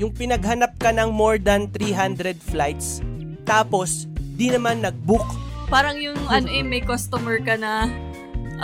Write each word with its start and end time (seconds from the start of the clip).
yung 0.00 0.16
pinaghanap 0.16 0.80
ka 0.80 0.96
ng 0.96 1.12
more 1.12 1.36
than 1.36 1.68
300 1.76 2.40
flights, 2.40 3.04
tapos 3.44 4.08
di 4.16 4.48
naman 4.48 4.80
nag-book. 4.80 5.28
Parang 5.68 6.00
yung 6.00 6.16
ano 6.32 6.48
eh, 6.48 6.64
may 6.64 6.80
customer 6.80 7.36
ka 7.44 7.60
na 7.60 7.84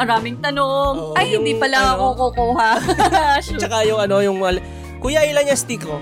maraming 0.01 0.41
tanong. 0.41 0.97
Oo, 0.97 1.13
Ay, 1.13 1.37
yung 1.37 1.45
hindi 1.45 1.61
pala 1.61 1.93
ano- 1.93 2.17
ako 2.17 2.33
kukuha. 2.33 2.71
Shoot. 3.45 3.61
Tsaka 3.61 3.85
yung 3.85 4.01
ano, 4.01 4.25
yung, 4.25 4.41
kuya 5.05 5.29
ilan 5.29 5.53
yung 5.53 5.61
stick 5.61 5.85
ko? 5.85 6.01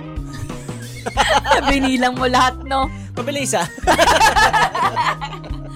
Binilang 1.68 2.14
mo 2.14 2.30
lahat, 2.30 2.62
no? 2.62 2.86
Pabili 3.18 3.42
isa. 3.42 3.66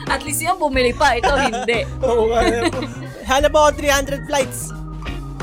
At 0.08 0.24
least 0.24 0.40
yung 0.40 0.56
bumili 0.56 0.94
pa. 0.94 1.18
Ito, 1.18 1.34
hindi. 1.36 1.84
Oo 2.00 2.32
nga. 2.32 2.40
Hanap 3.28 3.52
ako 3.52 3.68
300 3.76 4.24
flights. 4.24 4.72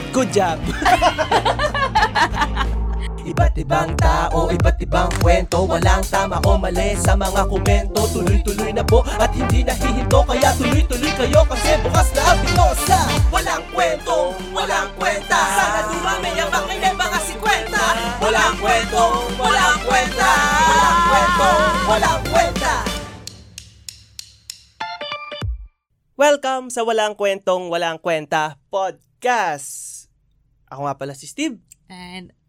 Good 0.10 0.32
job. 0.32 0.58
Iba't 3.26 3.58
ibang 3.58 3.98
tao, 3.98 4.54
iba't 4.54 4.78
ibang 4.86 5.10
kwento. 5.18 5.66
Walang 5.66 6.06
tama 6.14 6.38
o 6.46 6.62
mali 6.62 6.94
sa 6.94 7.18
mga 7.18 7.50
komento. 7.50 8.06
Tuloy-tuloy 8.14 8.70
na 8.70 8.86
po 8.86 9.02
at 9.02 9.34
hindi 9.34 9.66
nahihinto. 9.66 10.22
Kaya 10.30 10.54
tuloy-tuloy 10.54 11.10
kayo 11.18 11.42
kasi 11.50 11.74
bukas 11.82 12.14
na 12.14 12.22
ang 12.22 12.40
pito 12.46 12.68
Sa 12.86 13.02
walang 13.34 13.66
kwento, 13.74 14.30
walang 14.54 14.94
kwenta. 15.02 15.42
Sana 15.42 15.90
dumami 15.90 16.38
ang 16.38 16.54
makinig 16.54 16.94
mga 16.94 17.20
si 17.26 17.34
kwenta 17.42 17.86
Walang 18.22 18.56
kwento, 18.62 19.04
walang 19.42 19.80
kwenta. 19.90 20.32
Walang 20.70 21.02
kwento, 21.10 21.50
walang 21.90 22.22
kwenta. 22.30 22.74
Welcome 26.14 26.70
sa 26.70 26.86
Walang 26.86 27.18
Kwentong 27.18 27.74
Walang 27.74 27.98
Kwenta 27.98 28.62
Podcast. 28.70 30.06
Ako 30.70 30.86
nga 30.86 30.94
pala 30.94 31.18
si 31.18 31.26
Steve. 31.26 31.58
And 31.90 32.45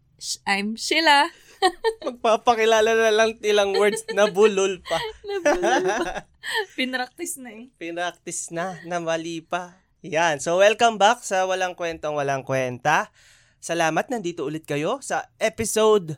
I'm 0.49 0.73
Sheila. 0.73 1.29
Magpapakilala 2.05 2.89
na 2.89 3.13
lang 3.13 3.37
ilang 3.45 3.77
words 3.77 4.01
na 4.17 4.25
bulol 4.33 4.81
pa. 4.81 4.97
Pinractice 6.77 7.37
na 7.37 7.53
eh. 7.53 7.69
Pinractice 7.77 8.49
na, 8.49 8.81
na 8.89 8.97
mali 8.97 9.45
pa. 9.45 9.77
Yan. 10.01 10.41
So, 10.41 10.57
welcome 10.57 10.97
back 10.97 11.21
sa 11.21 11.45
Walang 11.45 11.77
Kwentong 11.77 12.17
Walang 12.17 12.41
Kwenta. 12.41 13.13
Salamat, 13.61 14.09
nandito 14.09 14.45
ulit 14.45 14.65
kayo 14.65 15.01
sa 15.05 15.29
episode 15.37 16.17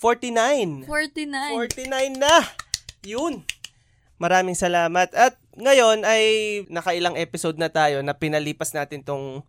49. 0.00 0.88
49. 0.88 0.88
49 0.88 2.16
na! 2.16 2.48
Yun. 3.04 3.44
Maraming 4.16 4.56
salamat. 4.56 5.12
At 5.12 5.36
ngayon 5.60 6.08
ay 6.08 6.24
nakailang 6.72 7.20
episode 7.20 7.60
na 7.60 7.68
tayo 7.68 8.00
na 8.00 8.16
pinalipas 8.16 8.72
natin 8.72 9.04
tong 9.04 9.44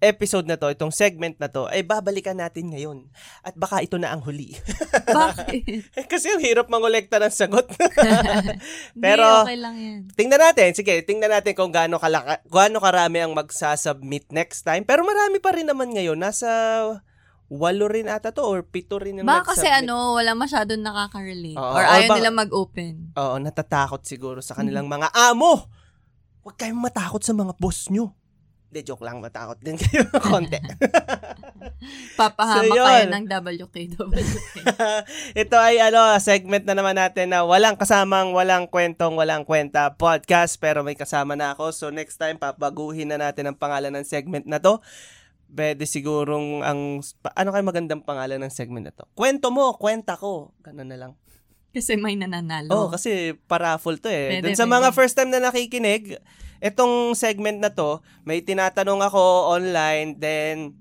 episode 0.00 0.48
na 0.48 0.56
to, 0.56 0.72
itong 0.72 0.90
segment 0.90 1.36
na 1.36 1.52
to, 1.52 1.68
ay 1.68 1.84
babalikan 1.84 2.34
natin 2.34 2.72
ngayon. 2.72 3.04
At 3.44 3.52
baka 3.52 3.84
ito 3.84 4.00
na 4.00 4.16
ang 4.16 4.24
huli. 4.24 4.56
Bakit? 5.06 5.92
Kasi 6.12 6.32
ang 6.32 6.40
hirap 6.40 6.72
mangolekta 6.72 7.20
ng 7.20 7.28
sagot. 7.28 7.68
Pero, 9.04 9.44
okay 9.44 9.60
lang 9.60 9.76
yan. 9.76 10.00
tingnan 10.16 10.40
natin. 10.40 10.72
Sige, 10.72 11.04
tingnan 11.04 11.28
natin 11.28 11.52
kung 11.52 11.68
gaano, 11.68 12.00
kalaka, 12.00 12.40
gaano 12.48 12.80
karami 12.80 13.20
ang 13.20 13.36
magsasubmit 13.36 14.32
next 14.32 14.64
time. 14.64 14.88
Pero 14.88 15.04
marami 15.04 15.36
pa 15.36 15.52
rin 15.52 15.68
naman 15.68 15.92
ngayon. 15.92 16.16
Nasa 16.16 16.48
walo 17.50 17.90
rin 17.90 18.06
ata 18.06 18.30
to 18.30 18.46
or 18.46 18.62
pito 18.62 18.96
rin 18.96 19.20
yung 19.20 19.26
Baka 19.26 19.52
kasi 19.52 19.66
ano, 19.66 20.14
wala 20.16 20.32
masyadong 20.32 20.80
nakaka-relate. 20.80 21.58
Oo, 21.58 21.72
or 21.76 21.82
or 21.82 21.84
ayaw 21.84 22.08
baka- 22.08 22.18
nila 22.22 22.30
mag-open. 22.32 22.92
Oo, 23.18 23.34
natatakot 23.36 24.00
siguro 24.06 24.40
sa 24.40 24.56
kanilang 24.56 24.88
mga 24.88 25.12
amo. 25.12 25.68
Huwag 26.40 26.56
kayong 26.56 26.80
matakot 26.80 27.20
sa 27.20 27.36
mga 27.36 27.52
boss 27.60 27.92
nyo. 27.92 28.16
Hindi, 28.70 28.86
joke 28.86 29.02
lang. 29.02 29.18
Matakot 29.18 29.58
din 29.58 29.74
kayo 29.80 30.06
ng 30.06 30.22
konti. 30.22 30.54
Papahama 32.14 32.62
So, 32.62 32.70
yun. 32.70 32.86
kayo 32.86 33.06
ng 33.08 33.24
WKWK. 33.26 34.56
Ito 35.42 35.56
ay 35.56 35.82
ano, 35.82 35.98
segment 36.18 36.62
na 36.62 36.76
naman 36.76 36.94
natin 36.94 37.32
na 37.32 37.42
walang 37.42 37.74
kasamang, 37.74 38.30
walang 38.30 38.68
kwentong, 38.68 39.16
walang 39.16 39.42
kwenta 39.42 39.90
podcast. 39.90 40.54
Pero 40.56 40.80
may 40.80 40.94
kasama 40.94 41.34
na 41.34 41.50
ako. 41.50 41.72
So 41.72 41.90
next 41.90 42.14
time, 42.14 42.36
papaguhin 42.36 43.10
na 43.10 43.18
natin 43.18 43.50
ang 43.50 43.58
pangalan 43.58 43.90
ng 43.90 44.06
segment 44.06 44.46
na 44.46 44.60
to. 44.60 44.78
Pwede 45.50 45.82
sigurong 45.82 46.62
ang... 46.62 47.02
Ano 47.34 47.50
kayo 47.50 47.64
magandang 47.64 48.06
pangalan 48.06 48.38
ng 48.38 48.54
segment 48.54 48.86
na 48.86 48.94
to? 48.94 49.02
Kwento 49.12 49.50
mo, 49.50 49.74
kwenta 49.74 50.14
ko. 50.14 50.54
Ganun 50.62 50.86
na 50.86 50.94
lang. 50.96 51.12
kasi 51.70 51.94
may 51.94 52.14
nananalo. 52.14 52.70
Oo, 52.70 52.86
kasi 52.88 53.34
paraffle 53.46 53.98
to 53.98 54.06
eh. 54.06 54.38
Pwede, 54.38 54.46
Dun 54.46 54.54
sa 54.54 54.62
pwede. 54.62 54.74
mga 54.78 54.88
first 54.90 55.14
time 55.14 55.30
na 55.30 55.38
nakikinig, 55.40 56.18
itong 56.60 57.16
segment 57.16 57.58
na 57.58 57.72
to, 57.72 58.04
may 58.22 58.44
tinatanong 58.44 59.00
ako 59.00 59.52
online, 59.56 60.16
then 60.20 60.76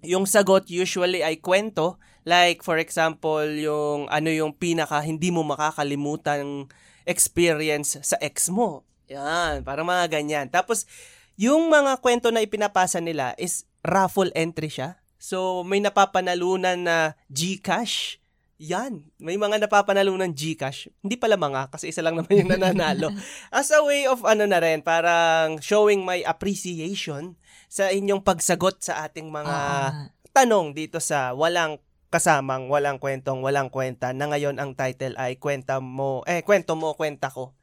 yung 0.00 0.24
sagot 0.24 0.70
usually 0.70 1.20
ay 1.20 1.36
kwento. 1.42 2.00
Like, 2.24 2.62
for 2.62 2.76
example, 2.78 3.44
yung 3.44 4.06
ano 4.08 4.28
yung 4.30 4.54
pinaka 4.54 5.00
hindi 5.02 5.32
mo 5.32 5.44
makakalimutan 5.44 6.68
experience 7.08 7.98
sa 8.00 8.16
ex 8.20 8.48
mo. 8.52 8.86
Yan, 9.10 9.66
parang 9.66 9.88
mga 9.88 10.20
ganyan. 10.20 10.46
Tapos, 10.46 10.86
yung 11.34 11.72
mga 11.72 11.98
kwento 11.98 12.28
na 12.30 12.44
ipinapasa 12.44 13.02
nila 13.02 13.34
is 13.40 13.66
raffle 13.82 14.30
entry 14.36 14.70
siya. 14.70 15.00
So, 15.20 15.66
may 15.66 15.82
napapanalunan 15.82 16.80
na 16.80 17.18
Gcash. 17.32 18.19
Yan. 18.60 19.08
May 19.16 19.40
mga 19.40 19.56
napapanalunan 19.56 20.36
Gcash. 20.36 20.92
Hindi 21.00 21.16
pala 21.16 21.40
mga, 21.40 21.72
kasi 21.72 21.88
isa 21.88 22.04
lang 22.04 22.20
naman 22.20 22.44
yung 22.44 22.52
nananalo. 22.54 23.08
As 23.48 23.72
a 23.72 23.80
way 23.80 24.04
of 24.04 24.20
ano 24.28 24.44
na 24.44 24.60
rin, 24.60 24.84
parang 24.84 25.56
showing 25.64 26.04
my 26.04 26.20
appreciation 26.28 27.40
sa 27.72 27.88
inyong 27.88 28.20
pagsagot 28.20 28.84
sa 28.84 29.08
ating 29.08 29.32
mga 29.32 29.48
Ah. 29.50 30.12
tanong 30.36 30.76
dito 30.76 31.00
sa 31.00 31.32
walang 31.32 31.80
kasamang, 32.12 32.68
walang 32.68 33.00
kwentong, 33.00 33.40
walang 33.40 33.72
kwenta 33.72 34.12
na 34.12 34.28
ngayon 34.28 34.60
ang 34.60 34.76
title 34.76 35.16
ay 35.16 35.40
kwenta 35.40 35.80
mo, 35.80 36.20
eh, 36.28 36.44
kwento 36.44 36.76
mo, 36.76 36.92
kwenta 36.92 37.32
ko. 37.32 37.56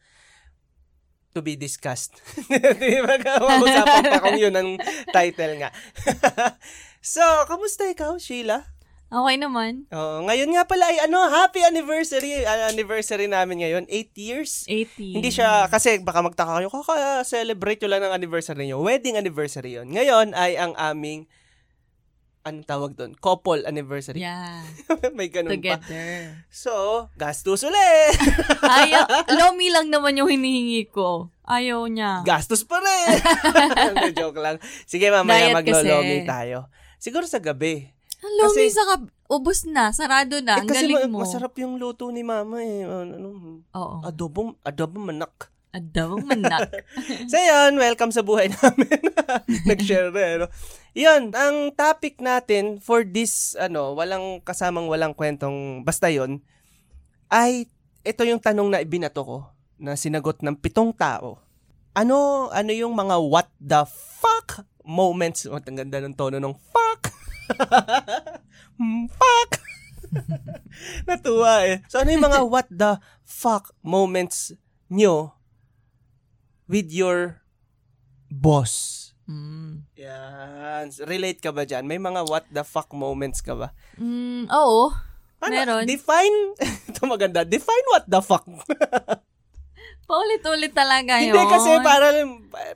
To 1.35 1.45
be 1.45 1.53
discussed. 1.53 2.17
Di 2.81 2.97
ba 3.05 3.21
usapan 3.61 4.03
pa 4.09 4.17
kung 4.23 4.39
yun 4.41 4.55
ang 4.57 4.81
title 5.13 5.61
nga. 5.61 5.69
so, 7.03 7.21
kamusta 7.45 7.85
ikaw, 7.85 8.17
Sheila? 8.17 8.76
Okay 9.07 9.40
naman. 9.40 9.88
Oo, 9.88 10.28
ngayon 10.28 10.51
nga 10.51 10.68
pala 10.68 10.84
ay 10.91 11.07
ano, 11.07 11.23
happy 11.31 11.63
anniversary. 11.63 12.44
An- 12.44 12.75
anniversary 12.75 13.31
namin 13.31 13.63
ngayon, 13.63 13.84
8 13.88 14.12
years. 14.19 14.68
80. 14.68 15.16
Hindi 15.16 15.31
siya, 15.31 15.72
kasi 15.72 16.03
baka 16.03 16.19
magtaka 16.19 16.59
kayo, 16.59 16.68
kaka-celebrate 16.68 17.79
yun 17.79 17.91
lang 17.95 18.03
ng 18.03 18.16
anniversary 18.19 18.68
niyo. 18.68 18.84
Wedding 18.84 19.16
anniversary 19.16 19.79
yun. 19.79 19.88
Ngayon 19.95 20.35
ay 20.35 20.59
ang 20.59 20.75
aming, 20.75 21.23
anong 22.44 22.68
tawag 22.68 22.91
doon? 23.00 23.16
Couple 23.16 23.63
anniversary. 23.63 24.23
Yeah. 24.23 24.63
May 25.18 25.31
ganun 25.31 25.56
pa. 25.56 25.79
Together. 25.79 26.44
So, 26.51 27.07
gastos 27.16 27.63
ulit. 27.63 28.16
Ayaw. 28.84 29.07
Lomi 29.35 29.72
lang 29.72 29.88
naman 29.88 30.19
yung 30.19 30.28
hinihingi 30.28 30.88
ko. 30.91 31.31
Ayaw 31.47 31.88
niya. 31.88 32.28
gastos 32.28 32.68
pa 32.68 32.79
rin. 32.84 33.24
Joke 34.19 34.39
lang. 34.39 34.59
Sige, 34.84 35.07
mamaya 35.12 35.47
Diet 35.51 35.56
maglolomi 35.56 36.28
tayo. 36.28 36.68
Siguro 37.00 37.24
sa 37.24 37.39
gabi. 37.39 37.96
Ang 38.17 38.33
kasi- 38.39 38.69
sa 38.69 38.83
kab- 38.85 39.11
ubos 39.28 39.63
na. 39.63 39.91
Sarado 39.91 40.39
na. 40.39 40.57
eh, 40.57 40.61
Ang 40.61 40.67
kasi 40.67 40.85
galing 40.85 41.07
ma- 41.07 41.11
mo. 41.11 41.17
masarap 41.22 41.53
yung 41.57 41.75
luto 41.75 42.09
ni 42.09 42.22
mama 42.22 42.59
eh. 42.59 42.81
Ano, 42.81 43.61
Oo. 43.67 43.95
adobo, 44.01 44.55
adobo 44.61 44.97
manak. 45.00 45.51
Adawang 45.69 46.23
manak. 46.23 46.73
So 47.29 47.35
yun, 47.35 47.75
welcome 47.75 48.09
sa 48.09 48.23
buhay 48.23 48.50
namin. 48.56 48.97
Nag-share 49.67 50.09
na, 50.09 50.23
ano. 50.33 50.45
Yun, 50.91 51.29
ang 51.31 51.69
topic 51.72 52.17
natin 52.17 52.79
for 52.79 53.03
this, 53.03 53.53
ano, 53.53 53.94
walang 53.94 54.41
kasamang 54.41 54.88
walang 54.88 55.11
kwentong, 55.11 55.83
basta 55.83 56.07
yon 56.07 56.41
ay, 57.27 57.67
ito 58.01 58.23
yung 58.23 58.39
tanong 58.39 58.72
na 58.72 58.79
ibinato 58.79 59.19
ko, 59.19 59.38
na 59.75 59.94
sinagot 59.94 60.39
ng 60.39 60.56
pitong 60.56 60.95
tao. 60.95 61.44
Ano, 61.91 62.47
ano 62.47 62.72
yung 62.72 62.95
mga 62.95 63.19
what 63.19 63.51
the 63.59 63.83
fuck 63.85 64.63
moments, 64.81 65.44
oh, 65.44 65.59
ang 65.59 65.77
ganda 65.77 66.00
ng 66.00 66.16
tono 66.16 66.39
ng 66.39 66.56
fuck. 66.63 66.86
Hmm, 68.77 69.09
fuck. 69.09 69.51
Natuwa 71.09 71.65
eh. 71.65 71.81
So 71.89 71.97
ano 71.97 72.13
yung 72.13 72.25
mga 72.29 72.45
what 72.53 72.69
the 72.69 73.01
fuck 73.25 73.73
moments 73.81 74.53
nyo 74.85 75.33
with 76.69 76.94
your 76.94 77.41
boss? 78.29 79.07
Mm. 79.25 79.83
Yan. 79.97 80.94
Relate 81.09 81.41
ka 81.41 81.49
ba 81.49 81.65
dyan? 81.65 81.89
May 81.89 81.97
mga 81.97 82.29
what 82.29 82.45
the 82.53 82.61
fuck 82.61 82.94
moments 82.94 83.41
ka 83.41 83.57
ba? 83.57 83.73
Mm, 83.97 84.47
oo. 84.47 84.93
Ano, 85.38 85.53
Meron. 85.53 85.85
Define, 85.85 86.57
ito 86.89 87.01
maganda, 87.05 87.45
define 87.45 87.85
what 87.93 88.05
the 88.09 88.21
fuck. 88.21 88.45
Paulit-ulit 90.07 90.71
talaga 90.71 91.19
yun. 91.19 91.35
Hindi 91.35 91.43
kasi 91.51 91.69
para 91.83 92.07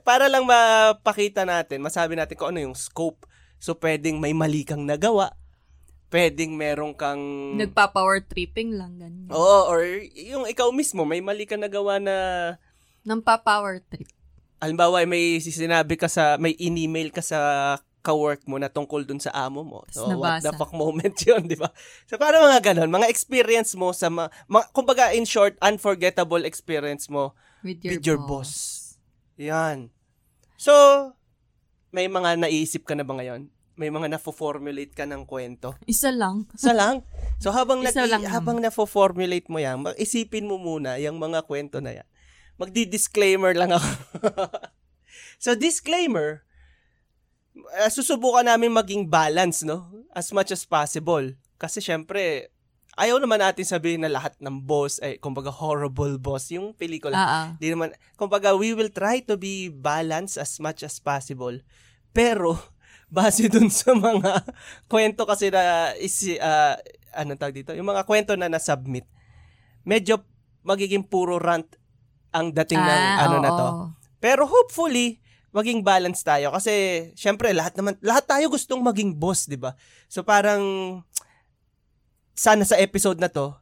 para 0.04 0.24
lang 0.28 0.44
mapakita 0.44 1.42
natin, 1.48 1.80
masabi 1.80 2.14
natin 2.14 2.36
kung 2.36 2.54
ano 2.54 2.60
yung 2.60 2.76
scope. 2.76 3.24
So, 3.62 3.78
pwedeng 3.78 4.18
may 4.18 4.34
mali 4.34 4.66
kang 4.66 4.82
nagawa. 4.82 5.38
Pwedeng 6.10 6.58
meron 6.58 6.98
kang... 6.98 7.22
Nagpa-power 7.54 8.26
tripping 8.26 8.74
lang, 8.74 8.98
ganyan. 8.98 9.30
Oo, 9.30 9.70
or 9.70 10.02
yung 10.18 10.50
ikaw 10.50 10.74
mismo, 10.74 11.06
may 11.06 11.22
mali 11.22 11.46
kang 11.46 11.62
nagawa 11.62 12.02
na... 12.02 12.14
Nang 13.06 13.22
pa-power 13.22 13.78
trip. 13.86 14.10
Halimbawa, 14.58 15.06
may 15.06 15.38
sinabi 15.38 15.94
ka 15.94 16.10
sa... 16.10 16.34
May 16.42 16.58
in-email 16.58 17.14
ka 17.14 17.22
sa 17.22 17.38
ka-work 18.02 18.42
mo 18.50 18.58
na 18.58 18.66
tungkol 18.66 19.06
dun 19.06 19.22
sa 19.22 19.30
amo 19.30 19.62
mo. 19.62 19.86
So, 19.94 20.18
what 20.18 20.42
the 20.42 20.50
fuck 20.58 20.74
moment 20.74 21.14
yun, 21.30 21.46
di 21.46 21.54
ba? 21.54 21.70
So, 22.10 22.18
para 22.18 22.42
mga 22.42 22.74
ganun, 22.74 22.90
mga 22.90 23.06
experience 23.06 23.78
mo 23.78 23.94
sa, 23.94 24.10
ma- 24.10 24.28
ma- 24.50 24.66
kumbaga, 24.74 25.14
in 25.14 25.22
short, 25.22 25.54
unforgettable 25.62 26.42
experience 26.42 27.06
mo 27.06 27.38
With 27.62 27.78
your, 27.86 27.94
with 27.94 28.02
your 28.02 28.18
boss. 28.18 28.50
boss. 28.50 28.52
Yan. 29.38 29.94
So, 30.58 30.74
may 31.92 32.08
mga 32.08 32.40
naisip 32.40 32.88
ka 32.88 32.96
na 32.96 33.04
ba 33.04 33.20
ngayon? 33.20 33.52
May 33.76 33.92
mga 33.92 34.16
na-formulate 34.16 34.96
ka 34.96 35.04
ng 35.04 35.28
kwento? 35.28 35.76
Isa 35.84 36.08
lang. 36.08 36.48
Isa 36.56 36.72
lang. 36.72 37.04
So, 37.36 37.52
habang, 37.52 37.84
nag- 37.84 37.96
lang 37.96 38.24
habang 38.28 38.60
na-formulate 38.60 39.48
mo 39.52 39.60
yan, 39.60 39.84
isipin 40.00 40.48
mo 40.48 40.56
muna 40.56 40.96
yung 40.96 41.20
mga 41.20 41.44
kwento 41.44 41.84
na 41.84 42.00
yan. 42.00 42.08
Magdi-disclaimer 42.56 43.52
lang 43.52 43.76
ako. 43.76 43.88
so, 45.44 45.52
disclaimer, 45.56 46.44
uh, 47.76 47.88
susubukan 47.92 48.44
namin 48.44 48.72
maging 48.72 49.08
balance, 49.08 49.64
no? 49.64 49.88
As 50.12 50.32
much 50.32 50.52
as 50.52 50.64
possible. 50.64 51.32
Kasi, 51.60 51.84
syempre, 51.84 52.52
ayaw 52.94 53.16
naman 53.16 53.40
natin 53.40 53.64
sabihin 53.64 54.04
na 54.04 54.12
lahat 54.12 54.36
ng 54.38 54.62
boss, 54.62 55.00
ay, 55.00 55.16
kumbaga, 55.16 55.48
horrible 55.48 56.16
boss. 56.16 56.52
Yung 56.52 56.76
pelikula, 56.76 57.16
ah. 57.16 57.48
Di 57.56 57.72
naman, 57.72 57.92
kumbaga, 58.14 58.52
we 58.52 58.72
will 58.72 58.92
try 58.92 59.20
to 59.24 59.36
be 59.36 59.68
balanced 59.68 60.36
as 60.36 60.60
much 60.60 60.84
as 60.84 61.00
possible. 61.00 61.56
Pero, 62.12 62.56
base 63.12 63.48
dun 63.48 63.68
sa 63.68 63.92
mga 63.92 64.44
kwento 64.92 65.24
kasi 65.24 65.48
na 65.48 65.92
isi, 65.96 66.36
ah, 66.36 66.76
anong 67.12 67.40
tawag 67.40 67.56
dito? 67.60 67.72
Yung 67.76 67.88
mga 67.88 68.04
kwento 68.04 68.32
na 68.36 68.48
na-submit, 68.48 69.04
medyo 69.84 70.20
magiging 70.62 71.04
puro 71.04 71.36
rant 71.36 71.68
ang 72.32 72.48
dating 72.54 72.80
ng 72.80 73.02
Ah, 73.18 73.24
ano 73.28 73.36
na 73.42 73.50
oo. 73.52 73.58
to. 73.58 73.68
Pero 74.22 74.46
hopefully, 74.48 75.20
maging 75.52 75.84
balance 75.84 76.24
tayo 76.24 76.48
kasi 76.48 76.72
syempre 77.12 77.52
lahat 77.52 77.76
naman 77.76 78.00
lahat 78.00 78.24
tayo 78.24 78.48
gustong 78.48 78.80
maging 78.80 79.12
boss, 79.12 79.44
'di 79.44 79.60
ba? 79.60 79.76
So 80.08 80.24
parang 80.24 80.64
sana 82.32 82.64
sa 82.64 82.80
episode 82.80 83.20
na 83.20 83.28
to 83.28 83.56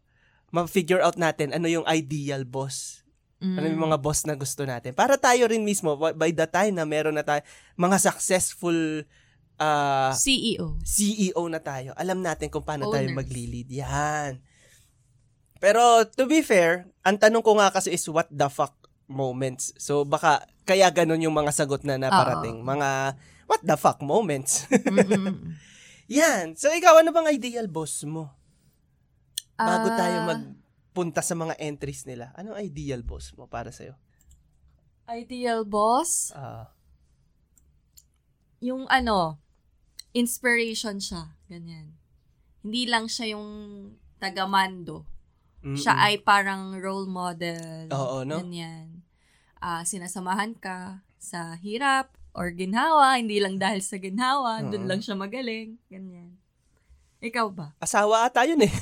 ma-figure 0.51 1.03
out 1.03 1.15
natin 1.15 1.55
ano 1.55 1.71
yung 1.71 1.87
ideal 1.87 2.43
boss. 2.43 3.07
Mm. 3.41 3.57
Ano 3.57 3.67
yung 3.73 3.85
mga 3.89 3.99
boss 4.03 4.27
na 4.29 4.37
gusto 4.37 4.67
natin. 4.69 4.93
Para 4.93 5.17
tayo 5.17 5.49
rin 5.49 5.65
mismo, 5.65 5.97
by- 5.97 6.35
the 6.35 6.45
time 6.45 6.77
na 6.77 6.85
meron 6.85 7.17
na 7.17 7.25
tayo, 7.25 7.41
mga 7.79 7.97
successful 7.97 9.07
ah, 9.57 10.13
CEO. 10.13 10.77
CEO 10.85 11.43
na 11.49 11.63
tayo, 11.63 11.97
alam 11.97 12.21
natin 12.21 12.53
kung 12.53 12.67
paano 12.67 12.93
tayo 12.93 13.09
Owners. 13.09 13.17
magli-lead. 13.17 13.69
Yan. 13.73 14.33
Pero 15.61 16.05
to 16.05 16.25
be 16.29 16.41
fair, 16.45 16.89
ang 17.05 17.17
tanong 17.21 17.45
ko 17.45 17.57
nga 17.57 17.73
kasi 17.73 17.93
is 17.93 18.05
what 18.09 18.29
the 18.29 18.49
fuck 18.49 18.77
moments. 19.09 19.77
So 19.77 20.05
baka 20.09 20.45
kaya 20.65 20.89
ganun 20.89 21.21
yung 21.21 21.37
mga 21.37 21.53
sagot 21.53 21.85
na 21.85 22.01
naparating. 22.01 22.65
Mga 22.65 22.89
what 23.45 23.61
the 23.61 23.77
fuck 23.77 24.01
moments. 24.01 24.65
Yan. 26.11 26.57
So 26.57 26.73
ikaw, 26.73 27.05
ano 27.05 27.13
bang 27.13 27.29
ideal 27.31 27.69
boss 27.69 28.03
mo? 28.09 28.40
Bago 29.61 29.87
Ah, 29.87 29.97
tayo 29.97 30.17
magpunta 30.25 31.21
sa 31.21 31.37
mga 31.37 31.55
entries 31.61 32.09
nila. 32.09 32.33
Anong 32.33 32.57
ideal 32.59 33.05
boss 33.05 33.37
mo 33.37 33.45
para 33.45 33.69
sa'yo? 33.69 33.93
Ideal 35.05 35.67
boss, 35.67 36.33
Ah, 36.33 36.73
yung 38.61 38.89
ano, 38.89 39.37
inspiration 40.13 40.97
siya. 40.99 41.37
Ganyan. 41.45 41.93
Hindi 42.61 42.85
lang 42.87 43.05
siya 43.07 43.37
yung 43.37 43.49
tagamando. 44.17 45.05
mm-mm. 45.61 45.77
Siya 45.77 45.97
ay 45.99 46.21
parang 46.21 46.77
role 46.77 47.09
model. 47.09 47.89
Oo, 47.91 48.25
no? 48.25 48.41
Ganyan. 48.41 49.05
Ah, 49.61 49.85
sinasamahan 49.85 50.57
ka 50.57 51.05
sa 51.21 51.53
hirap 51.57 52.09
or 52.33 52.49
ginhawa, 52.51 53.21
hindi 53.21 53.37
lang 53.45 53.61
dahil 53.61 53.85
sa 53.85 54.01
ginhawa, 54.01 54.65
Oo. 54.65 54.73
dun 54.73 54.89
lang 54.89 55.05
siya 55.05 55.17
magaling. 55.17 55.77
Ganyan. 55.93 56.40
Ikaw 57.21 57.47
ba? 57.53 57.77
Asawa 57.77 58.25
ata 58.25 58.49
yun 58.49 58.65
eh. 58.65 58.73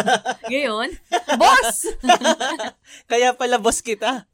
Ngayon, 0.52 0.92
boss! 1.40 1.88
Kaya 3.10 3.32
pala 3.32 3.56
boss 3.56 3.80
kita. 3.80 4.28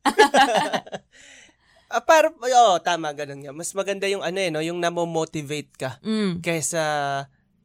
ah, 1.94 2.03
para, 2.03 2.35
oo, 2.35 2.75
tama, 2.82 3.14
ganun 3.14 3.38
nga. 3.38 3.55
Mas 3.55 3.70
maganda 3.79 4.11
yung 4.11 4.26
ano 4.26 4.38
eh, 4.43 4.50
no? 4.50 4.59
yung 4.67 4.82
namo-motivate 4.82 5.73
ka 5.79 5.91
mm. 6.03 6.43
kaysa 6.43 6.82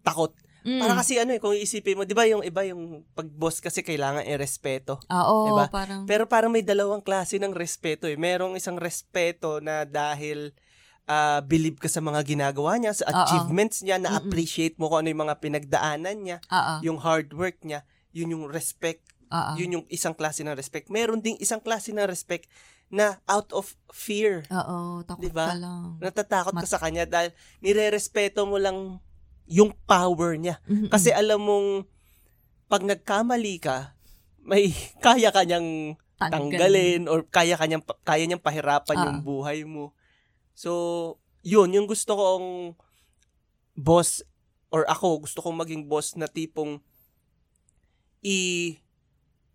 takot. 0.06 0.38
Mm. 0.62 0.86
Para 0.86 0.94
kasi 1.02 1.18
ano 1.18 1.34
eh, 1.34 1.42
kung 1.42 1.58
iisipin 1.58 1.98
mo, 1.98 2.06
di 2.06 2.14
ba 2.14 2.30
yung 2.30 2.46
iba 2.46 2.62
yung 2.62 3.02
pag-boss 3.18 3.58
kasi 3.58 3.82
kailangan 3.82 4.22
irespeto. 4.22 5.02
Ah, 5.10 5.26
Oo, 5.34 5.50
Diba? 5.50 5.66
parang... 5.74 6.06
Pero 6.06 6.30
parang 6.30 6.54
may 6.54 6.62
dalawang 6.62 7.02
klase 7.02 7.42
ng 7.42 7.58
respeto 7.58 8.06
eh. 8.06 8.22
Merong 8.22 8.54
isang 8.54 8.78
respeto 8.78 9.58
na 9.66 9.82
dahil 9.82 10.54
ah, 11.08 11.40
believe 11.40 11.76
ka 11.76 11.88
sa 11.88 12.00
mga 12.00 12.22
ginagawa 12.22 12.76
niya, 12.76 12.94
sa 12.94 13.08
achievements 13.08 13.82
niya, 13.82 13.98
Mm-mm. 13.98 14.06
na-appreciate 14.06 14.76
mo 14.76 14.88
kung 14.88 15.02
ano 15.02 15.10
yung 15.10 15.24
mga 15.24 15.40
pinagdaanan 15.40 16.18
niya, 16.20 16.38
ah. 16.48 16.80
yung 16.80 17.00
hard 17.00 17.32
work 17.32 17.64
niya, 17.64 17.82
yun 18.12 18.30
yung 18.30 18.46
respect 18.46 19.08
ah. 19.28 19.56
yun 19.56 19.74
yung 19.74 19.86
isang 19.88 20.12
klase 20.12 20.44
ng 20.44 20.54
respect. 20.54 20.88
Meron 20.88 21.20
ding 21.20 21.40
isang 21.40 21.60
klase 21.60 21.92
ng 21.92 22.06
respect 22.06 22.48
na 22.88 23.20
out 23.28 23.52
of 23.52 23.76
fear. 23.92 24.48
Oo, 24.48 25.04
takot 25.04 25.20
Diba? 25.22 25.52
ka 25.52 25.56
lang. 25.56 26.00
Natatakot 26.00 26.56
ka 26.56 26.64
Mat- 26.64 26.72
sa 26.72 26.80
kanya 26.80 27.04
dahil 27.04 27.36
nire-respeto 27.60 28.48
mo 28.48 28.56
lang 28.56 29.04
yung 29.48 29.76
power 29.84 30.36
niya. 30.36 30.60
Mm-mm. 30.68 30.88
Kasi 30.88 31.12
alam 31.12 31.40
mong 31.40 31.84
pag 32.68 32.84
nagkamali 32.84 33.60
ka, 33.60 33.96
may 34.40 34.72
kaya 35.04 35.32
kanyang 35.32 35.96
tanggalin 36.18 37.06
or 37.06 37.28
kaya 37.28 37.54
kanyang 37.54 37.84
kaya 38.02 38.24
niyang 38.26 38.42
pahirapan 38.42 38.96
Ah. 38.98 39.04
yung 39.06 39.20
buhay 39.22 39.68
mo. 39.68 39.92
So, 40.58 41.22
yun 41.46 41.70
yung 41.70 41.86
gusto 41.86 42.18
kong 42.18 42.74
boss 43.78 44.26
or 44.74 44.90
ako 44.90 45.30
gusto 45.30 45.46
kong 45.46 45.54
maging 45.62 45.86
boss 45.86 46.18
na 46.18 46.26
tipong 46.26 46.82
i 48.26 48.74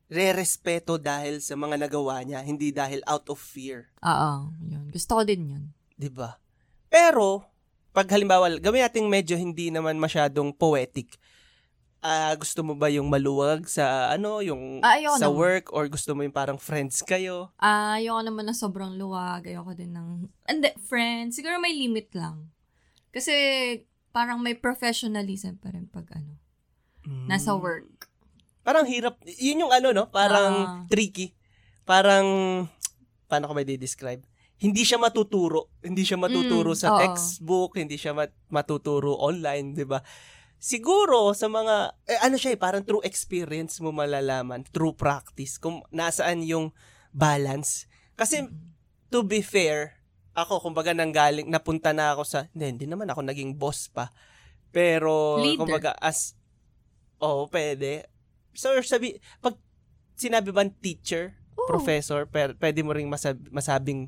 re-respeto 0.06 1.02
dahil 1.02 1.42
sa 1.42 1.58
mga 1.58 1.74
nagawa 1.74 2.22
niya, 2.22 2.44
hindi 2.46 2.70
dahil 2.70 3.02
out 3.08 3.26
of 3.32 3.40
fear, 3.40 3.90
Oo, 4.04 4.52
yun. 4.62 4.92
Gusto 4.94 5.18
ko 5.18 5.22
din 5.26 5.42
yun. 5.50 5.64
'di 5.98 6.12
ba? 6.12 6.38
Pero 6.86 7.48
pag 7.90 8.06
halimbawa, 8.12 8.48
gawin 8.60 8.84
natin 8.84 9.08
medyo 9.08 9.34
hindi 9.34 9.72
naman 9.72 9.98
masyadong 9.98 10.52
poetic. 10.54 11.16
Ah, 12.02 12.34
gusto 12.34 12.66
mo 12.66 12.74
ba 12.74 12.90
yung 12.90 13.06
maluwag 13.06 13.62
sa 13.64 14.10
ano, 14.10 14.42
yung 14.42 14.82
Ah, 14.82 14.98
sa 15.14 15.30
naman. 15.30 15.38
work 15.38 15.66
or 15.70 15.86
gusto 15.86 16.12
mo 16.12 16.26
yung 16.26 16.34
parang 16.34 16.58
friends 16.58 16.98
kayo? 17.00 17.54
Ah, 17.56 17.94
ayoko 17.94 18.26
naman 18.26 18.42
na 18.42 18.52
sobrang 18.52 18.98
luwag. 18.98 19.46
Ayoko 19.46 19.70
din 19.70 19.94
ng... 19.94 20.26
Hindi, 20.42 20.74
friends. 20.82 21.38
Siguro 21.38 21.62
may 21.62 21.70
limit 21.70 22.10
lang. 22.12 22.50
Kasi 23.14 23.32
parang 24.10 24.42
may 24.42 24.58
professionalism 24.58 25.56
pa 25.56 25.70
rin 25.70 25.86
pag 25.86 26.10
ano, 26.12 26.42
nasa 27.24 27.54
Mm. 27.54 27.62
work. 27.62 28.10
Parang 28.62 28.82
hirap. 28.82 29.22
Yun 29.24 29.62
yung 29.62 29.72
ano, 29.72 29.94
no? 29.94 30.10
Parang 30.10 30.54
Ah. 30.58 30.82
tricky. 30.90 31.38
Parang, 31.82 32.26
paano 33.24 33.46
ko 33.46 33.54
ba 33.54 33.62
i-describe? 33.62 34.26
Hindi 34.58 34.82
siya 34.82 34.98
matuturo. 34.98 35.70
Hindi 35.78 36.02
siya 36.02 36.18
matuturo 36.18 36.74
Mm, 36.74 36.78
sa 36.78 36.88
oo. 36.94 36.98
textbook. 36.98 37.78
Hindi 37.78 37.94
siya 37.94 38.10
mat- 38.12 38.34
matuturo 38.48 39.18
online, 39.18 39.70
di 39.72 39.86
ba? 39.86 40.02
Siguro, 40.62 41.34
sa 41.34 41.50
mga, 41.50 41.98
eh, 42.06 42.22
ano 42.22 42.38
siya 42.38 42.54
eh, 42.54 42.60
parang 42.60 42.86
true 42.86 43.02
experience 43.02 43.82
mo 43.82 43.90
malalaman. 43.90 44.62
True 44.70 44.94
practice. 44.94 45.58
Kung 45.58 45.82
nasaan 45.90 46.46
yung 46.46 46.70
balance. 47.10 47.90
Kasi, 48.14 48.46
to 49.10 49.26
be 49.26 49.42
fair, 49.42 49.98
ako, 50.38 50.62
kumbaga, 50.62 50.94
nanggaling, 50.94 51.50
napunta 51.50 51.90
na 51.90 52.14
ako 52.14 52.22
sa, 52.22 52.46
hindi, 52.54 52.78
hindi 52.78 52.86
naman 52.86 53.10
ako 53.10 53.26
naging 53.26 53.58
boss 53.58 53.90
pa. 53.90 54.14
Pero, 54.70 55.42
Leader. 55.42 55.66
kumbaga, 55.66 55.90
as, 55.98 56.38
oh, 57.18 57.50
pwede. 57.50 58.06
So, 58.54 58.70
sabi, 58.86 59.18
pag 59.42 59.58
sinabi 60.14 60.54
ba 60.54 60.62
teacher, 60.78 61.34
Oo. 61.58 61.66
professor, 61.66 62.22
per, 62.30 62.54
pwede 62.62 62.86
mo 62.86 62.94
ring 62.94 63.10
masab- 63.10 63.50
masabing 63.50 64.06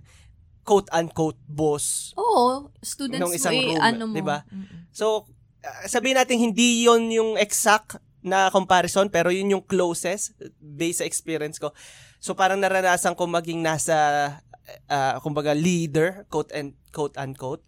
quote-unquote 0.63 1.43
boss. 1.51 2.15
Oo, 2.15 2.71
students 2.79 3.35
isang 3.35 3.59
mo, 3.59 3.61
eh, 3.61 3.69
room, 3.75 3.83
ano 3.83 4.03
mo. 4.07 4.15
diba? 4.15 4.39
Mm-mm. 4.49 4.89
So, 4.95 5.27
uh, 5.27 5.44
sabihin 5.89 6.17
natin 6.19 6.41
hindi 6.41 6.85
yon 6.85 7.09
yung 7.13 7.37
exact 7.41 8.01
na 8.25 8.49
comparison, 8.49 9.13
pero 9.13 9.29
yun 9.29 9.53
yung 9.53 9.65
closest 9.69 10.33
based 10.57 11.05
sa 11.05 11.09
experience 11.09 11.61
ko. 11.61 11.77
So, 12.25 12.33
parang 12.33 12.57
naranasan 12.57 13.13
ko 13.21 13.29
maging 13.29 13.61
nasa, 13.61 13.97
uh, 14.89 15.21
kumbaga, 15.21 15.53
leader, 15.53 16.25
quote 16.33 16.49
and 16.57 16.73
quote 16.89 17.21
unquote. 17.21 17.61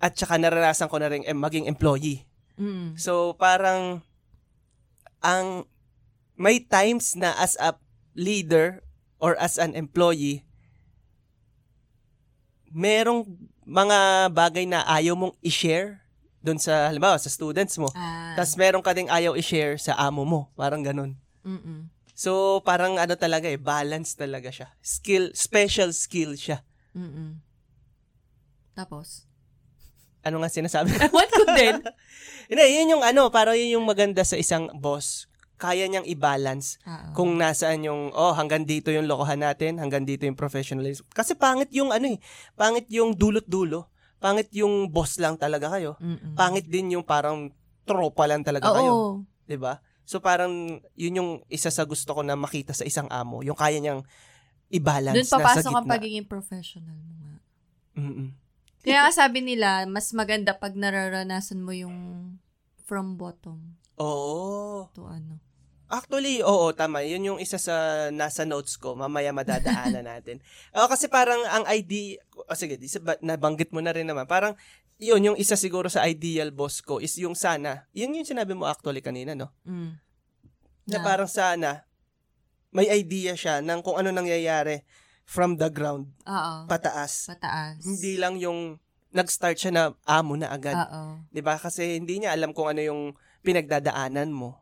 At 0.00 0.16
saka 0.16 0.40
naranasan 0.40 0.88
ko 0.88 0.96
na 0.96 1.12
rin 1.12 1.20
eh, 1.28 1.36
maging 1.36 1.68
employee. 1.68 2.24
Mm. 2.56 2.96
So, 2.96 3.36
parang, 3.36 4.00
ang, 5.20 5.68
may 6.40 6.64
times 6.64 7.12
na 7.20 7.36
as 7.36 7.60
a 7.60 7.76
leader 8.16 8.80
or 9.20 9.36
as 9.36 9.60
an 9.60 9.76
employee, 9.76 10.48
merong 12.72 13.28
mga 13.64 13.98
bagay 14.30 14.64
na 14.64 14.84
ayaw 14.84 15.16
mong 15.16 15.34
i-share 15.40 16.00
doon 16.44 16.60
sa, 16.60 16.92
halimbawa, 16.92 17.16
sa 17.16 17.32
students 17.32 17.80
mo. 17.80 17.88
Ah, 17.96 18.36
Tapos 18.36 18.52
meron 18.54 18.84
ka 18.84 18.92
ding 18.92 19.08
ayaw 19.08 19.32
i-share 19.34 19.80
sa 19.80 19.96
amo 19.96 20.24
mo. 20.24 20.40
Parang 20.54 20.84
ganun. 20.84 21.16
mm-mm. 21.42 21.88
So, 22.14 22.62
parang 22.62 22.94
ano 22.94 23.18
talaga 23.18 23.50
eh, 23.50 23.58
balance 23.58 24.14
talaga 24.14 24.46
siya. 24.46 24.70
Skill, 24.78 25.34
special 25.34 25.90
skill 25.90 26.38
siya. 26.38 26.62
Mm-mm. 26.94 27.42
Tapos? 28.74 29.26
Ano 30.22 30.38
nga 30.38 30.46
sinasabi? 30.46 30.94
Ewan 31.10 31.30
ko 31.30 31.42
din. 31.58 31.74
Hindi, 32.50 32.64
yun 32.70 32.92
yung 32.94 33.02
ano, 33.02 33.34
para 33.34 33.58
yun 33.58 33.80
yung 33.80 33.86
maganda 33.88 34.22
sa 34.22 34.38
isang 34.38 34.70
boss. 34.78 35.26
Kaya 35.64 35.88
niyang 35.88 36.04
i-balance 36.04 36.76
Oo. 36.84 37.16
kung 37.16 37.40
nasaan 37.40 37.88
yung, 37.88 38.12
oh, 38.12 38.36
hanggang 38.36 38.68
dito 38.68 38.92
yung 38.92 39.08
lokohan 39.08 39.40
natin, 39.40 39.80
hanggang 39.80 40.04
dito 40.04 40.28
yung 40.28 40.36
professionalism. 40.36 41.08
Kasi 41.08 41.32
pangit 41.32 41.72
yung 41.72 41.88
ano 41.88 42.12
eh, 42.12 42.20
pangit 42.52 42.84
yung 42.92 43.16
dulot-dulo. 43.16 43.88
Pangit 44.20 44.52
yung 44.52 44.92
boss 44.92 45.16
lang 45.16 45.40
talaga 45.40 45.72
kayo. 45.72 45.96
Mm-mm. 46.04 46.36
Pangit 46.36 46.68
din 46.68 47.00
yung 47.00 47.04
parang 47.04 47.48
tropa 47.88 48.28
lang 48.28 48.44
talaga 48.44 48.68
Oo. 48.72 48.76
kayo. 48.76 48.94
'di 49.48 49.56
ba? 49.60 49.80
So 50.04 50.20
parang 50.20 50.80
yun 50.96 51.16
yung 51.16 51.30
isa 51.48 51.72
sa 51.72 51.84
gusto 51.88 52.12
ko 52.12 52.20
na 52.20 52.36
makita 52.36 52.76
sa 52.76 52.84
isang 52.84 53.08
amo, 53.08 53.40
yung 53.40 53.56
kaya 53.56 53.80
niyang 53.80 54.04
i-balance 54.72 55.16
Doon 55.16 55.28
na 55.28 55.32
sa 55.32 55.40
papasok 55.40 55.72
gitna. 55.72 55.80
ang 55.80 55.88
pagiging 55.88 56.26
professional 56.28 56.98
mo 57.00 57.12
nga. 57.20 57.34
Mm-mm. 58.00 58.28
Kaya 58.84 59.08
sabi 59.12 59.40
nila, 59.40 59.88
mas 59.88 60.12
maganda 60.12 60.52
pag 60.60 60.76
nararanasan 60.76 61.64
mo 61.64 61.72
yung 61.72 61.96
from 62.84 63.16
bottom 63.16 63.80
Oo. 63.96 64.92
to 64.92 65.08
ano. 65.08 65.40
Actually, 65.94 66.42
oo, 66.42 66.74
tama. 66.74 67.06
Yun 67.06 67.34
yung 67.34 67.38
isa 67.38 67.54
sa 67.54 68.08
nasa 68.10 68.42
notes 68.42 68.74
ko. 68.74 68.98
Mamaya 68.98 69.30
madadaanan 69.30 70.02
natin. 70.18 70.42
Oo, 70.74 70.90
kasi 70.90 71.06
parang 71.06 71.38
ang 71.46 71.62
ID, 71.70 72.18
oh, 72.34 72.58
sige, 72.58 72.74
nabanggit 73.22 73.70
mo 73.70 73.78
na 73.78 73.94
rin 73.94 74.10
naman. 74.10 74.26
Parang, 74.26 74.58
yun, 74.98 75.22
yung 75.22 75.38
isa 75.38 75.54
siguro 75.54 75.86
sa 75.86 76.02
ideal 76.06 76.50
boss 76.50 76.82
ko 76.82 76.98
is 76.98 77.14
yung 77.14 77.38
sana. 77.38 77.86
Yun 77.94 78.18
yung 78.18 78.26
sinabi 78.26 78.58
mo 78.58 78.66
actually 78.66 79.02
kanina, 79.02 79.38
no? 79.38 79.54
Mm. 79.62 79.94
Na 80.90 80.98
Na- 80.98 81.06
parang 81.06 81.30
sana, 81.30 81.86
may 82.74 82.90
idea 82.90 83.38
siya 83.38 83.62
ng 83.62 83.86
kung 83.86 83.94
ano 83.94 84.10
nangyayari 84.10 84.82
from 85.24 85.56
the 85.56 85.70
ground 85.70 86.10
Oo. 86.26 86.66
pataas. 86.66 87.30
Pataas. 87.30 87.80
Hindi 87.86 88.18
lang 88.18 88.34
yung 88.36 88.82
nag-start 89.14 89.56
siya 89.56 89.70
na 89.72 89.82
amo 90.04 90.34
na 90.34 90.50
agad. 90.50 90.74
Oo. 90.74 91.22
'Di 91.30 91.38
ba? 91.38 91.54
Kasi 91.54 92.02
hindi 92.02 92.18
niya 92.18 92.34
alam 92.34 92.50
kung 92.50 92.66
ano 92.66 92.82
yung 92.82 93.02
pinagdadaanan 93.46 94.34
mo. 94.34 94.58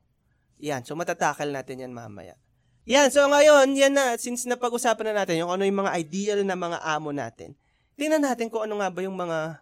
Yan, 0.63 0.87
so 0.87 0.95
matatakal 0.95 1.51
natin 1.51 1.83
yan 1.83 1.91
mamaya. 1.91 2.39
Yan, 2.87 3.11
so 3.11 3.27
ngayon, 3.27 3.75
yan 3.75 3.95
na, 3.95 4.15
since 4.15 4.47
napag-usapan 4.47 5.11
na 5.11 5.23
natin 5.23 5.43
yung 5.43 5.51
ano 5.51 5.67
yung 5.67 5.83
mga 5.83 5.95
ideal 5.99 6.41
na 6.47 6.55
mga 6.55 6.79
amo 6.87 7.11
natin, 7.11 7.59
tingnan 7.99 8.23
natin 8.23 8.47
kung 8.47 8.67
ano 8.67 8.79
nga 8.79 8.91
ba 8.91 9.03
yung 9.03 9.19
mga 9.19 9.59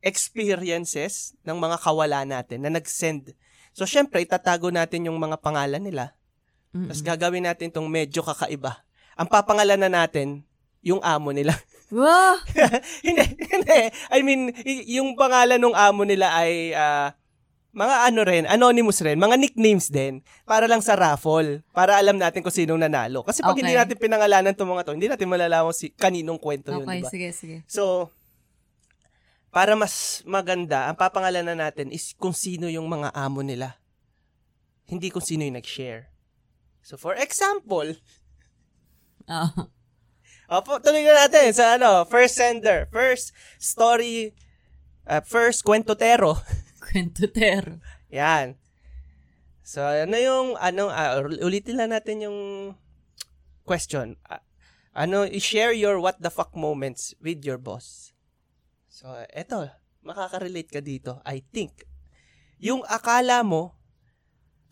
experiences 0.00 1.36
ng 1.44 1.56
mga 1.60 1.76
kawala 1.80 2.24
natin 2.24 2.64
na 2.64 2.72
nag-send. 2.72 3.36
So, 3.76 3.84
syempre, 3.84 4.24
itatago 4.24 4.72
natin 4.72 5.08
yung 5.08 5.20
mga 5.20 5.36
pangalan 5.44 5.84
nila. 5.84 6.16
Mm-mm. 6.72 6.88
Tapos 6.88 7.04
gagawin 7.04 7.44
natin 7.44 7.68
tong 7.68 7.86
medyo 7.88 8.24
kakaiba. 8.24 8.80
Ang 9.20 9.28
papangalan 9.28 9.76
na 9.76 9.92
natin, 9.92 10.40
yung 10.80 11.04
amo 11.04 11.30
nila. 11.36 11.52
Wow! 11.90 12.38
hindi, 13.02 13.34
hindi. 13.50 13.80
I 14.14 14.22
mean, 14.22 14.54
yung 14.86 15.18
pangalan 15.18 15.58
ng 15.58 15.74
amo 15.74 16.06
nila 16.06 16.30
ay 16.38 16.70
ah, 16.70 17.10
mga 17.70 17.96
ano 18.10 18.20
rin, 18.26 18.44
anonymous 18.44 18.98
rin, 18.98 19.14
mga 19.14 19.38
nicknames 19.38 19.86
din, 19.88 20.18
para 20.42 20.66
lang 20.66 20.82
sa 20.82 20.98
raffle, 20.98 21.62
para 21.70 21.94
alam 21.94 22.18
natin 22.18 22.42
kung 22.42 22.50
sinong 22.50 22.82
nanalo. 22.82 23.22
Kasi 23.22 23.40
pag 23.40 23.54
hindi 23.54 23.70
Okay. 23.70 23.80
natin 23.86 23.96
pinangalanan 23.96 24.50
itong 24.50 24.70
mga 24.70 24.82
to, 24.82 24.94
hindi 24.98 25.06
natin 25.06 25.30
malalaman 25.30 25.70
si 25.70 25.94
kaninong 25.94 26.36
kwento 26.36 26.74
yun, 26.74 26.82
Okay, 26.82 26.98
di 26.98 27.06
ba? 27.06 27.10
sige, 27.10 27.28
sige. 27.30 27.56
So, 27.70 28.10
para 29.50 29.74
mas 29.74 30.22
maganda, 30.26 30.90
ang 30.90 30.98
papangalanan 30.98 31.54
natin 31.54 31.90
is 31.90 32.10
kung 32.14 32.34
sino 32.34 32.66
yung 32.66 32.86
mga 32.86 33.14
amo 33.14 33.42
nila. 33.42 33.78
Hindi 34.86 35.10
kung 35.10 35.22
sino 35.22 35.46
yung 35.46 35.54
nag-share. 35.54 36.10
So, 36.82 36.98
for 36.98 37.14
example, 37.14 37.94
Oo. 39.30 39.62
Opo, 40.50 40.82
tuloy 40.82 41.06
na 41.06 41.14
natin 41.22 41.54
sa 41.54 41.78
ano, 41.78 42.02
first 42.02 42.34
sender, 42.34 42.90
first 42.90 43.30
story, 43.62 44.34
uh, 45.06 45.22
first 45.22 45.62
kwentotero. 45.62 46.34
Kwentotero. 46.90 47.78
Yan. 48.10 48.58
So, 49.62 49.86
ano 49.86 50.18
yung, 50.18 50.58
ano, 50.58 50.90
ah, 50.90 51.22
ulitin 51.22 51.78
lang 51.78 51.94
natin 51.94 52.26
yung 52.26 52.38
question. 53.62 54.18
Ah, 54.26 54.42
ano, 54.90 55.22
i-share 55.22 55.70
your 55.70 56.02
what 56.02 56.18
the 56.18 56.32
fuck 56.32 56.50
moments 56.58 57.14
with 57.22 57.46
your 57.46 57.62
boss. 57.62 58.10
So, 58.90 59.06
eto, 59.30 59.70
makaka-relate 60.02 60.70
ka 60.74 60.82
dito, 60.82 61.22
I 61.22 61.46
think. 61.54 61.86
Yung 62.58 62.82
akala 62.90 63.46
mo, 63.46 63.78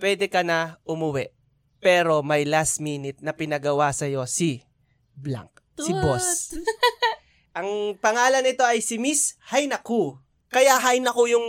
pwede 0.03 0.27
ka 0.27 0.43
na 0.43 0.83
umuwi, 0.83 1.31
pero 1.79 2.27
may 2.27 2.43
last 2.43 2.83
minute 2.83 3.23
na 3.23 3.31
pinagawa 3.31 3.95
sa'yo 3.95 4.27
si 4.27 4.67
blank, 5.15 5.63
si 5.79 5.95
boss. 5.95 6.59
Ang 7.59 7.99
pangalan 7.99 8.43
nito 8.43 8.67
ay 8.67 8.83
si 8.83 8.99
Miss 8.99 9.39
Hainaku. 9.51 10.19
Kaya 10.51 10.79
Hainaku 10.79 11.31
yung 11.31 11.47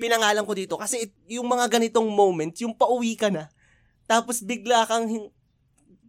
pinangalan 0.00 0.42
ko 0.42 0.56
dito 0.56 0.74
kasi 0.74 1.04
it- 1.06 1.20
yung 1.28 1.44
mga 1.44 1.68
ganitong 1.68 2.08
moment, 2.08 2.56
yung 2.58 2.72
pauwi 2.72 3.14
ka 3.14 3.28
na, 3.28 3.52
tapos 4.08 4.40
bigla 4.40 4.88
kang 4.88 5.06
hin- 5.06 5.32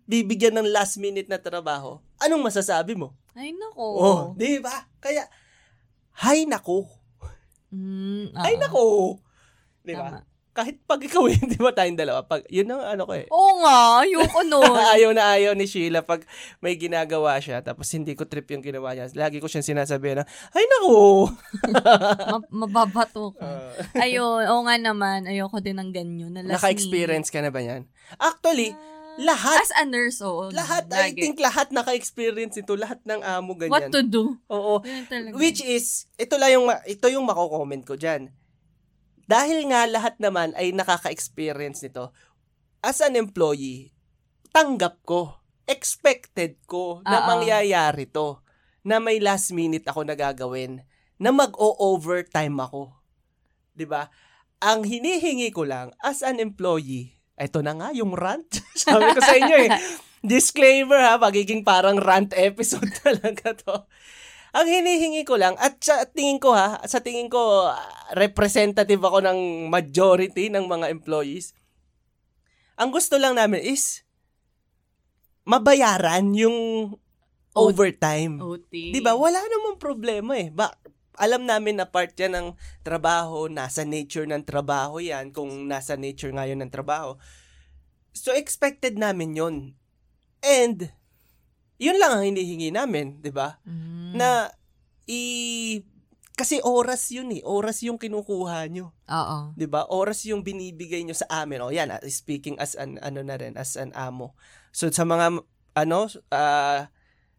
bibigyan 0.07 0.55
ng 0.55 0.71
last 0.71 0.95
minute 0.95 1.27
na 1.27 1.37
trabaho, 1.37 1.99
anong 2.17 2.41
masasabi 2.41 2.95
mo? 2.95 3.13
Ay, 3.31 3.51
nako. 3.51 3.85
Oh, 3.95 4.21
di 4.33 4.59
ba? 4.59 4.87
Kaya, 4.99 5.23
hay 6.19 6.43
nako. 6.43 6.87
Mm, 7.71 8.31
oo. 8.31 8.43
Ay 8.43 8.55
nako. 8.55 8.83
Di 9.81 9.95
ba? 9.95 10.19
Kahit 10.51 10.83
pag 10.83 10.99
ikaw, 10.99 11.31
di 11.51 11.55
ba 11.55 11.71
tayong 11.71 11.95
dalawa? 11.95 12.27
Pag, 12.27 12.43
yun 12.51 12.67
ang 12.67 12.83
ano 12.83 13.07
ko 13.07 13.15
eh. 13.15 13.23
Oo 13.31 13.63
nga, 13.63 14.03
ayoko 14.03 14.43
nun. 14.51 14.67
ayaw 14.75 15.15
na 15.15 15.31
ayaw 15.31 15.55
ni 15.55 15.63
Sheila 15.63 16.03
pag 16.03 16.27
may 16.59 16.75
ginagawa 16.75 17.39
siya 17.39 17.63
tapos 17.63 17.87
hindi 17.89 18.11
ko 18.13 18.27
trip 18.27 18.51
yung 18.51 18.59
ginawa 18.59 18.91
niya. 18.91 19.07
Lagi 19.15 19.39
ko 19.39 19.47
siyang 19.47 19.63
sinasabi 19.63 20.11
na, 20.11 20.27
ay 20.51 20.63
nako. 20.67 21.31
Ma- 22.35 22.67
mababato 22.67 23.31
ka. 23.31 23.47
Uh, 23.95 24.03
Ayun, 24.03 24.43
oo 24.43 24.61
nga 24.61 24.75
naman, 24.75 25.23
ayoko 25.23 25.63
din 25.63 25.79
ng 25.79 25.91
ganyan. 25.91 26.35
Na 26.35 26.43
naka-experience 26.43 27.31
ka 27.31 27.39
na 27.39 27.47
ba 27.47 27.63
yan? 27.63 27.87
Actually, 28.19 28.75
minute. 28.75 29.23
lahat, 29.23 29.59
As 29.61 29.71
a 29.71 29.87
nurse, 29.87 30.19
oo. 30.19 30.51
lahat, 30.51 30.83
I 30.91 31.15
lagi. 31.15 31.19
think 31.21 31.39
lahat 31.39 31.71
naka-experience 31.71 32.59
ito. 32.59 32.75
Lahat 32.75 32.99
ng 33.03 33.23
amo 33.23 33.55
ganyan. 33.55 33.71
What 33.71 33.87
to 33.89 34.03
do? 34.03 34.35
Oo. 34.51 34.83
Which 35.31 35.63
is, 35.63 36.11
ito 36.15 36.35
lang 36.35 36.51
yung, 36.51 36.67
ito 36.83 37.07
yung 37.07 37.23
mako-comment 37.23 37.87
ko 37.87 37.95
dyan. 37.95 38.35
Dahil 39.31 39.71
nga 39.71 39.87
lahat 39.87 40.19
naman 40.19 40.51
ay 40.59 40.75
nakaka-experience 40.75 41.87
nito, 41.87 42.11
as 42.83 42.99
an 42.99 43.15
employee, 43.15 43.95
tanggap 44.51 44.99
ko, 45.07 45.39
expected 45.63 46.59
ko 46.67 46.99
na 47.07 47.23
Oo. 47.23 47.27
mangyayari 47.31 48.11
to, 48.11 48.43
na 48.83 48.99
may 48.99 49.23
last 49.23 49.55
minute 49.55 49.87
ako 49.87 50.03
nagagawin, 50.03 50.83
na 51.15 51.31
mag-o-overtime 51.31 52.59
ako. 52.59 52.91
'Di 53.71 53.85
ba? 53.87 54.11
Ang 54.59 54.83
hinihingi 54.83 55.53
ko 55.55 55.63
lang 55.63 55.95
as 56.03 56.25
an 56.25 56.43
employee, 56.43 57.15
ito 57.39 57.63
na 57.63 57.71
nga 57.77 57.89
yung 57.95 58.11
rant. 58.11 58.49
Sabi 58.77 59.15
ko 59.15 59.21
sa 59.23 59.37
inyo 59.37 59.57
eh. 59.63 59.71
Disclaimer 60.21 61.01
ha, 61.01 61.17
magiging 61.17 61.65
parang 61.65 61.97
rant 61.97 62.29
episode 62.37 62.89
talaga 63.05 63.57
to. 63.57 63.75
Ang 64.51 64.67
hinihingi 64.67 65.23
ko 65.23 65.39
lang, 65.39 65.55
at 65.55 65.79
sa 65.79 66.03
tingin 66.03 66.39
ko 66.39 66.51
ha, 66.51 66.83
sa 66.83 66.99
tingin 66.99 67.31
ko, 67.31 67.71
representative 68.15 68.99
ako 68.99 69.23
ng 69.23 69.71
majority 69.71 70.51
ng 70.51 70.67
mga 70.67 70.91
employees. 70.91 71.55
Ang 72.75 72.91
gusto 72.91 73.15
lang 73.15 73.39
namin 73.39 73.63
is, 73.63 74.03
mabayaran 75.47 76.35
yung 76.35 76.91
overtime. 77.55 78.39
OT. 78.39 78.95
'Di 78.95 78.99
ba? 79.03 79.17
Wala 79.17 79.39
namang 79.43 79.77
problema 79.81 80.39
eh. 80.39 80.47
Ba 80.53 80.71
alam 81.19 81.43
namin 81.43 81.77
na 81.77 81.85
part 81.85 82.15
yan 82.15 82.33
ng 82.33 82.47
trabaho, 82.81 83.45
nasa 83.51 83.83
nature 83.83 84.25
ng 84.25 84.41
trabaho 84.47 84.97
yan, 84.97 85.29
kung 85.35 85.67
nasa 85.67 85.99
nature 85.99 86.31
nga 86.33 86.47
yun 86.47 86.63
ng 86.63 86.71
trabaho. 86.71 87.19
So, 88.15 88.33
expected 88.33 88.95
namin 88.97 89.37
yon 89.37 89.55
And, 90.41 90.89
yun 91.81 91.97
lang 91.97 92.11
ang 92.13 92.23
hinihingi 92.29 92.69
namin, 92.69 93.17
di 93.17 93.33
ba? 93.33 93.57
Mm. 93.65 94.13
Na, 94.13 94.53
i... 95.09 95.21
Kasi 96.37 96.57
oras 96.63 97.09
yun 97.13 97.29
eh. 97.33 97.41
Oras 97.45 97.81
yung 97.85 98.01
kinukuha 98.01 98.65
nyo. 98.71 98.95
Oo. 99.05 99.53
'di 99.53 99.67
ba? 99.69 99.85
Oras 99.93 100.25
yung 100.25 100.41
binibigay 100.41 101.05
nyo 101.05 101.13
sa 101.13 101.45
amin. 101.45 101.61
O 101.61 101.69
yan, 101.69 101.93
ah, 101.93 102.01
speaking 102.09 102.57
as 102.57 102.73
an 102.73 102.97
ano 103.05 103.21
na 103.21 103.37
rin, 103.37 103.53
as 103.59 103.77
an 103.77 103.93
amo. 103.93 104.33
So 104.73 104.89
sa 104.89 105.05
mga 105.05 105.37
ano 105.77 105.99
ah, 106.33 106.89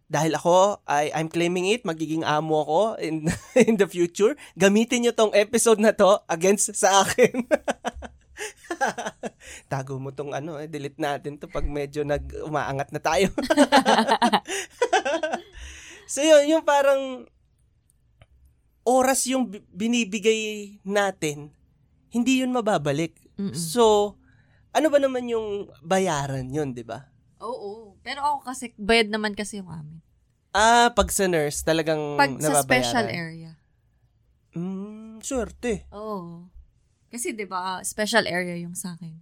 dahil 0.07 0.37
ako 0.39 0.87
I 0.87 1.11
I'm 1.19 1.33
claiming 1.33 1.67
it, 1.73 1.83
magiging 1.83 2.23
amo 2.23 2.63
ako 2.63 2.81
in 3.03 3.27
in 3.67 3.75
the 3.81 3.91
future. 3.91 4.39
Gamitin 4.55 5.03
niyo 5.03 5.17
tong 5.17 5.35
episode 5.35 5.83
na 5.83 5.91
to 5.97 6.23
against 6.31 6.71
sa 6.79 7.03
akin. 7.03 7.43
Tago 9.73 9.99
mo 9.99 10.11
tong 10.11 10.33
ano, 10.33 10.59
eh, 10.59 10.67
delete 10.67 10.99
natin 10.99 11.37
to 11.37 11.47
pag 11.47 11.65
medyo 11.65 12.03
nag 12.03 12.25
umaangat 12.45 12.89
na 12.91 13.01
tayo. 13.01 13.29
so 16.13 16.21
yun, 16.21 16.59
yung 16.59 16.65
parang 16.65 17.27
oras 18.83 19.25
yung 19.31 19.47
bi- 19.47 19.65
binibigay 19.71 20.75
natin, 20.83 21.55
hindi 22.11 22.43
yun 22.43 22.53
mababalik. 22.53 23.15
Mm-mm. 23.39 23.55
So, 23.55 24.17
ano 24.75 24.87
ba 24.91 24.99
naman 24.99 25.31
yung 25.31 25.71
bayaran 25.81 26.51
yun, 26.51 26.75
di 26.75 26.83
ba? 26.83 27.09
Oo. 27.41 27.97
Pero 28.03 28.23
ako 28.23 28.39
kasi, 28.47 28.75
bayad 28.77 29.09
naman 29.09 29.35
kasi 29.35 29.63
yung 29.63 29.71
amin. 29.71 30.03
Ah, 30.53 30.93
pag 30.93 31.09
sa 31.09 31.25
nurse, 31.25 31.65
talagang 31.65 32.21
Pag 32.21 32.37
sa 32.37 32.61
nababayaran. 32.61 32.69
special 32.69 33.07
area. 33.09 33.51
Mm. 34.53 35.25
swerte. 35.25 35.89
Oo. 35.97 36.52
Kasi 37.13 37.37
'di 37.37 37.45
ba, 37.45 37.85
special 37.85 38.25
area 38.25 38.57
yung 38.57 38.73
sa 38.73 38.97
akin. 38.97 39.13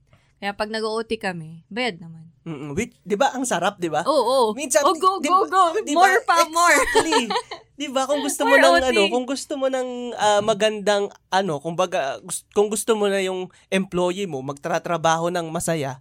Kaya 0.41 0.55
pag 0.55 0.71
nag-OT 0.71 1.21
kami, 1.21 1.67
bayad 1.67 1.99
naman. 1.99 2.31
Mm, 2.47 2.73
wait, 2.73 2.95
'di 3.05 3.19
ba 3.19 3.35
ang 3.35 3.45
sarap, 3.45 3.77
'di 3.77 3.91
ba? 3.91 4.07
Oo, 4.07 4.23
oo. 4.25 4.49
Minsan, 4.57 4.87
oh, 4.87 4.95
go, 4.97 5.19
di 5.19 5.29
go, 5.29 5.45
go. 5.51 5.77
di 5.83 5.93
ba? 5.93 6.07
More 6.07 6.23
pa, 6.25 6.47
more. 6.49 6.73
Exactly. 6.79 7.29
'Di 7.77 7.87
ba 7.91 8.07
kung 8.07 8.23
gusto 8.23 8.47
mo 8.47 8.57
ng 8.57 8.75
OT. 8.79 8.87
ano, 8.93 9.03
kung 9.11 9.27
gusto 9.27 9.53
mo 9.59 9.67
ng 9.69 10.15
ah, 10.17 10.41
magandang 10.41 11.13
ano, 11.29 11.59
kumbaga 11.59 12.23
gus- 12.23 12.47
kung 12.57 12.71
gusto 12.71 12.95
mo 12.97 13.11
na 13.11 13.21
yung 13.21 13.51
employee 13.69 14.31
mo 14.31 14.41
magtratrabaho 14.41 15.29
ng 15.29 15.51
masaya, 15.53 16.01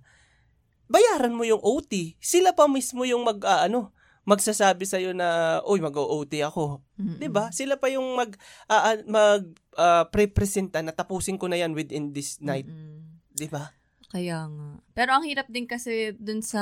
bayaran 0.88 1.36
mo 1.36 1.44
yung 1.44 1.60
OT. 1.60 2.16
Sila 2.22 2.56
pa 2.56 2.70
mismo 2.70 3.04
yung 3.04 3.26
mag 3.26 3.40
ah, 3.44 3.68
ano, 3.68 3.92
magsasabi 4.30 4.86
sa 4.86 5.02
na, 5.18 5.60
"Uy, 5.66 5.82
mag-OT 5.82 6.46
ako." 6.46 6.86
Mm-mm. 7.02 7.18
'Di 7.18 7.30
ba? 7.34 7.50
Sila 7.50 7.82
pa 7.82 7.90
yung 7.90 8.14
mag 8.14 8.38
ah, 8.70 8.94
mag 9.10 9.50
ah, 9.74 10.06
pre-presenta 10.06 10.86
na 10.86 10.94
tapusin 10.94 11.42
ko 11.42 11.50
na 11.50 11.58
yan 11.58 11.74
within 11.74 12.14
this 12.14 12.38
night, 12.38 12.70
Mm-mm. 12.70 13.26
'di 13.34 13.50
ba? 13.50 13.74
Kaya 14.10 14.50
nga. 14.50 14.68
Pero 14.98 15.10
ang 15.14 15.26
hirap 15.26 15.46
din 15.54 15.70
kasi 15.70 16.18
dun 16.18 16.42
sa... 16.42 16.62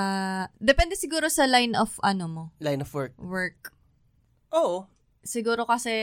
Depende 0.60 1.00
siguro 1.00 1.32
sa 1.32 1.48
line 1.48 1.80
of 1.80 1.96
ano 2.04 2.28
mo, 2.28 2.44
Line 2.60 2.84
of 2.84 2.92
work. 2.92 3.16
work. 3.16 3.72
Oo. 4.52 4.84
Siguro 5.24 5.64
kasi 5.64 5.96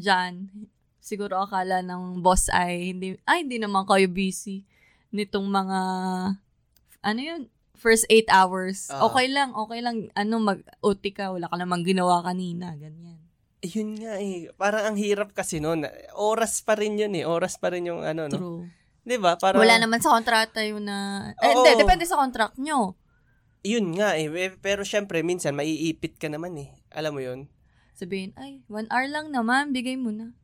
dyan, 0.00 0.48
siguro 0.96 1.44
akala 1.44 1.84
ng 1.84 2.24
boss 2.24 2.48
ay 2.48 2.96
hindi, 2.96 3.20
ay 3.28 3.44
hindi 3.44 3.60
naman 3.60 3.84
kayo 3.84 4.08
busy 4.08 4.64
nitong 5.12 5.44
mga, 5.44 5.78
ano 7.04 7.20
yun, 7.20 7.52
first 7.76 8.08
eight 8.10 8.26
hours. 8.32 8.88
Ah. 8.90 9.04
okay 9.06 9.28
lang, 9.28 9.52
okay 9.52 9.84
lang, 9.84 10.08
ano, 10.16 10.40
mag-OT 10.40 11.04
ka, 11.12 11.30
wala 11.30 11.46
ka 11.46 11.56
namang 11.60 11.84
ginawa 11.84 12.24
kanina, 12.24 12.74
ganyan. 12.74 13.20
Yun 13.64 13.98
nga 13.98 14.20
eh. 14.20 14.52
Parang 14.56 14.92
ang 14.92 14.98
hirap 14.98 15.32
kasi 15.32 15.58
noon. 15.58 15.88
Oras 16.14 16.60
pa 16.60 16.76
rin 16.76 17.00
yun 17.00 17.16
eh. 17.16 17.24
Oras 17.24 17.58
pa 17.58 17.72
rin 17.72 17.88
yung 17.88 18.04
ano, 18.04 18.28
no? 18.30 18.36
True. 18.36 18.62
'Di 19.06 19.16
ba? 19.22 19.38
Parang 19.38 19.62
Wala 19.62 19.78
naman 19.78 20.02
sa 20.02 20.12
kontrata 20.12 20.60
yun 20.66 20.82
na, 20.82 21.30
eh, 21.38 21.54
hindi, 21.54 21.78
depende 21.78 22.04
sa 22.04 22.18
contract 22.18 22.58
nyo. 22.58 22.98
Yun 23.62 23.94
nga 23.94 24.18
eh. 24.18 24.28
Pero 24.58 24.82
syempre 24.82 25.22
minsan 25.22 25.54
maiipit 25.54 26.18
ka 26.18 26.26
naman 26.26 26.58
eh. 26.58 26.74
Alam 26.90 27.18
mo 27.18 27.22
yun? 27.22 27.50
Sabihin, 27.96 28.36
ay, 28.36 28.60
one 28.68 28.84
hour 28.92 29.08
lang 29.08 29.32
naman, 29.32 29.72
bigay 29.72 29.96
mo 29.96 30.12
na. 30.12 30.36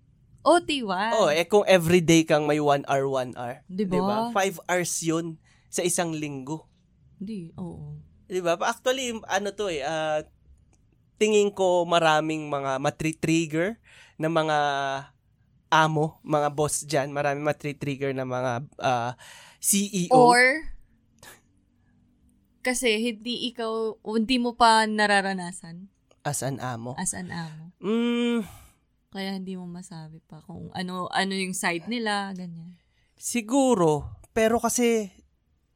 OT, 0.42 0.82
wow. 0.82 1.28
Oh, 1.28 1.30
eh 1.30 1.46
kung 1.46 1.62
everyday 1.68 2.26
kang 2.26 2.48
may 2.48 2.58
1 2.58 2.88
hour, 2.90 3.06
1 3.06 3.38
hour. 3.38 3.62
Di 3.70 3.84
ba? 3.86 4.32
ba? 4.32 4.34
5 4.34 4.66
hours 4.66 4.94
yun 5.04 5.26
sa 5.70 5.86
isang 5.86 6.16
linggo. 6.16 6.66
Hindi, 7.22 7.54
oo. 7.54 8.02
'Di 8.26 8.42
ba? 8.42 8.58
Actually, 8.58 9.14
ano 9.30 9.54
to 9.54 9.70
eh, 9.70 9.86
ah, 9.86 10.26
tingin 11.22 11.54
ko 11.54 11.86
maraming 11.86 12.50
mga 12.50 12.82
matri-trigger 12.82 13.78
na 14.18 14.26
mga 14.26 14.58
amo, 15.70 16.18
mga 16.26 16.48
boss 16.50 16.82
dyan, 16.82 17.14
maraming 17.14 17.46
matri-trigger 17.46 18.10
na 18.10 18.26
mga 18.26 18.52
ah, 18.82 19.14
CEO. 19.62 20.10
Or, 20.10 20.66
kasi 22.66 22.98
hindi 22.98 23.46
ikaw, 23.54 24.02
hindi 24.02 24.42
mo 24.42 24.58
pa 24.58 24.82
nararanasan 24.82 25.86
as 26.26 26.42
an 26.42 26.58
amo. 26.58 26.98
as 26.98 27.14
an 27.14 27.30
amo. 27.30 27.70
Mm, 27.78 28.42
Kaya 29.14 29.38
hindi 29.38 29.54
mo 29.54 29.70
masabi 29.70 30.18
pa 30.26 30.42
kung 30.42 30.74
ano 30.74 31.06
ano 31.10 31.32
yung 31.38 31.54
side 31.54 31.86
nila, 31.86 32.34
ganyan. 32.34 32.74
siguro, 33.14 34.10
pero 34.34 34.58
kasi, 34.58 35.10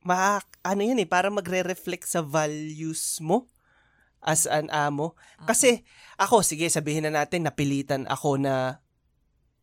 ma 0.07 0.39
ano 0.63 0.81
yan 0.87 1.03
eh, 1.03 1.09
para 1.11 1.27
magre-reflect 1.35 2.07
sa 2.07 2.23
values 2.23 3.19
mo 3.19 3.51
as 4.23 4.47
an 4.47 4.71
amo. 4.71 5.19
Kasi, 5.47 5.83
ako, 6.19 6.47
sige, 6.47 6.67
sabihin 6.71 7.11
na 7.11 7.23
natin, 7.23 7.47
napilitan 7.47 8.07
ako 8.07 8.39
na 8.39 8.83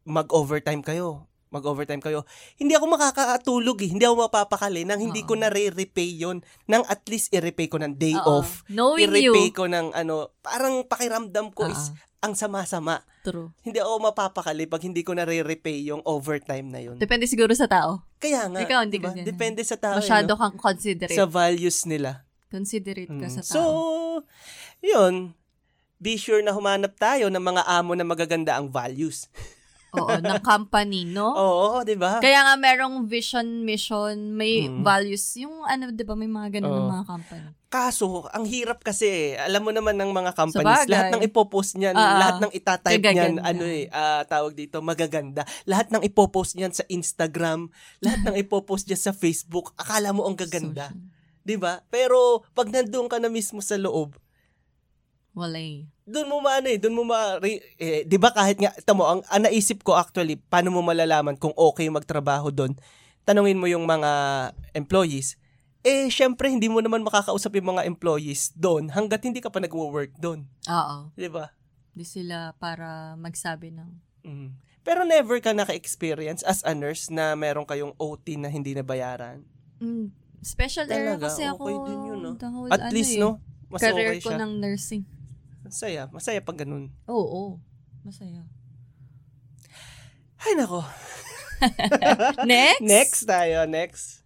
mag-overtime 0.03 0.83
kayo. 0.83 1.27
Mag-overtime 1.53 2.01
kayo. 2.01 2.25
Hindi 2.57 2.73
ako 2.73 2.97
makakatulog 2.97 3.77
eh. 3.85 3.89
Hindi 3.93 4.03
ako 4.03 4.25
mapapakali 4.25 4.89
nang 4.89 4.97
hindi 4.99 5.21
Oo. 5.21 5.29
ko 5.31 5.33
na 5.37 5.53
re-repay 5.53 6.17
yon 6.17 6.41
Nang 6.65 6.81
at 6.89 7.05
least 7.05 7.29
i-repay 7.29 7.69
ko 7.69 7.77
ng 7.77 7.93
day 7.93 8.17
Oo. 8.17 8.41
off. 8.41 8.65
Knowing 8.67 8.99
you. 8.99 9.31
I-repay 9.31 9.47
ko 9.53 9.69
ng 9.69 9.93
ano, 9.93 10.33
parang 10.41 10.81
pakiramdam 10.87 11.53
ko 11.53 11.69
is 11.69 11.93
Oo. 11.93 12.25
ang 12.25 12.33
sama-sama. 12.33 13.05
True. 13.23 13.55
Hindi 13.63 13.79
ako 13.79 14.03
mapapakali 14.03 14.67
pag 14.67 14.83
hindi 14.83 14.99
ko 14.99 15.15
na 15.15 15.23
re-repay 15.23 15.87
yung 15.87 16.03
overtime 16.03 16.67
na 16.67 16.77
yun. 16.77 16.99
Depende 16.99 17.23
siguro 17.23 17.55
sa 17.55 17.65
tao. 17.65 18.03
Kaya 18.19 18.51
nga. 18.51 18.59
Ikaw, 18.59 18.79
hindi 18.83 18.99
diba? 18.99 19.09
ka 19.09 19.15
ganun. 19.15 19.25
Depende 19.25 19.61
sa 19.63 19.79
tao. 19.79 19.95
Masyado 19.95 20.27
eh, 20.27 20.35
no? 20.35 20.37
kang 20.37 20.57
considerate. 20.57 21.15
Sa 21.15 21.23
values 21.23 21.87
nila. 21.87 22.27
considerate 22.51 23.09
ka 23.09 23.25
Mm. 23.25 23.33
sa 23.33 23.41
So, 23.41 23.57
tao. 23.57 23.73
yun. 24.79 25.31
Be 25.97 26.19
sure 26.19 26.43
na 26.43 26.51
humanap 26.51 26.93
tayo 26.93 27.31
ng 27.31 27.41
mga 27.41 27.63
amo 27.65 27.95
na 27.95 28.03
magaganda 28.03 28.53
ang 28.53 28.67
values. 28.67 29.31
Oo, 29.93 30.17
ng 30.17 30.41
company, 30.41 31.05
no? 31.05 31.29
Oo, 31.37 31.85
di 31.85 31.93
ba? 31.93 32.17
Kaya 32.17 32.41
nga 32.41 32.55
merong 32.57 33.05
vision, 33.05 33.61
mission, 33.61 34.33
may 34.33 34.65
Mm. 34.65 34.81
values. 34.81 35.21
Yung 35.37 35.61
ano, 35.69 35.93
di 35.93 36.01
ba, 36.01 36.17
may 36.17 36.25
mga 36.25 36.57
ganun 36.59 36.73
ng 36.81 36.89
mga 36.89 37.05
company. 37.05 37.45
Kaso, 37.69 38.25
ang 38.33 38.45
hirap 38.45 38.81
kasi, 38.81 39.33
alam 39.37 39.61
mo 39.61 39.69
naman 39.69 39.93
ng 39.97 40.09
mga 40.09 40.33
companies, 40.33 40.85
Sabagay. 40.85 40.93
lahat 40.93 41.07
ng 41.13 41.23
ipopost 41.25 41.77
niyan, 41.77 41.93
Ah, 41.93 42.17
lahat 42.17 42.37
ng 42.41 42.51
itatype 42.53 43.01
niyan, 43.01 43.37
ano 43.37 43.65
eh, 43.65 43.85
ah, 43.89 44.25
tawag 44.25 44.53
dito, 44.53 44.81
magaganda. 44.81 45.45
Lahat 45.65 45.89
ng 45.89 46.01
ipopost 46.01 46.57
niyan 46.57 46.73
sa 46.73 46.85
Instagram, 46.89 47.69
lahat 48.01 48.21
ng 48.25 48.35
ipopost 48.41 48.89
niyan 48.89 49.01
sa 49.01 49.13
Facebook, 49.13 49.73
akala 49.77 50.09
mo 50.09 50.25
ang 50.25 50.37
gaganda. 50.37 50.89
Social. 50.89 51.11
'di 51.43 51.59
ba? 51.59 51.83
Pero 51.91 52.47
pag 52.55 52.71
nandoon 52.71 53.11
ka 53.11 53.19
na 53.19 53.27
mismo 53.27 53.59
sa 53.59 53.75
loob, 53.75 54.15
Wala 55.33 55.57
eh. 55.57 55.89
doon 56.05 56.27
mo 56.29 56.37
maano 56.43 56.67
eh, 56.69 56.77
doon 56.77 56.95
mo 56.99 57.03
ma 57.07 57.39
eh, 57.41 58.03
'di 58.03 58.17
ba 58.19 58.29
kahit 58.35 58.59
nga 58.59 58.69
tamo 58.83 59.07
ang, 59.07 59.21
ang 59.31 59.41
naisip 59.47 59.81
ko 59.81 59.95
actually, 59.95 60.35
paano 60.37 60.69
mo 60.69 60.83
malalaman 60.83 61.39
kung 61.39 61.55
okay 61.55 61.87
magtrabaho 61.87 62.51
doon? 62.51 62.75
Tanungin 63.23 63.57
mo 63.57 63.65
yung 63.71 63.87
mga 63.87 64.11
employees. 64.75 65.39
Eh, 65.83 66.07
syempre, 66.11 66.47
hindi 66.51 66.67
mo 66.67 66.79
naman 66.79 67.03
makakausap 67.03 67.55
yung 67.59 67.75
mga 67.75 67.87
employees 67.87 68.51
doon 68.55 68.87
hanggat 68.91 69.23
hindi 69.23 69.39
ka 69.43 69.51
pa 69.51 69.59
nagwo-work 69.63 70.15
doon. 70.19 70.43
Oo. 70.67 71.11
'Di 71.15 71.27
ba? 71.31 71.55
Di 71.95 72.03
sila 72.03 72.51
para 72.59 73.15
magsabi 73.15 73.71
ng, 73.71 73.89
Mm. 74.23 74.55
Pero 74.83 75.03
never 75.03 75.39
ka 75.43 75.51
naka-experience 75.51 76.43
as 76.47 76.63
a 76.63 76.71
nurse 76.75 77.07
na 77.11 77.35
meron 77.35 77.67
kayong 77.67 77.95
OT 77.99 78.39
na 78.39 78.47
hindi 78.51 78.75
nabayaran. 78.75 79.43
mm, 79.79 80.11
special 80.43 80.87
Talaga, 80.87 81.27
kasi 81.27 81.43
ako. 81.47 81.63
okay 81.67 81.75
din 81.91 81.99
yun, 82.07 82.19
no? 82.23 82.31
whole, 82.39 82.71
At 82.71 82.87
ano 82.87 82.95
least, 82.95 83.15
eh, 83.15 83.23
no? 83.23 83.39
Mas 83.71 83.79
career 83.83 84.15
okay 84.15 84.19
ko 84.23 84.29
siya. 84.31 84.39
ng 84.43 84.51
nursing. 84.59 85.03
Masaya. 85.73 86.05
Masaya 86.13 86.37
pag 86.37 86.61
ganun. 86.61 86.93
Oo, 87.09 87.57
masaya. 88.05 88.45
Ay, 90.37 90.53
nako. 90.53 90.85
Next? 92.45 92.85
Next 92.85 93.21
tayo, 93.25 93.65
next. 93.65 94.21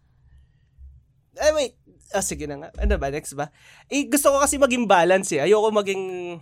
Eh, 1.40 1.54
wait. 1.56 1.80
Ah, 2.12 2.26
sige 2.26 2.50
na 2.50 2.60
nga. 2.60 2.70
Ano 2.76 3.00
ba, 3.00 3.08
next 3.08 3.32
ba? 3.32 3.54
Eh, 3.88 4.10
gusto 4.12 4.34
ko 4.36 4.44
kasi 4.44 4.60
maging 4.60 4.90
balance 4.90 5.32
eh. 5.38 5.46
Ayoko 5.46 5.72
maging, 5.72 6.36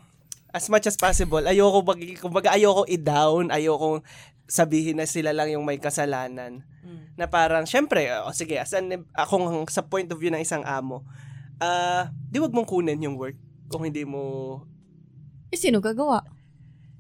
as 0.49 0.65
much 0.73 0.89
as 0.89 0.97
possible, 0.97 1.43
ayoko 1.43 1.85
maging, 1.85 2.17
kumbaga 2.17 2.55
ayoko 2.55 2.87
i-down, 2.89 3.53
ayoko 3.53 4.01
sabihin 4.47 4.97
na 4.97 5.05
sila 5.05 5.35
lang 5.35 5.53
yung 5.53 5.67
may 5.67 5.77
kasalanan. 5.77 6.65
Mm. 6.81 7.13
Na 7.19 7.27
parang, 7.27 7.67
syempre, 7.67 8.07
o 8.23 8.33
sige, 8.33 8.57
as 8.57 8.73
an, 8.73 9.05
akong 9.13 9.67
sa 9.69 9.83
point 9.85 10.07
of 10.09 10.17
view 10.17 10.31
ng 10.31 10.41
isang 10.41 10.63
amo, 10.63 11.05
ah, 11.61 12.09
di 12.31 12.41
wag 12.41 12.55
mong 12.55 12.65
kunin 12.65 13.05
yung 13.05 13.19
work 13.19 13.35
kung 13.67 13.83
hindi 13.85 14.01
mo 14.07 14.63
Eh, 15.55 15.61
sino 15.61 15.79
gagawa? 15.79 16.19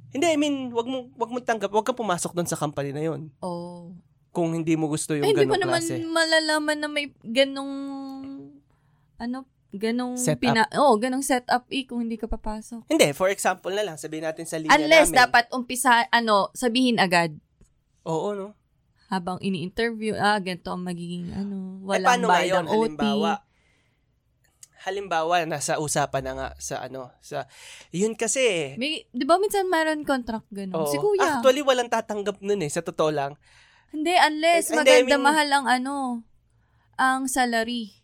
hindi 0.09 0.23
I 0.25 0.39
mean 0.39 0.71
wag 0.71 0.87
mo 0.87 1.11
wag 1.13 1.27
mo 1.27 1.43
tanggap 1.43 1.67
wag 1.69 1.83
ka 1.83 1.91
pumasok 1.91 2.31
doon 2.31 2.47
sa 2.47 2.55
company 2.55 2.89
na 2.89 3.03
yon 3.03 3.27
Oh. 3.43 3.91
kung 4.31 4.55
hindi 4.55 4.73
mo 4.73 4.87
gusto 4.87 5.11
yung 5.11 5.21
Eh, 5.21 5.29
hindi 5.29 5.43
mo 5.43 5.53
ganong 5.53 5.63
naman 5.67 5.81
klase 5.83 5.99
malalaman 6.01 6.77
na 6.77 6.87
may 6.87 7.11
ganong, 7.21 7.73
ano, 9.17 9.43
ganong, 9.69 10.15
Setup. 10.15 10.39
pina, 10.39 10.63
oh, 10.73 10.95
ganong 10.95 11.19
setup 11.19 11.67
eh 11.69 11.83
kung 11.83 11.99
hindi 11.99 12.15
ka 12.15 12.27
papasok. 12.27 12.83
Hindi, 12.85 13.11
for 13.11 13.27
example 13.27 13.71
na 13.71 13.83
lang, 13.83 13.95
sabihin 13.95 14.23
natin 14.23 14.43
sa 14.43 14.55
linya 14.55 14.71
Unless 14.73 15.11
namin. 15.11 15.19
dapat 15.21 15.43
umpisa, 15.51 16.07
ano, 16.09 16.47
sabihin 16.51 16.95
agad 16.95 17.35
Oo, 18.03 18.31
no? 18.31 18.55
habang 19.05 19.37
ini-interview, 19.37 20.15
ah, 20.15 20.35
ganito 20.37 20.67
ang 20.67 20.81
magiging, 20.81 21.31
ano, 21.31 21.77
eh, 21.77 21.85
walang 21.85 22.07
paano 22.09 22.25
bayad 22.25 22.39
ngayon, 22.41 22.55
ng 22.57 22.67
OT. 22.67 22.75
halimbawa, 22.95 23.31
halimbawa, 24.85 25.43
nasa 25.43 25.75
usapan 25.75 26.21
na 26.21 26.33
nga 26.33 26.47
sa 26.55 26.79
ano, 26.79 27.09
sa, 27.19 27.49
yun 27.89 28.13
kasi, 28.13 28.77
May, 28.77 29.09
di 29.09 29.25
ba 29.25 29.35
minsan 29.35 29.65
mayroon 29.65 30.05
contract 30.05 30.45
ganun? 30.47 30.77
oo, 30.77 30.87
si 30.87 30.95
kuya. 30.95 31.41
actually, 31.41 31.59
walang 31.59 31.89
tatanggap 31.89 32.37
nun 32.39 32.61
eh, 32.61 32.69
sa 32.69 32.79
totoo 32.79 33.09
lang. 33.09 33.33
hindi, 33.89 34.13
unless 34.13 34.69
Eh, 34.69 34.77
hindi, 34.77 34.91
I 34.91 35.01
maganda 35.01 35.15
mean- 35.15 35.25
mahal 35.25 35.49
ang 35.51 35.65
ano, 35.65 35.95
ang 36.95 37.25
salary 37.25 37.97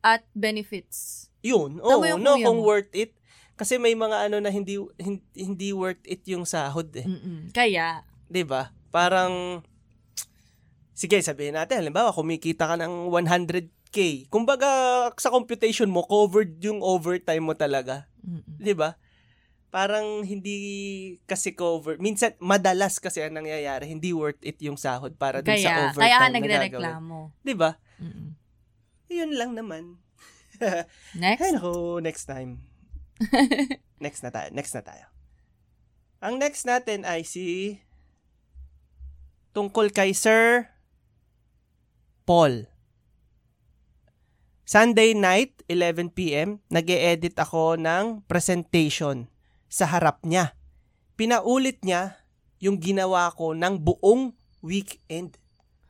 at 0.00 0.22
benefits. 0.32 1.30
Yun, 1.40 1.80
oo, 1.80 2.02
yung 2.04 2.20
no, 2.20 2.36
kung 2.36 2.60
worth 2.60 2.92
it. 2.92 3.16
Kasi 3.52 3.78
may 3.78 3.94
mga 3.94 4.26
ano 4.26 4.38
na 4.38 4.50
hindi, 4.50 4.74
hindi, 4.96 5.22
hindi 5.32 5.70
worth 5.70 6.02
it 6.02 6.22
yung 6.26 6.42
sahod 6.42 6.90
eh. 6.92 7.06
Mm-mm. 7.06 7.50
Kaya, 7.50 8.02
'di 8.26 8.42
ba? 8.42 8.74
Parang 8.90 9.62
sige, 10.92 11.18
sabihin 11.18 11.54
natin, 11.54 11.80
halimbawa 11.80 12.10
kumikita 12.10 12.66
ka 12.66 12.74
ng 12.76 13.10
100k. 13.92 14.26
Kumbaga 14.32 14.68
sa 15.20 15.28
computation 15.28 15.92
mo 15.92 16.02
covered 16.08 16.56
yung 16.64 16.80
overtime 16.80 17.44
mo 17.44 17.52
talaga, 17.52 18.08
mm-mm. 18.24 18.56
'di 18.56 18.72
ba? 18.72 18.96
parang 19.72 20.20
hindi 20.20 21.16
kasi 21.24 21.56
cover. 21.56 21.96
Minsan, 21.96 22.36
madalas 22.44 23.00
kasi 23.00 23.24
ang 23.24 23.32
nangyayari, 23.40 23.88
hindi 23.88 24.12
worth 24.12 24.36
it 24.44 24.60
yung 24.60 24.76
sahod 24.76 25.16
para 25.16 25.40
dun 25.40 25.56
sa 25.56 25.72
Kaya, 25.72 25.76
overtime 25.88 26.04
kaya 26.04 26.16
ka 26.20 26.28
na 26.28 26.34
nagre-reklamo. 26.36 27.18
Di 27.40 27.54
ba? 27.56 27.80
Mm-mm. 27.96 28.36
Yun 29.08 29.32
lang 29.32 29.56
naman. 29.56 29.96
Next? 31.16 31.56
Naku, 31.56 32.04
next 32.04 32.28
time. 32.28 32.60
next 34.04 34.20
na 34.20 34.28
tayo. 34.28 34.52
Next 34.52 34.76
na 34.76 34.84
tayo. 34.84 35.08
Ang 36.20 36.36
next 36.36 36.68
natin 36.68 37.08
ay 37.08 37.24
si 37.24 37.80
tungkol 39.56 39.88
kay 39.88 40.12
Sir 40.12 40.68
Paul. 42.28 42.71
Sunday 44.72 45.12
night, 45.12 45.60
11pm, 45.68 46.56
nag 46.72 46.88
edit 46.88 47.36
ako 47.36 47.76
ng 47.76 48.24
presentation 48.24 49.28
sa 49.68 49.84
harap 49.84 50.24
niya. 50.24 50.56
Pinaulit 51.12 51.84
niya 51.84 52.16
yung 52.56 52.80
ginawa 52.80 53.28
ko 53.36 53.52
ng 53.52 53.76
buong 53.76 54.32
weekend. 54.64 55.36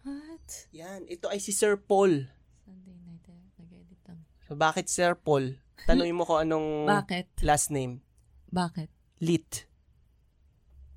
What? 0.03 0.67
Yan, 0.75 1.07
ito 1.07 1.31
ay 1.31 1.39
si 1.39 1.55
Sir 1.55 1.79
Paul. 1.79 2.27
Sunday 2.67 2.99
night, 3.07 3.23
eh, 3.31 3.39
nag-edit 3.63 4.03
lang. 4.03 4.19
So, 4.51 4.59
bakit 4.59 4.91
Sir 4.91 5.15
Paul? 5.15 5.63
Tanungin 5.87 6.19
mo 6.19 6.27
ko 6.27 6.43
anong 6.43 6.83
Bakit? 7.07 7.39
last 7.47 7.71
name. 7.71 8.03
Bakit? 8.51 8.91
Lit. 9.23 9.71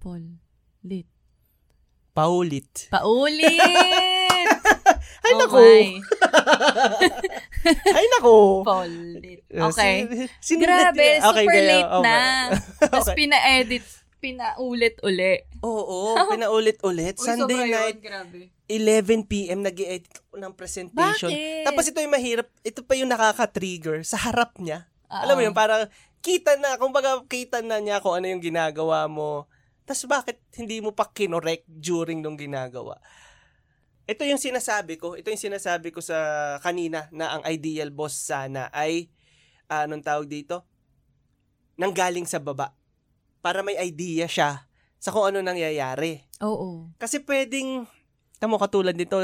Paul. 0.01 0.41
Lit. 0.81 1.05
Paulit. 2.17 2.89
Paulit! 2.89 3.45
Ay, 5.21 5.31
oh 5.33 5.39
naku! 5.39 5.57
my. 5.57 5.85
Ay, 7.97 8.05
naku! 8.13 8.37
Paulit. 8.61 9.41
Okay. 9.49 9.95
Si, 10.37 10.53
Grabe, 10.55 11.17
super 11.17 11.49
kaya- 11.49 11.65
late 11.65 11.89
okay. 11.89 12.05
na. 12.05 12.17
Tapos 12.93 13.07
Okay. 13.09 13.15
pina-edit, 13.17 13.85
pinaulit-uli. 14.19 15.33
Oo, 15.61 16.13
pinaulit-ulit. 16.33 17.15
Sunday 17.17 17.69
night, 17.69 17.99
grabe. 18.01 18.49
11 18.65 19.29
p.m. 19.29 19.61
nag 19.61 19.77
edit 19.77 20.09
ng 20.33 20.53
presentation. 20.53 21.29
Bakit? 21.29 21.65
Tapos 21.65 21.85
ito 21.85 22.01
yung 22.01 22.13
mahirap. 22.13 22.49
Ito 22.61 22.81
pa 22.81 22.97
yung 22.97 23.09
nakaka-trigger 23.09 24.01
sa 24.01 24.17
harap 24.17 24.57
niya. 24.57 24.89
Oo. 25.09 25.21
Alam 25.21 25.35
mo 25.37 25.41
yun, 25.45 25.53
parang 25.53 25.85
kita 26.21 26.57
na, 26.57 26.73
kumbaga 26.81 27.21
kita 27.29 27.61
na 27.61 27.77
niya 27.77 28.01
kung 28.01 28.17
ano 28.17 28.25
yung 28.25 28.41
ginagawa 28.41 29.05
mo. 29.05 29.45
Tapos 29.85 30.09
bakit 30.09 30.41
hindi 30.57 30.81
mo 30.81 30.89
pa 30.89 31.05
kinorek 31.05 31.61
during 31.69 32.25
nung 32.25 32.33
ginagawa? 32.33 32.97
Ito 34.05 34.21
yung 34.21 34.37
sinasabi 34.37 35.01
ko, 35.01 35.17
ito 35.17 35.33
yung 35.33 35.41
sinasabi 35.41 35.89
ko 35.89 35.97
sa 35.97 36.17
kanina 36.61 37.09
na 37.09 37.37
ang 37.37 37.43
ideal 37.49 37.89
boss 37.89 38.13
sana 38.13 38.69
ay, 38.69 39.09
ah, 39.65 39.89
anong 39.89 40.05
tawag 40.05 40.29
dito? 40.29 40.61
Nanggaling 41.75 42.29
sa 42.29 42.37
baba. 42.37 42.77
Para 43.41 43.65
may 43.65 43.77
idea 43.81 44.29
siya 44.29 44.69
sa 45.01 45.09
kung 45.09 45.25
ano 45.25 45.41
nangyayari. 45.41 46.21
Oo. 46.45 46.93
Kasi 47.01 47.21
pwedeng, 47.25 47.89
tamo 48.37 48.61
katulad 48.61 48.93
nito, 48.93 49.17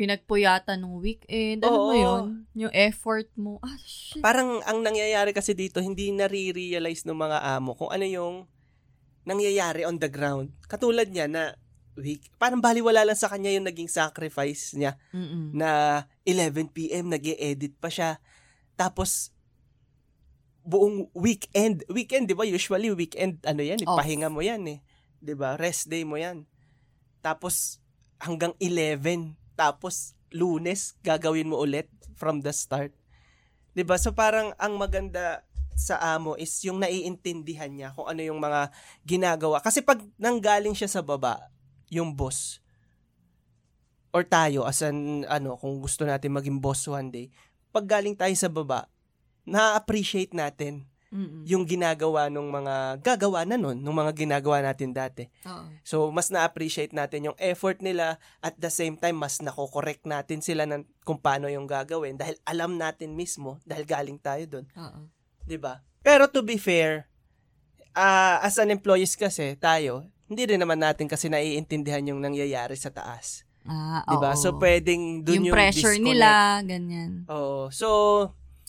Pinagpuyatan 0.00 0.80
nung 0.80 0.96
weekend. 0.96 1.60
Ano 1.60 1.92
mo 1.92 1.92
yun? 1.92 2.48
Yung 2.56 2.72
effort 2.72 3.28
mo. 3.36 3.60
Ah, 3.60 3.76
shit. 3.84 4.24
parang 4.24 4.64
ang 4.64 4.80
nangyayari 4.80 5.36
kasi 5.36 5.52
dito, 5.52 5.76
hindi 5.84 6.08
nare-realize 6.08 7.04
ng 7.04 7.20
mga 7.20 7.38
amo 7.60 7.76
kung 7.76 7.92
ano 7.92 8.08
yung 8.08 8.48
nangyayari 9.28 9.84
on 9.84 10.00
the 10.00 10.08
ground. 10.08 10.56
Katulad 10.64 11.12
niya 11.12 11.28
na, 11.28 11.52
week, 11.98 12.30
parang 12.38 12.62
baliwala 12.62 13.02
lang 13.02 13.18
sa 13.18 13.28
kanya 13.30 13.50
yung 13.50 13.66
naging 13.66 13.90
sacrifice 13.90 14.74
niya 14.78 14.94
Mm-mm. 15.10 15.54
na 15.54 16.02
11pm 16.22 17.10
nag 17.10 17.24
edit 17.24 17.74
pa 17.78 17.90
siya. 17.90 18.22
Tapos, 18.78 19.34
buong 20.64 21.10
weekend, 21.16 21.84
weekend, 21.90 22.30
di 22.30 22.36
ba? 22.36 22.46
Usually, 22.46 22.92
weekend, 22.92 23.42
ano 23.44 23.60
yan, 23.64 23.80
eh, 23.82 23.88
Off. 23.88 23.98
pahinga 23.98 24.28
mo 24.30 24.40
yan 24.44 24.62
eh. 24.68 24.78
Di 25.20 25.34
ba? 25.36 25.56
Rest 25.58 25.90
day 25.90 26.06
mo 26.06 26.16
yan. 26.16 26.46
Tapos, 27.20 27.82
hanggang 28.20 28.56
11, 28.62 29.36
tapos, 29.58 30.16
lunes, 30.32 30.96
gagawin 31.02 31.50
mo 31.50 31.60
ulit 31.60 31.90
from 32.16 32.40
the 32.40 32.54
start. 32.54 32.94
Di 33.76 33.84
ba? 33.84 34.00
So, 34.00 34.14
parang 34.16 34.56
ang 34.56 34.78
maganda 34.80 35.44
sa 35.80 35.96
amo 36.16 36.36
is 36.36 36.52
yung 36.60 36.76
naiintindihan 36.84 37.72
niya 37.72 37.96
kung 37.96 38.04
ano 38.04 38.20
yung 38.20 38.36
mga 38.36 38.68
ginagawa. 39.04 39.64
Kasi 39.64 39.80
pag 39.80 40.00
nanggaling 40.20 40.76
siya 40.76 40.92
sa 40.92 41.00
baba, 41.00 41.40
yung 41.90 42.14
boss, 42.16 42.62
or 44.10 44.22
tayo 44.26 44.66
as 44.66 44.82
an, 44.82 45.26
ano, 45.26 45.58
kung 45.58 45.78
gusto 45.78 46.06
natin 46.06 46.34
maging 46.34 46.58
boss 46.58 46.86
one 46.88 47.10
day, 47.10 47.26
pag 47.70 47.86
galing 47.86 48.16
tayo 48.16 48.34
sa 48.34 48.50
baba, 48.50 48.90
na-appreciate 49.46 50.34
natin 50.34 50.86
Mm-mm. 51.10 51.42
yung 51.42 51.66
ginagawa 51.66 52.30
ng 52.30 52.46
mga 52.50 52.74
gagawa 53.02 53.42
na 53.42 53.58
nun, 53.58 53.82
ng 53.82 53.94
mga 53.94 54.14
ginagawa 54.14 54.62
natin 54.62 54.94
dati. 54.94 55.26
Oo. 55.46 55.66
So, 55.82 55.96
mas 56.14 56.30
na-appreciate 56.30 56.94
natin 56.94 57.30
yung 57.30 57.38
effort 57.38 57.82
nila 57.82 58.22
at 58.38 58.54
the 58.58 58.70
same 58.70 58.94
time, 58.94 59.18
mas 59.18 59.42
nako-correct 59.42 60.06
natin 60.06 60.38
sila 60.38 60.66
ng 60.70 60.86
kung 61.02 61.18
paano 61.18 61.50
yung 61.50 61.66
gagawin 61.66 62.14
dahil 62.14 62.38
alam 62.46 62.78
natin 62.78 63.18
mismo 63.18 63.58
dahil 63.66 63.82
galing 63.86 64.18
tayo 64.22 64.46
doon. 64.46 64.66
Oo. 64.78 65.10
'di 65.50 65.58
ba? 65.58 65.82
Pero 66.06 66.30
to 66.30 66.46
be 66.46 66.54
fair, 66.54 67.10
ah, 67.98 68.38
as 68.46 68.54
an 68.62 68.70
employees 68.70 69.18
kasi 69.18 69.58
tayo, 69.58 70.06
hindi 70.30 70.42
rin 70.46 70.62
naman 70.62 70.78
natin 70.78 71.10
kasi 71.10 71.26
naiintindihan 71.26 72.06
yung 72.06 72.22
nangyayari 72.22 72.78
sa 72.78 72.94
taas. 72.94 73.42
Ah, 73.66 74.06
'Di 74.06 74.16
ba? 74.22 74.32
oo. 74.32 74.38
So 74.38 74.54
pwedeng 74.62 75.26
dun 75.26 75.42
yung, 75.42 75.46
yung, 75.50 75.56
pressure 75.58 75.98
disconnect. 75.98 76.06
nila, 76.06 76.30
ganyan. 76.62 77.10
Oo. 77.26 77.66
So 77.74 77.88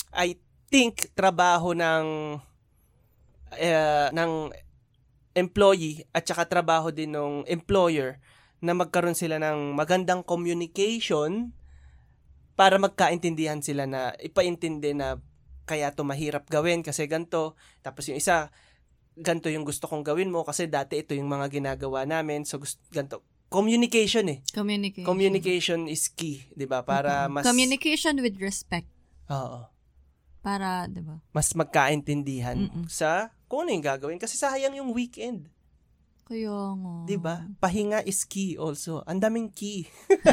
I 0.10 0.42
think 0.74 1.14
trabaho 1.14 1.78
ng 1.78 2.06
eh, 3.62 4.10
ng 4.10 4.32
employee 5.38 6.04
at 6.12 6.26
saka 6.26 6.50
trabaho 6.50 6.90
din 6.90 7.14
ng 7.14 7.46
employer 7.48 8.20
na 8.60 8.74
magkaroon 8.76 9.16
sila 9.16 9.38
ng 9.40 9.78
magandang 9.78 10.26
communication 10.26 11.56
para 12.58 12.76
magkaintindihan 12.82 13.64
sila 13.64 13.88
na 13.88 14.12
ipaintindi 14.20 14.92
na 14.92 15.18
kaya 15.64 15.94
to 15.96 16.04
mahirap 16.04 16.46
gawin 16.52 16.84
kasi 16.84 17.08
ganto 17.08 17.56
tapos 17.80 18.12
yung 18.12 18.20
isa 18.20 18.52
ganto 19.22 19.48
yung 19.48 19.62
gusto 19.62 19.86
kong 19.86 20.02
gawin 20.02 20.28
mo 20.28 20.42
kasi 20.42 20.66
dati 20.66 20.98
ito 20.98 21.14
yung 21.14 21.30
mga 21.30 21.48
ginagawa 21.52 22.04
namin 22.04 22.42
so 22.42 22.58
gusto 22.58 22.82
ganto 22.90 23.22
communication 23.48 24.26
eh 24.28 24.40
Communication. 24.50 25.06
communication 25.06 25.80
is 25.86 26.08
key 26.08 26.44
'di 26.50 26.66
ba 26.66 26.82
para 26.82 27.26
Mm-mm. 27.26 27.38
mas 27.38 27.46
Communication 27.46 28.18
with 28.18 28.36
respect. 28.38 28.90
Oo. 29.28 29.70
Para, 30.42 30.90
di 30.90 31.00
ba? 31.00 31.22
mas 31.30 31.54
magkaintindihan 31.54 32.58
Mm-mm. 32.58 32.86
sa 32.88 33.30
kung 33.46 33.64
ano 33.64 33.72
yung 33.72 33.86
gagawin 33.86 34.18
kasi 34.18 34.36
sayang 34.36 34.74
yung 34.74 34.90
weekend 34.90 35.46
Kaya 36.26 36.50
nga. 36.74 36.94
'di 37.06 37.16
ba 37.16 37.46
pahinga 37.58 38.02
is 38.04 38.24
key 38.24 38.56
also 38.56 39.06
ang 39.06 39.20
daming 39.20 39.48
key 39.48 39.86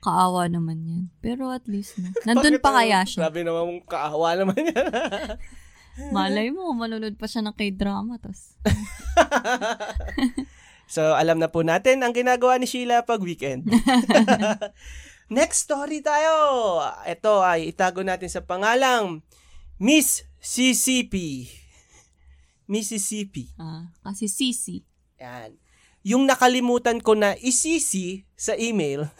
Kaawa 0.00 0.48
naman 0.48 0.80
yan. 0.80 1.02
Pero 1.20 1.52
at 1.52 1.68
least, 1.68 2.00
no? 2.00 2.08
Nandun 2.26 2.56
pa 2.56 2.72
kaya 2.72 3.04
siya. 3.04 3.28
Sabi 3.28 3.44
naman 3.44 3.68
mong 3.68 3.82
kaawa 3.84 4.32
naman 4.32 4.56
yan. 4.56 4.72
Malay 6.16 6.54
mo, 6.54 6.70
manunod 6.72 7.14
pa 7.18 7.26
siya 7.26 7.44
ng 7.44 7.54
k-drama. 7.54 8.16
Tas, 8.22 8.54
so, 10.94 11.14
alam 11.14 11.38
na 11.42 11.50
po 11.50 11.62
natin 11.66 12.00
ang 12.00 12.14
ginagawa 12.14 12.56
ni 12.56 12.66
Sheila 12.68 13.04
pag 13.04 13.22
weekend. 13.22 13.68
Next 15.30 15.70
story 15.70 16.02
tayo. 16.02 16.78
Ito 17.06 17.46
ay 17.46 17.70
itago 17.70 18.02
natin 18.02 18.26
sa 18.26 18.42
pangalang 18.42 19.22
Miss 19.78 20.26
CCP. 20.42 21.46
Mississippi. 22.70 23.50
ah, 23.58 23.90
kasi 24.02 24.26
sisi. 24.30 24.82
Yan. 25.18 25.54
Yung 26.06 26.24
nakalimutan 26.24 26.98
ko 27.02 27.14
na 27.14 27.36
isisi 27.38 28.24
sa 28.34 28.56
email. 28.56 29.10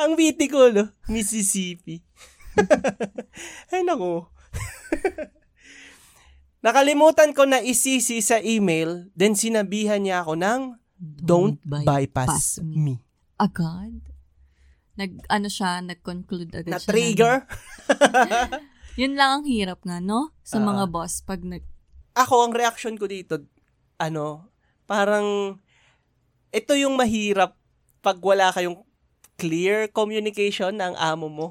Ang 0.00 0.14
witty 0.16 0.46
ko, 0.48 0.70
no? 0.70 0.88
Mississippi. 1.10 2.00
Ay, 3.72 3.82
naku. 3.82 4.24
nakalimutan 6.64 7.32
ko 7.32 7.44
na 7.44 7.60
isisi 7.60 8.24
sa 8.24 8.40
email, 8.40 9.08
then 9.12 9.36
sinabihan 9.36 10.00
niya 10.00 10.24
ako 10.24 10.34
ng 10.34 10.60
don't, 10.96 11.60
bypass, 11.60 12.60
me. 12.60 13.04
Agad? 13.36 14.00
Nag, 14.94 15.26
ano 15.26 15.48
siya, 15.50 15.82
nag-conclude 15.82 16.54
agad 16.54 16.70
siya. 16.70 16.78
Na-trigger? 16.78 17.34
na- 17.44 18.62
Yun 19.00 19.18
lang 19.18 19.42
ang 19.42 19.44
hirap 19.44 19.82
nga, 19.82 19.98
no? 19.98 20.30
Sa 20.46 20.62
Ah. 20.62 20.64
mga 20.64 20.86
boss, 20.86 21.18
pag 21.20 21.42
nag, 21.42 21.66
ako, 22.14 22.46
ang 22.46 22.54
reaction 22.54 22.94
ko 22.94 23.10
dito, 23.10 23.42
ano, 23.98 24.54
parang, 24.86 25.58
ito 26.54 26.78
yung 26.78 26.94
mahirap 26.94 27.58
pag 27.98 28.22
wala 28.22 28.54
kayong 28.54 28.86
clear 29.34 29.90
communication 29.90 30.78
ng 30.78 30.94
amo 30.94 31.26
mo 31.26 31.48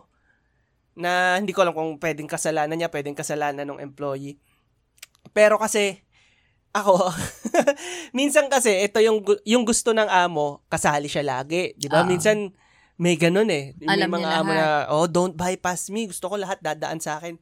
na 0.94 1.42
hindi 1.42 1.54
ko 1.54 1.66
alam 1.66 1.74
kung 1.74 1.98
pwedeng 1.98 2.30
kasalanan 2.30 2.78
niya, 2.78 2.94
pwedeng 2.94 3.18
kasalanan 3.18 3.66
ng 3.66 3.82
employee. 3.82 4.38
Pero 5.34 5.58
kasi, 5.58 6.02
ako, 6.74 7.14
minsan 8.18 8.50
kasi, 8.50 8.86
ito 8.86 9.02
yung, 9.02 9.22
yung 9.46 9.66
gusto 9.66 9.94
ng 9.94 10.10
amo, 10.10 10.66
kasali 10.70 11.10
siya 11.10 11.26
lagi. 11.26 11.74
Di 11.78 11.90
ba? 11.90 12.06
Oo. 12.06 12.10
Minsan, 12.10 12.54
may 12.98 13.18
ganun 13.18 13.50
eh. 13.50 13.74
May 13.82 13.98
Alam 13.98 14.22
mga 14.22 14.30
amo 14.42 14.52
na, 14.54 14.66
oh, 14.90 15.10
don't 15.10 15.34
bypass 15.34 15.90
me. 15.90 16.10
Gusto 16.10 16.30
ko 16.30 16.38
lahat 16.38 16.62
dadaan 16.62 17.02
sa 17.02 17.18
akin. 17.18 17.42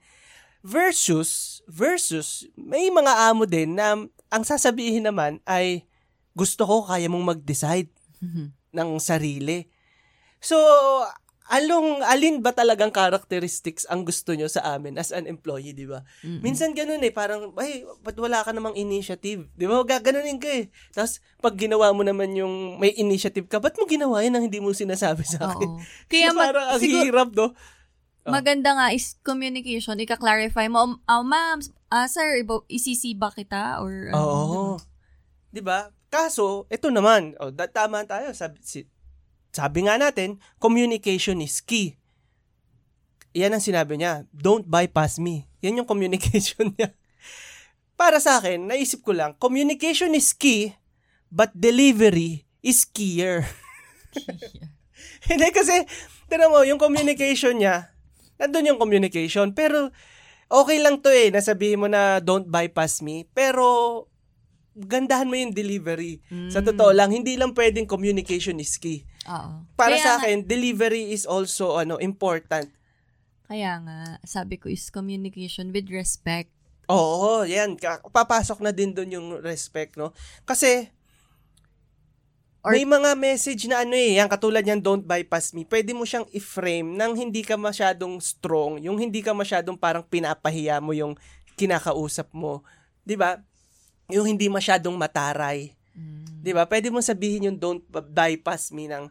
Versus, 0.61 1.59
versus, 1.65 2.47
may 2.55 2.87
mga 2.87 3.31
amo 3.31 3.43
din 3.49 3.75
na 3.75 3.97
ang 4.31 4.43
sasabihin 4.47 5.07
naman 5.07 5.43
ay, 5.43 5.87
gusto 6.31 6.63
ko 6.63 6.87
kaya 6.87 7.11
mong 7.11 7.35
mag-decide 7.35 7.91
ng 8.71 8.89
sarili. 9.03 9.67
So, 10.39 10.57
along, 11.51 11.99
alin 12.07 12.39
ba 12.39 12.55
talagang 12.55 12.95
characteristics 12.95 13.83
ang 13.91 14.07
gusto 14.07 14.31
nyo 14.31 14.47
sa 14.47 14.63
amin 14.73 14.95
as 14.95 15.11
an 15.11 15.27
employee, 15.27 15.75
di 15.75 15.83
ba? 15.83 16.07
Minsan 16.23 16.71
ganun 16.71 17.03
eh, 17.03 17.11
parang, 17.11 17.51
ay, 17.59 17.83
ba't 17.99 18.15
wala 18.15 18.39
ka 18.41 18.55
namang 18.55 18.79
initiative? 18.79 19.51
Di 19.53 19.67
ba? 19.67 19.83
Gaganunin 19.83 20.39
ka 20.39 20.47
eh. 20.47 20.71
Tapos, 20.95 21.19
pag 21.43 21.59
ginawa 21.59 21.91
mo 21.91 22.07
naman 22.07 22.31
yung 22.33 22.79
may 22.79 22.95
initiative 22.95 23.51
ka, 23.51 23.59
ba't 23.59 23.75
mo 23.75 23.83
ginawa 23.83 24.23
yun 24.23 24.39
ang 24.39 24.47
hindi 24.47 24.63
mo 24.63 24.71
sinasabi 24.71 25.27
sa 25.27 25.51
akin? 25.51 25.69
Oo. 25.75 25.83
Kaya 26.07 26.27
so, 26.31 26.37
mag, 26.39 26.47
parang 26.55 26.67
ang 26.71 26.81
siguro- 26.81 27.03
hirap, 27.03 27.29
no? 27.35 27.47
Oh. 28.21 28.29
maganda 28.37 28.77
nga 28.77 28.93
is 28.93 29.17
communication. 29.25 29.97
Ika-clarify 29.97 30.69
mo, 30.69 31.01
oh, 31.01 31.23
ma'am, 31.25 31.57
ah, 31.89 32.05
sir, 32.05 32.45
isisi 32.69 33.17
ba 33.17 33.33
kita? 33.33 33.81
Or, 33.81 34.13
ano, 34.13 34.17
Oo. 34.21 34.63
Di 35.49 35.59
ba? 35.59 35.89
Kaso, 36.07 36.69
ito 36.69 36.93
naman, 36.93 37.33
oh, 37.41 37.49
tama 37.51 38.05
tayo. 38.05 38.29
Sabi, 38.37 38.61
si, 38.61 38.85
sabi 39.51 39.83
nga 39.85 39.99
natin, 39.99 40.39
communication 40.63 41.43
is 41.43 41.59
key. 41.59 41.99
Yan 43.35 43.55
ang 43.55 43.63
sinabi 43.63 43.99
niya. 43.99 44.23
Don't 44.31 44.67
bypass 44.67 45.19
me. 45.19 45.47
Yan 45.59 45.83
yung 45.83 45.87
communication 45.87 46.71
niya. 46.75 46.95
Para 47.99 48.17
sa 48.17 48.41
akin, 48.41 48.65
naisip 48.65 49.05
ko 49.05 49.13
lang, 49.13 49.37
communication 49.37 50.17
is 50.17 50.33
key, 50.33 50.73
but 51.29 51.53
delivery 51.53 52.49
is 52.65 52.81
keyer. 52.81 53.45
Hindi 55.29 55.47
kasi, 55.53 55.85
tinan 56.25 56.49
mo, 56.49 56.65
yung 56.65 56.81
communication 56.81 57.61
niya, 57.61 57.93
nandun 58.41 58.73
yung 58.73 58.81
communication, 58.81 59.53
pero 59.53 59.93
okay 60.49 60.81
lang 60.81 60.97
to 61.05 61.13
eh, 61.13 61.29
nasabihin 61.29 61.85
mo 61.85 61.85
na 61.85 62.17
don't 62.17 62.49
bypass 62.49 63.05
me, 63.05 63.29
pero 63.37 64.09
gandahan 64.73 65.29
mo 65.29 65.37
yung 65.37 65.53
delivery. 65.53 66.25
Sa 66.49 66.65
totoo 66.65 66.89
lang, 66.95 67.13
hindi 67.13 67.37
lang 67.37 67.53
pwedeng 67.53 67.85
communication 67.85 68.57
is 68.57 68.81
key. 68.81 69.05
Oo. 69.25 69.51
Para 69.73 69.93
Kaya 69.93 70.01
sa 70.01 70.09
nga- 70.15 70.19
akin, 70.23 70.37
delivery 70.41 71.11
is 71.11 71.25
also 71.25 71.75
ano 71.75 71.97
important. 71.97 72.69
Kaya 73.45 73.77
nga, 73.77 73.99
sabi 74.23 74.55
ko 74.55 74.65
is 74.65 74.87
communication 74.87 75.69
with 75.69 75.91
respect. 75.91 76.49
Oo, 76.87 77.43
yan. 77.43 77.75
Papasok 78.09 78.59
na 78.59 78.71
din 78.71 78.91
doon 78.91 79.11
yung 79.11 79.27
respect, 79.39 79.95
no? 79.95 80.15
Kasi, 80.43 80.87
Or- 82.61 82.71
may 82.71 82.85
mga 82.85 83.17
message 83.17 83.65
na 83.65 83.81
ano 83.81 83.91
eh, 83.91 84.21
yan 84.21 84.29
katulad 84.29 84.61
yan, 84.61 84.77
don't 84.77 85.01
bypass 85.01 85.49
me. 85.51 85.65
Pwede 85.65 85.91
mo 85.91 86.05
siyang 86.05 86.29
i-frame 86.29 86.93
nang 86.93 87.11
hindi 87.11 87.41
ka 87.41 87.57
masyadong 87.57 88.21
strong, 88.21 88.77
yung 88.79 88.95
hindi 88.95 89.19
ka 89.19 89.33
masyadong 89.33 89.75
parang 89.75 90.05
pinapahiya 90.05 90.77
mo 90.77 90.93
yung 90.93 91.17
kinakausap 91.57 92.29
mo. 92.31 92.61
'Di 93.01 93.17
ba? 93.17 93.41
Yung 94.07 94.29
hindi 94.29 94.45
masyadong 94.45 94.93
mataray. 94.93 95.73
'Di 96.41 96.51
ba? 96.55 96.65
Pwede 96.65 96.89
mo 96.89 96.99
sabihin 97.03 97.51
yung 97.51 97.57
don't 97.59 97.83
bypass 97.89 98.73
me 98.73 98.89
ng 98.89 99.07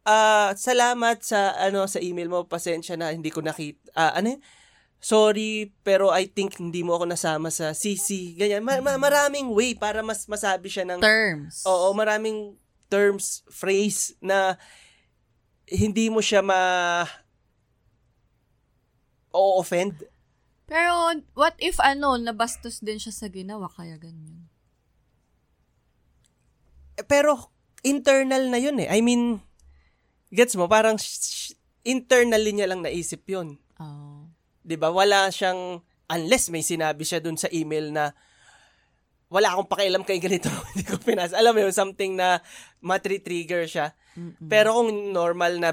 ah 0.00 0.56
salamat 0.56 1.20
sa 1.20 1.52
ano 1.60 1.84
sa 1.84 2.00
email 2.00 2.32
mo, 2.32 2.48
pasensya 2.48 2.96
na 2.96 3.12
hindi 3.12 3.28
ko 3.28 3.44
nakita. 3.44 3.92
ah, 3.92 4.16
ano 4.16 4.38
yun? 4.38 4.42
Sorry, 5.00 5.72
pero 5.80 6.12
I 6.12 6.28
think 6.28 6.60
hindi 6.60 6.84
mo 6.84 6.92
ako 6.92 7.08
nasama 7.08 7.48
sa 7.48 7.72
CC. 7.72 8.36
Ganyan. 8.36 8.60
Ma- 8.60 8.84
ma- 8.84 9.00
maraming 9.00 9.48
way 9.48 9.72
para 9.72 10.04
mas 10.04 10.28
masabi 10.28 10.68
siya 10.68 10.84
ng 10.84 11.00
Terms. 11.00 11.64
Oo, 11.64 11.96
maraming 11.96 12.52
terms, 12.90 13.46
phrase 13.48 14.12
na 14.20 14.60
hindi 15.64 16.12
mo 16.12 16.20
siya 16.20 16.44
ma 16.44 16.60
o-offend. 19.30 19.94
Pero, 20.66 21.16
what 21.34 21.54
if 21.58 21.78
ano, 21.82 22.14
nabastos 22.18 22.82
din 22.82 22.98
siya 22.98 23.14
sa 23.14 23.26
ginawa, 23.30 23.70
kaya 23.70 23.98
ganyan. 23.98 24.39
Pero 27.06 27.52
internal 27.86 28.48
na 28.48 28.58
yun 28.60 28.76
eh. 28.80 28.88
I 28.90 29.00
mean, 29.00 29.40
gets 30.32 30.54
mo, 30.56 30.68
parang 30.68 31.00
sh- 31.00 31.20
sh- 31.20 31.54
internally 31.84 32.52
niya 32.52 32.68
lang 32.68 32.84
naisip 32.84 33.24
yun. 33.28 33.56
Oh. 33.80 34.28
'Di 34.60 34.76
ba? 34.76 34.92
Wala 34.92 35.32
siyang 35.32 35.80
unless 36.10 36.52
may 36.52 36.60
sinabi 36.60 37.06
siya 37.06 37.22
dun 37.22 37.38
sa 37.38 37.48
email 37.54 37.94
na 37.94 38.12
wala 39.30 39.54
akong 39.54 39.70
pakialam 39.70 40.02
kay 40.02 40.18
ganito, 40.18 40.50
hindi 40.74 40.82
ko 40.82 40.98
pinas. 40.98 41.30
Alam 41.30 41.54
mo 41.54 41.60
yun, 41.62 41.74
something 41.74 42.18
na 42.18 42.42
matri-trigger 42.82 43.62
siya. 43.70 43.94
Pero 44.42 44.74
kung 44.74 45.14
normal 45.14 45.62
na 45.62 45.70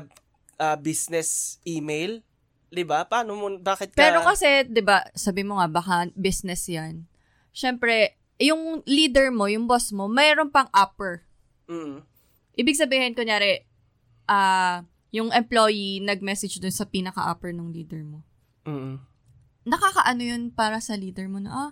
ah, 0.61 0.77
business 0.77 1.57
email, 1.65 2.21
'di 2.69 2.83
ba? 2.85 3.03
Paano 3.09 3.33
mo 3.33 3.47
bakit 3.57 3.91
ka 3.91 3.99
Pero 3.99 4.21
kasi, 4.23 4.67
di 4.69 4.81
ba, 4.85 5.03
sabi 5.17 5.41
mo 5.41 5.57
nga, 5.59 5.67
baka 5.67 5.95
business 6.13 6.69
yan. 6.69 7.09
Siyempre, 7.51 8.16
yung 8.37 8.85
leader 8.85 9.33
mo, 9.33 9.49
yung 9.49 9.65
boss 9.65 9.89
mo, 9.89 10.05
mayroon 10.05 10.49
pang 10.49 10.69
upper. 10.69 11.25
Mm. 11.65 12.05
Ibig 12.53 12.77
sabihin, 12.77 13.13
kunyari, 13.13 13.65
ah, 14.25 14.85
yung 15.09 15.33
employee 15.33 16.01
nag-message 16.01 16.61
dun 16.61 16.73
sa 16.73 16.85
pinaka-upper 16.85 17.49
ng 17.49 17.73
leader 17.73 18.01
mo. 18.01 18.21
Mm. 18.65 19.01
Nakakaano 19.67 20.21
yun 20.21 20.43
para 20.49 20.79
sa 20.79 20.93
leader 20.95 21.27
mo 21.27 21.41
na, 21.41 21.49
ah, 21.51 21.71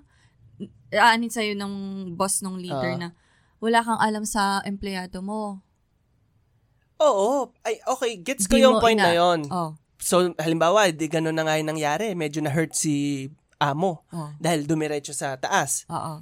aanin 0.91 1.29
sa'yo 1.29 1.53
ng 1.53 1.73
boss 2.15 2.41
ng 2.41 2.57
leader 2.57 2.93
Ah. 2.95 2.99
na, 2.99 3.07
wala 3.59 3.79
kang 3.81 4.01
alam 4.01 4.25
sa 4.25 4.61
empleyado 4.63 5.21
mo. 5.21 5.61
Oo. 6.97 7.51
Ay, 7.61 7.79
okay. 7.83 8.17
Gets 8.17 8.47
ko 8.47 8.55
Di 8.55 8.63
yung 8.63 8.79
point 8.79 8.95
ina- 8.95 9.11
na 9.11 9.15
yon. 9.15 9.41
Oh, 9.51 9.75
So, 9.95 10.21
halimbawa, 10.37 10.93
di 10.93 11.09
ganun 11.09 11.33
na 11.33 11.41
nga 11.41 11.57
yung 11.57 11.71
nangyari. 11.71 12.13
Medyo 12.13 12.45
na-hurt 12.45 12.77
si 12.77 13.25
amo 13.57 14.05
oh, 14.11 14.29
dahil 14.37 14.67
dumiretso 14.67 15.15
sa 15.15 15.33
taas. 15.35 15.87
oo. 15.89 16.21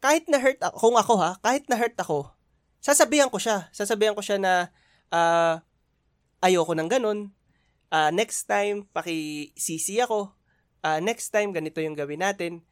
Kahit 0.00 0.24
na-hurt 0.26 0.58
ako, 0.58 0.74
kung 0.80 0.96
ako 0.96 1.14
ha, 1.20 1.36
kahit 1.38 1.68
na-hurt 1.68 1.94
ako, 1.94 2.32
sasabihan 2.80 3.28
ko 3.28 3.36
siya. 3.36 3.68
Sasabihan 3.70 4.16
ko 4.16 4.24
siya 4.24 4.40
na, 4.40 4.72
ah, 5.12 5.60
ayoko 6.40 6.72
ng 6.72 6.88
ganun. 6.88 7.30
Ah, 7.92 8.08
next 8.08 8.48
time, 8.48 8.88
paki-CC 8.90 10.00
ako. 10.00 10.32
Ah, 10.80 10.98
next 10.98 11.28
time, 11.28 11.52
ganito 11.52 11.78
yung 11.84 11.94
gawin 11.94 12.24
natin. 12.24 12.64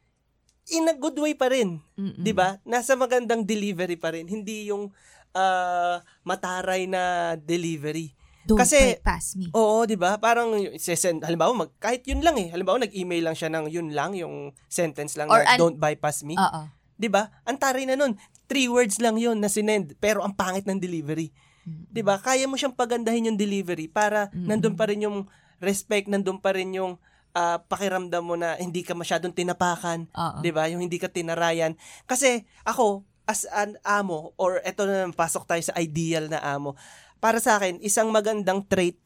In 0.69 0.89
a 0.89 0.95
good 0.97 1.17
way 1.17 1.33
pa 1.33 1.49
rin. 1.49 1.81
Mm-mm. 1.97 2.21
'di 2.21 2.33
ba? 2.33 2.61
Nasa 2.61 2.93
magandang 2.93 3.41
delivery 3.41 3.97
pa 3.97 4.13
rin, 4.13 4.25
hindi 4.29 4.69
yung 4.69 4.89
ah, 5.33 6.01
mataray 6.21 6.89
na 6.89 7.33
delivery. 7.37 8.13
Don't 8.45 8.57
Kasi- 8.57 8.97
bypass 8.97 9.37
me. 9.37 9.49
Oo, 9.53 9.85
'di 9.85 9.97
ba? 9.97 10.17
Parang 10.17 10.49
sesend 10.81 11.21
halimbawa 11.21 11.53
mag 11.65 11.71
kahit 11.77 12.01
yun 12.09 12.21
lang 12.25 12.37
eh. 12.37 12.49
Halimbawa 12.49 12.81
nag-email 12.81 13.29
lang 13.29 13.37
siya 13.37 13.49
ng 13.49 13.69
yun 13.69 13.93
lang, 13.93 14.17
yung 14.17 14.53
sentence 14.65 15.13
lang 15.17 15.29
Or 15.29 15.41
na 15.41 15.53
an- 15.53 15.59
don't 15.61 15.77
bypass 15.77 16.25
me. 16.25 16.33
Oo. 16.33 16.61
'Di 16.99 17.07
ba? 17.07 17.31
Ang 17.47 17.55
taray 17.55 17.87
na 17.87 17.95
nun. 17.95 18.19
Three 18.51 18.67
words 18.67 18.99
lang 18.99 19.15
yun 19.15 19.39
na 19.39 19.47
sinend, 19.47 19.95
pero 20.03 20.19
ang 20.19 20.35
pangit 20.35 20.67
ng 20.67 20.75
delivery. 20.75 21.31
'Di 21.63 22.03
ba? 22.03 22.19
Kaya 22.19 22.43
mo 22.45 22.59
siyang 22.59 22.75
pagandahin 22.75 23.31
yung 23.31 23.39
delivery 23.39 23.87
para 23.87 24.27
nandun 24.35 24.75
pa 24.75 24.91
rin 24.91 25.07
yung 25.07 25.31
respect, 25.63 26.11
nandun 26.11 26.43
pa 26.43 26.51
rin 26.51 26.75
yung 26.75 26.99
ah, 27.31 27.63
pakiramdam 27.63 28.19
mo 28.19 28.35
na 28.35 28.59
hindi 28.59 28.83
ka 28.83 28.91
masyadong 28.91 29.31
tinapakan, 29.31 30.11
Oo. 30.11 30.43
'di 30.43 30.51
ba? 30.51 30.67
Yung 30.67 30.83
hindi 30.83 30.99
ka 30.99 31.07
tinarayan. 31.07 31.79
Kasi 32.03 32.43
ako 32.67 33.07
as 33.29 33.47
an 33.53 33.79
amo 33.85 34.33
or 34.35 34.59
eto 34.65 34.89
na 34.89 35.07
pasok 35.15 35.47
tayo 35.47 35.61
sa 35.63 35.77
ideal 35.79 36.27
na 36.27 36.43
amo. 36.43 36.75
Para 37.23 37.37
sa 37.37 37.55
akin, 37.61 37.79
isang 37.79 38.09
magandang 38.09 38.65
trait 38.65 38.97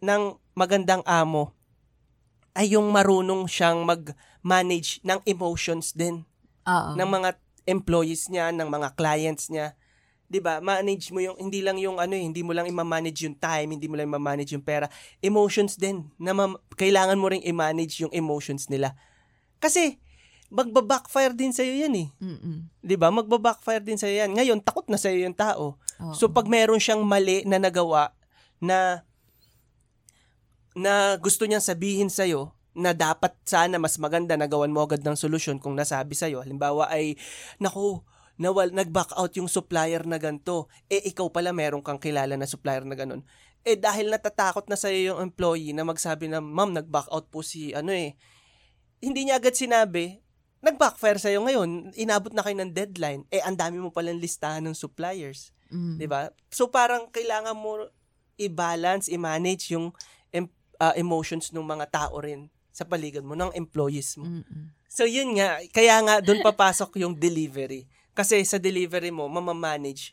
ng 0.00 0.38
magandang 0.56 1.02
amo 1.04 1.52
ay 2.52 2.76
yung 2.76 2.92
marunong 2.92 3.48
siyang 3.48 3.82
mag-manage 3.82 5.00
ng 5.02 5.18
emotions 5.24 5.96
din 5.96 6.22
Oo. 6.66 6.90
ng 6.94 7.08
mga 7.08 7.30
employees 7.66 8.26
niya, 8.30 8.50
ng 8.50 8.68
mga 8.68 8.88
clients 8.98 9.50
niya. 9.50 9.74
'Di 10.32 10.40
ba? 10.40 10.64
Manage 10.64 11.12
mo 11.12 11.20
yung 11.20 11.36
hindi 11.36 11.60
lang 11.60 11.76
yung 11.76 12.00
ano, 12.00 12.16
eh, 12.16 12.24
hindi 12.24 12.40
mo 12.40 12.56
lang 12.56 12.64
i-manage 12.64 13.28
yung 13.28 13.36
time, 13.36 13.76
hindi 13.76 13.86
mo 13.86 14.00
lang 14.00 14.08
i-manage 14.08 14.56
yung 14.56 14.64
pera, 14.64 14.88
emotions 15.20 15.76
din. 15.76 16.08
Na 16.16 16.32
ma- 16.32 16.58
kailangan 16.74 17.20
mo 17.20 17.28
ring 17.28 17.44
i-manage 17.44 18.00
yung 18.00 18.12
emotions 18.16 18.72
nila. 18.72 18.96
Kasi 19.60 20.00
magba-backfire 20.52 21.32
din 21.32 21.52
sa 21.52 21.64
yan 21.64 21.92
eh. 21.96 22.08
Mm-mm. 22.20 22.68
'Di 22.80 22.96
ba? 22.96 23.12
Magba-backfire 23.12 23.84
din 23.84 24.00
sa 24.00 24.08
yan. 24.08 24.32
Ngayon, 24.32 24.60
takot 24.64 24.88
na 24.88 24.96
sa 24.96 25.12
yung 25.12 25.36
tao. 25.36 25.76
Oo. 26.00 26.14
So 26.16 26.32
pag 26.32 26.48
meron 26.48 26.80
siyang 26.80 27.04
mali 27.04 27.44
na 27.44 27.60
nagawa 27.60 28.12
na 28.60 29.04
na 30.72 31.16
gusto 31.20 31.44
niyang 31.44 31.64
sabihin 31.64 32.08
sa 32.08 32.24
na 32.72 32.96
dapat 32.96 33.36
sana 33.44 33.76
mas 33.76 34.00
maganda 34.00 34.32
nagawan 34.36 34.72
mo 34.72 34.84
agad 34.84 35.04
ng 35.04 35.16
solusyon 35.16 35.60
kung 35.60 35.76
nasabi 35.76 36.16
sa 36.16 36.28
Halimbawa 36.28 36.88
ay 36.88 37.20
naku, 37.60 38.00
nawal 38.40 38.72
nag-back 38.72 39.12
out 39.14 39.32
yung 39.36 39.48
supplier 39.48 40.02
na 40.08 40.16
ganto. 40.16 40.72
Eh 40.88 41.12
ikaw 41.12 41.28
pala 41.28 41.52
meron 41.52 41.84
kang 41.84 42.00
kilala 42.00 42.34
na 42.34 42.48
supplier 42.48 42.82
na 42.88 42.96
ganun. 42.96 43.20
Eh 43.62 43.76
dahil 43.76 44.08
natatakot 44.08 44.66
na 44.66 44.74
sa 44.74 44.88
yung 44.90 45.20
employee 45.20 45.76
na 45.76 45.84
magsabi 45.84 46.26
na, 46.26 46.40
"Ma'am, 46.40 46.72
nag-back 46.72 47.12
out 47.12 47.28
po 47.28 47.44
si 47.44 47.76
ano 47.76 47.92
eh." 47.92 48.16
Hindi 48.98 49.28
niya 49.28 49.38
agad 49.38 49.54
sinabi, 49.54 50.18
nag-backfire 50.62 51.18
sa'yo 51.18 51.42
ngayon, 51.42 51.92
inabot 51.98 52.30
na 52.32 52.42
kayo 52.42 52.56
ng 52.58 52.72
deadline, 52.72 53.22
eh 53.34 53.42
ang 53.42 53.58
dami 53.58 53.82
mo 53.82 53.90
palang 53.90 54.18
listahan 54.18 54.62
ng 54.62 54.78
suppliers. 54.78 55.50
Mm. 55.72 55.96
'di 55.98 56.06
ba? 56.06 56.28
So 56.52 56.68
parang 56.68 57.08
kailangan 57.08 57.56
mo 57.56 57.88
i-balance, 58.36 59.08
i-manage 59.08 59.72
yung 59.72 59.90
em- 60.30 60.52
ah, 60.76 60.94
emotions 60.94 61.50
ng 61.50 61.64
mga 61.64 61.86
tao 61.88 62.16
rin 62.20 62.52
sa 62.72 62.82
paligid 62.82 63.22
mo, 63.22 63.32
ng 63.32 63.52
employees 63.52 64.16
mo. 64.16 64.24
Mm-mm. 64.24 64.72
So 64.88 65.04
yun 65.04 65.36
nga, 65.36 65.60
kaya 65.70 66.00
nga 66.00 66.18
doon 66.18 66.40
papasok 66.40 66.96
yung 66.98 67.14
delivery. 67.14 67.84
Kasi 68.12 68.40
sa 68.42 68.56
delivery 68.56 69.08
mo, 69.08 69.24
mamamanage 69.24 70.12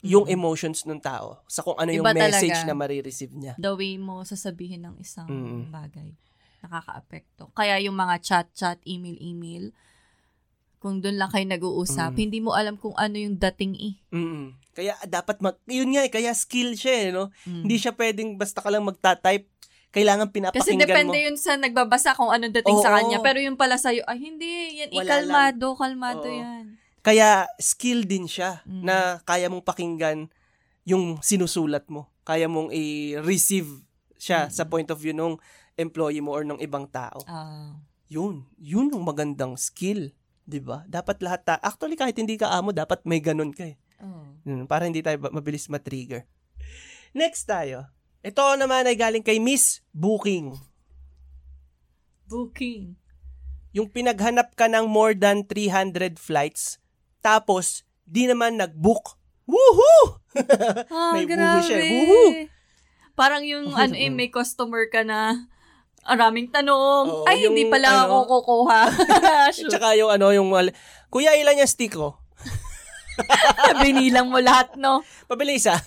yung 0.00 0.24
Mm. 0.24 0.32
emotions 0.32 0.82
ng 0.82 0.96
tao 0.96 1.44
sa 1.44 1.60
kung 1.60 1.76
ano 1.76 1.92
yung 1.92 2.02
Iba 2.02 2.16
message 2.16 2.56
talaga. 2.56 2.66
na 2.66 2.74
marireceive 2.74 3.30
niya. 3.30 3.54
The 3.54 3.74
way 3.74 3.94
mo 3.94 4.24
sasabihin 4.24 4.82
ng 4.82 4.96
isang 4.96 5.28
Mm. 5.28 5.68
bagay. 5.68 6.16
Nakaka-apekto. 6.60 7.52
Kaya 7.52 7.76
yung 7.78 7.94
mga 7.94 8.16
chat-chat, 8.18 8.80
email-email, 8.82 9.70
kung 10.78 11.04
doon 11.04 11.20
lang 11.20 11.28
kayo 11.28 11.44
nag-uusap, 11.44 12.16
Mm. 12.16 12.18
hindi 12.18 12.38
mo 12.40 12.56
alam 12.56 12.74
kung 12.74 12.96
ano 12.96 13.12
yung 13.14 13.36
dating 13.36 13.76
eh. 13.76 13.94
Mm. 14.08 14.56
Kaya 14.72 14.96
dapat 15.04 15.36
mag 15.38 15.60
yun 15.68 15.92
nga 15.92 16.02
eh, 16.02 16.10
kaya 16.10 16.32
skill 16.32 16.72
siya 16.72 16.94
eh, 16.96 17.08
no? 17.12 17.28
Mm. 17.44 17.68
Hindi 17.68 17.76
siya 17.76 17.92
pwedeng 17.92 18.34
basta 18.34 18.64
ka 18.64 18.72
lang 18.72 18.88
magta-type. 18.88 19.44
Kailangan 19.90 20.28
Kasi 20.28 20.34
pinapakinggan 20.36 20.78
depende 20.80 21.18
mo. 21.18 21.24
yun 21.26 21.36
sa 21.36 21.58
nagbabasa 21.58 22.14
kung 22.14 22.30
anong 22.30 22.54
dating 22.54 22.78
sa 22.78 22.90
Oo. 22.90 22.96
kanya. 22.96 23.18
Pero 23.18 23.38
yung 23.38 23.58
pala 23.58 23.74
sa'yo, 23.74 24.06
ay 24.06 24.18
hindi, 24.18 24.78
yan, 24.78 24.90
Wala 24.90 25.02
ikalmado, 25.02 25.66
kalmado 25.74 26.26
Oo. 26.26 26.38
yan. 26.38 26.78
Kaya 27.00 27.50
skill 27.58 28.04
din 28.04 28.30
siya 28.30 28.62
Mm. 28.62 28.82
na 28.84 28.96
kaya 29.24 29.50
mong 29.50 29.64
pakinggan 29.64 30.30
yung 30.84 31.18
sinusulat 31.18 31.88
mo. 31.88 32.06
Kaya 32.22 32.46
mong 32.46 32.70
i-receive 32.70 33.82
siya 34.14 34.46
Mm. 34.46 34.52
sa 34.52 34.62
point 34.64 34.86
of 34.86 34.96
view 34.96 35.10
ng 35.10 35.34
employee 35.74 36.20
mo 36.20 36.30
or 36.30 36.44
ng 36.44 36.60
ibang 36.60 36.86
tao. 36.86 37.18
Ah. 37.24 37.74
Yun, 38.06 38.46
yun 38.56 38.90
ang 38.90 39.02
magandang 39.02 39.56
skill. 39.56 40.12
'di 40.42 40.58
ba? 40.58 40.82
Dapat 40.84 41.22
lahat 41.22 41.40
ta 41.42 41.54
Actually 41.56 41.94
kahit 41.94 42.14
hindi 42.14 42.34
ka 42.34 42.50
amo, 42.50 42.70
dapat 42.70 43.02
may 43.04 43.18
ganun 43.18 43.50
ka 43.50 43.64
eh. 43.64 43.78
oh. 44.02 44.34
Para 44.66 44.82
hindi 44.82 44.98
tayo 44.98 45.18
mabilis 45.30 45.70
ma-trigger. 45.70 46.26
Next 47.12 47.46
tayo. 47.46 47.86
Ito 48.20 48.60
naman 48.60 48.84
ay 48.84 49.00
galing 49.00 49.24
kay 49.24 49.40
Miss 49.40 49.80
Booking. 49.96 50.52
Booking. 52.28 53.00
Yung 53.72 53.88
pinaghanap 53.88 54.52
ka 54.52 54.68
ng 54.68 54.84
more 54.84 55.16
than 55.16 55.40
300 55.48 56.20
flights, 56.20 56.76
tapos 57.24 57.80
di 58.04 58.28
naman 58.28 58.60
nag-book. 58.60 59.16
Woohoo! 59.48 60.20
Ah, 60.94 61.10
May 61.10 61.26
grabe. 61.26 61.42
buho 61.42 61.58
siya, 61.64 61.78
buho. 61.80 62.22
Parang 63.18 63.42
yung 63.42 63.72
ano 63.82 63.96
eh, 63.96 64.12
may 64.12 64.28
customer 64.28 64.86
ka 64.92 65.00
na 65.00 65.48
maraming 66.04 66.52
tanong. 66.52 67.04
Oo, 67.08 67.26
Ay, 67.26 67.48
hindi 67.48 67.66
yung 67.66 67.72
pala 67.72 68.04
ano, 68.04 68.20
ako 68.20 68.44
kukuha. 68.44 68.80
At 69.48 69.56
Shoot. 69.56 69.72
saka 69.72 69.96
yung 69.96 70.12
ano, 70.12 70.28
yung 70.30 70.52
Kuya, 71.10 71.34
ilan 71.34 71.64
yung 71.64 71.72
stick 71.72 71.96
ko? 71.96 72.19
Binilang 73.82 74.28
mo 74.28 74.38
lahat, 74.38 74.76
no? 74.76 75.02
Pabilis 75.26 75.66
ah. 75.72 75.80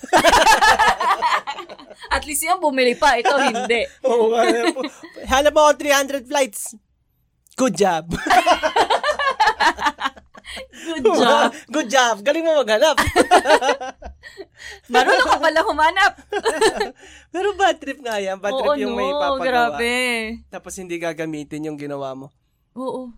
At 2.14 2.24
least 2.26 2.46
yan, 2.46 2.62
bumili 2.62 2.94
pa. 2.94 3.18
Ito, 3.18 3.34
hindi. 3.40 3.88
Oo, 4.08 4.34
mo- 4.34 4.86
hanap 5.26 5.54
mo 5.54 5.62
ako 5.68 5.74
300 5.82 6.30
flights. 6.30 6.78
Good 7.54 7.78
job. 7.78 8.10
Good 10.84 11.18
job. 11.18 11.50
Good 11.70 11.90
job. 11.90 12.16
Galing 12.26 12.46
mo 12.46 12.62
maghanap. 12.62 12.98
Marunong 14.90 15.30
ka 15.30 15.38
pala 15.38 15.62
humanap. 15.62 16.14
Pero 17.30 17.54
bad 17.54 17.78
trip 17.78 18.02
nga 18.02 18.18
yan. 18.18 18.38
Bad 18.42 18.54
Oo, 18.58 18.74
trip 18.74 18.82
yung 18.86 18.98
may 18.98 19.10
no. 19.10 19.18
papagawa. 19.22 19.46
Grabe. 19.46 19.94
Tapos 20.50 20.74
hindi 20.78 20.98
gagamitin 20.98 21.70
yung 21.70 21.78
ginawa 21.78 22.14
mo. 22.18 22.28
Oo. 22.74 23.14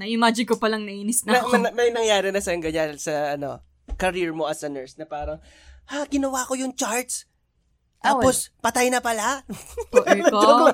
Na-imagine 0.00 0.48
ko 0.48 0.56
palang 0.56 0.88
nainis 0.88 1.28
na 1.28 1.36
Na, 1.36 1.40
ako. 1.44 1.60
may, 1.60 1.72
may 1.76 1.90
nangyari 1.92 2.32
na 2.32 2.40
sa 2.40 2.56
ganyan 2.56 2.96
sa 2.96 3.36
ano, 3.36 3.60
career 4.00 4.32
mo 4.32 4.48
as 4.48 4.64
a 4.64 4.72
nurse 4.72 4.96
na 4.96 5.04
parang, 5.04 5.36
ha, 5.92 6.08
ginawa 6.08 6.48
ko 6.48 6.56
yung 6.56 6.72
charts. 6.72 7.28
Ah, 8.00 8.16
Tapos, 8.16 8.48
patay 8.64 8.88
na 8.88 9.04
pala. 9.04 9.44
Poor 9.92 10.08
ko. 10.32 10.72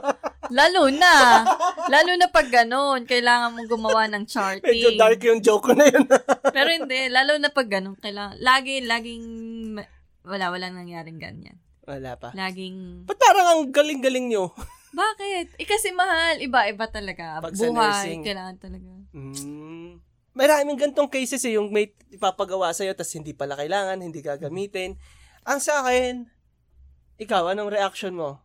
Lalo 0.55 0.87
na. 0.95 1.43
Lalo 1.93 2.15
na 2.15 2.31
pag 2.31 2.47
ganun, 2.47 3.03
kailangan 3.03 3.51
mong 3.51 3.67
gumawa 3.67 4.07
ng 4.07 4.31
charting. 4.31 4.62
Medyo 4.62 4.95
dark 4.95 5.19
yung 5.27 5.43
joke 5.43 5.67
ko 5.67 5.73
na 5.75 5.91
yun. 5.91 6.07
Pero 6.55 6.71
hindi, 6.71 7.11
lalo 7.11 7.35
na 7.43 7.51
pag 7.51 7.67
ganun, 7.67 7.99
kailangan, 7.99 8.39
lagi, 8.39 8.79
laging, 8.79 9.27
wala, 10.23 10.55
walang 10.55 10.79
nangyaring 10.79 11.19
ganyan. 11.19 11.59
Wala 11.83 12.15
pa. 12.15 12.31
Laging, 12.31 13.03
Ba't 13.11 13.19
parang 13.19 13.47
ang 13.47 13.62
galing-galing 13.75 14.31
nyo? 14.31 14.55
Bakit? 14.97 15.53
Eh 15.61 15.69
kasi 15.69 15.93
mahal, 15.93 16.41
iba-iba 16.41 16.89
talaga. 16.89 17.45
Pag 17.45 17.53
sa 17.53 17.69
Buhay, 17.69 17.77
nursing. 17.77 18.21
kailangan 18.25 18.57
talaga. 18.57 18.91
Mm. 19.13 20.01
Maraming 20.37 20.81
gantong 20.81 21.13
cases 21.13 21.45
eh, 21.45 21.57
yung 21.61 21.69
may 21.69 21.93
ipapagawa 22.13 22.73
sa'yo 22.73 22.97
tapos 22.97 23.13
hindi 23.17 23.37
pala 23.37 23.57
kailangan, 23.57 24.01
hindi 24.01 24.25
gagamitin. 24.25 24.97
Ang 25.45 25.61
sa 25.61 25.85
akin, 25.85 26.29
ikaw, 27.21 27.53
anong 27.53 27.73
reaction 27.73 28.17
mo? 28.17 28.41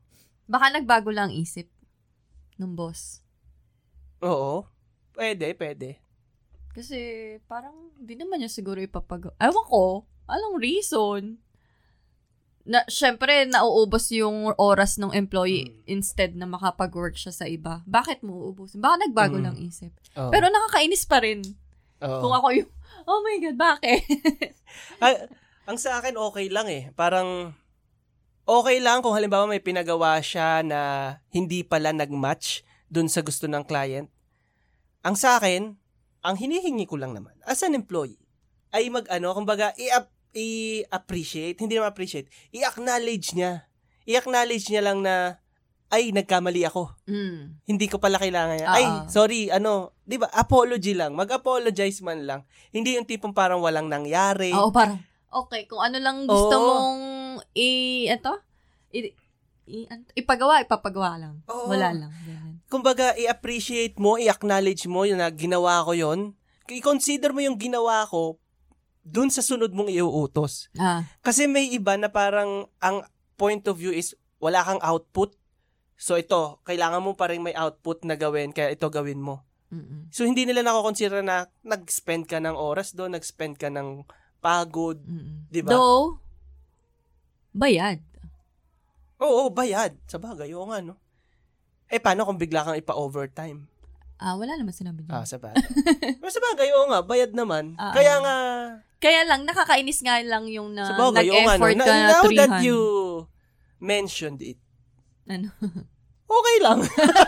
Baka 0.47 0.71
nagbago 0.71 1.11
lang 1.11 1.31
ang 1.31 1.35
isip 1.35 1.67
ng 2.59 2.75
boss. 2.75 3.23
Oo. 4.23 4.67
Pwede, 5.11 5.51
pwede. 5.59 5.99
Kasi 6.71 6.99
parang 7.51 7.91
di 7.99 8.15
naman 8.15 8.39
niya 8.39 8.51
siguro 8.51 8.79
ipapagawa. 8.79 9.35
Ewan 9.43 9.65
ko, 9.67 10.07
anong 10.31 10.55
reason? 10.63 11.43
Na, 12.61 12.85
syempre, 12.85 13.45
nauubos 13.45 14.13
yung 14.13 14.53
oras 14.55 15.01
ng 15.01 15.11
employee 15.11 15.65
Mm. 15.65 15.75
instead 15.89 16.31
na 16.37 16.45
makapag-work 16.45 17.17
siya 17.17 17.33
sa 17.33 17.45
iba. 17.45 17.81
Bakit 17.83 18.21
mo 18.21 18.49
uubusin? 18.49 18.77
Baka 18.77 19.01
nagbago 19.01 19.41
Mm. 19.41 19.43
lang 19.43 19.55
isip. 19.57 19.89
Oo. 20.13 20.29
Pero 20.29 20.45
nakakainis 20.47 21.03
pa 21.05 21.19
rin. 21.19 21.41
Oo. 22.01 22.19
Kung 22.21 22.33
ako 22.33 22.47
yung, 22.53 22.69
oh 23.05 23.19
my 23.21 23.37
God, 23.39 23.57
bakit? 23.57 24.01
Ay, 25.01 25.13
ang 25.69 25.77
sa 25.77 25.97
akin, 25.97 26.13
okay 26.15 26.49
lang 26.49 26.69
eh. 26.69 26.93
Parang, 26.93 27.53
okay 28.45 28.77
lang 28.77 29.01
kung 29.01 29.13
halimbawa 29.13 29.45
may 29.45 29.61
pinagawa 29.61 30.21
siya 30.21 30.61
na 30.61 30.79
hindi 31.29 31.61
pala 31.61 31.89
nag-match 31.89 32.61
dun 32.85 33.09
sa 33.09 33.21
gusto 33.21 33.49
ng 33.49 33.63
client. 33.63 34.05
Ang 35.01 35.17
sa 35.17 35.41
akin, 35.41 35.73
ang 36.21 36.35
hinihingi 36.37 36.85
ko 36.85 36.93
lang 36.93 37.17
naman, 37.17 37.33
as 37.41 37.65
an 37.65 37.73
employee, 37.73 38.21
ay 38.69 38.85
mag-ano, 38.87 39.33
kumbaga, 39.33 39.73
i-ap- 39.75 40.13
i-appreciate, 40.33 41.59
hindi 41.59 41.75
naman 41.75 41.91
appreciate, 41.91 42.27
i-acknowledge 42.55 43.35
niya. 43.35 43.67
I-acknowledge 44.07 44.71
niya 44.71 44.81
lang 44.83 45.03
na, 45.03 45.39
ay, 45.91 46.15
nagkamali 46.15 46.63
ako. 46.63 46.95
mm. 47.03 47.67
Hindi 47.67 47.85
ko 47.91 47.99
pala 47.99 48.15
kailangan 48.15 48.63
yan. 48.63 48.69
Oo. 48.71 48.77
Ay, 48.79 48.85
sorry, 49.11 49.51
ano, 49.51 49.91
di 50.07 50.15
ba, 50.15 50.31
apology 50.31 50.95
lang. 50.95 51.11
Mag-apologize 51.19 51.99
man 51.99 52.23
lang. 52.23 52.41
Hindi 52.71 52.95
yung 52.95 53.03
tipong 53.03 53.35
parang 53.35 53.59
walang 53.59 53.91
nangyari. 53.91 54.55
Oo, 54.55 54.71
parang, 54.71 55.03
okay, 55.27 55.67
kung 55.67 55.83
ano 55.83 55.99
lang 55.99 56.23
gusto 56.23 56.55
Oo. 56.55 56.63
mong 56.63 57.01
i, 57.51 58.07
eto, 58.07 58.39
i, 58.95 59.11
i, 59.67 59.77
ipagawa, 60.15 60.63
ipapagawa 60.63 61.19
lang. 61.19 61.35
Oo. 61.51 61.67
Wala 61.67 61.91
lang. 61.91 62.11
Ganyan. 62.23 62.63
kumbaga, 62.71 63.11
i-appreciate 63.19 63.99
mo, 63.99 64.15
i-acknowledge 64.15 64.87
mo 64.87 65.03
yun 65.03 65.19
na 65.19 65.27
ginawa 65.27 65.83
ko 65.83 65.91
yon 65.91 66.31
I-consider 66.71 67.35
mo 67.35 67.43
yung 67.43 67.59
ginawa 67.59 68.07
ko 68.07 68.39
dun 69.01 69.33
sa 69.33 69.41
sunod 69.41 69.73
mong 69.73 69.89
iuutos. 69.89 70.69
Ah, 70.77 71.05
Kasi 71.25 71.49
may 71.49 71.73
iba 71.73 71.97
na 71.97 72.09
parang 72.09 72.69
ang 72.77 73.05
point 73.35 73.61
of 73.65 73.77
view 73.81 73.89
is 73.89 74.13
wala 74.37 74.61
kang 74.61 74.81
output. 74.81 75.33
So 75.97 76.17
ito, 76.17 76.61
kailangan 76.65 77.01
mo 77.01 77.13
pa 77.13 77.29
rin 77.29 77.45
may 77.45 77.53
output 77.53 78.05
na 78.05 78.17
gawin, 78.17 78.53
kaya 78.53 78.73
ito 78.73 78.89
gawin 78.89 79.21
mo. 79.21 79.45
mm 79.69 80.09
So 80.13 80.25
hindi 80.25 80.45
nila 80.45 80.65
nako-consider 80.65 81.21
na 81.21 81.49
nag-spend 81.61 82.25
ka 82.25 82.41
ng 82.41 82.57
oras 82.57 82.93
doon, 82.97 83.13
nag-spend 83.13 83.61
ka 83.61 83.69
ng 83.69 84.05
pagod. 84.41 84.97
Di 85.49 85.61
ba? 85.61 85.69
Though, 85.73 86.17
bayad. 87.53 88.01
Oo, 89.21 89.53
bayad. 89.53 89.93
Sa 90.09 90.17
bagay, 90.17 90.49
oo 90.57 90.65
nga, 90.65 90.81
no? 90.81 90.97
Eh, 91.85 92.01
paano 92.01 92.25
kung 92.25 92.41
bigla 92.41 92.65
kang 92.65 92.79
ipa-overtime? 92.81 93.69
Ah, 94.17 94.33
wala 94.37 94.57
naman 94.57 94.73
sinabi 94.73 95.05
niya. 95.05 95.21
Ah, 95.21 95.25
sa 95.29 95.37
bagay. 95.37 95.61
Pero 96.21 96.31
sa 96.33 96.41
bagay, 96.41 96.69
oo 96.73 96.89
nga, 96.89 97.05
bayad 97.05 97.33
naman. 97.37 97.77
Ah, 97.77 97.93
Kaya 97.93 98.17
ah. 98.17 98.21
nga, 98.21 98.35
Kaya 99.01 99.25
lang, 99.25 99.43
nakakainis 99.43 99.99
nga 99.99 100.21
lang 100.21 100.45
yung 100.45 100.71
na 100.71 100.93
no? 100.93 101.09
nag-effort 101.09 101.73
Na, 101.73 101.83
ka 101.83 101.91
na 101.91 102.07
now 102.07 102.23
that 102.31 102.51
300. 102.61 102.63
you 102.63 102.79
mentioned 103.77 104.39
it, 104.39 104.61
Ano? 105.25 105.49
okay 106.29 106.57
lang. 106.61 106.79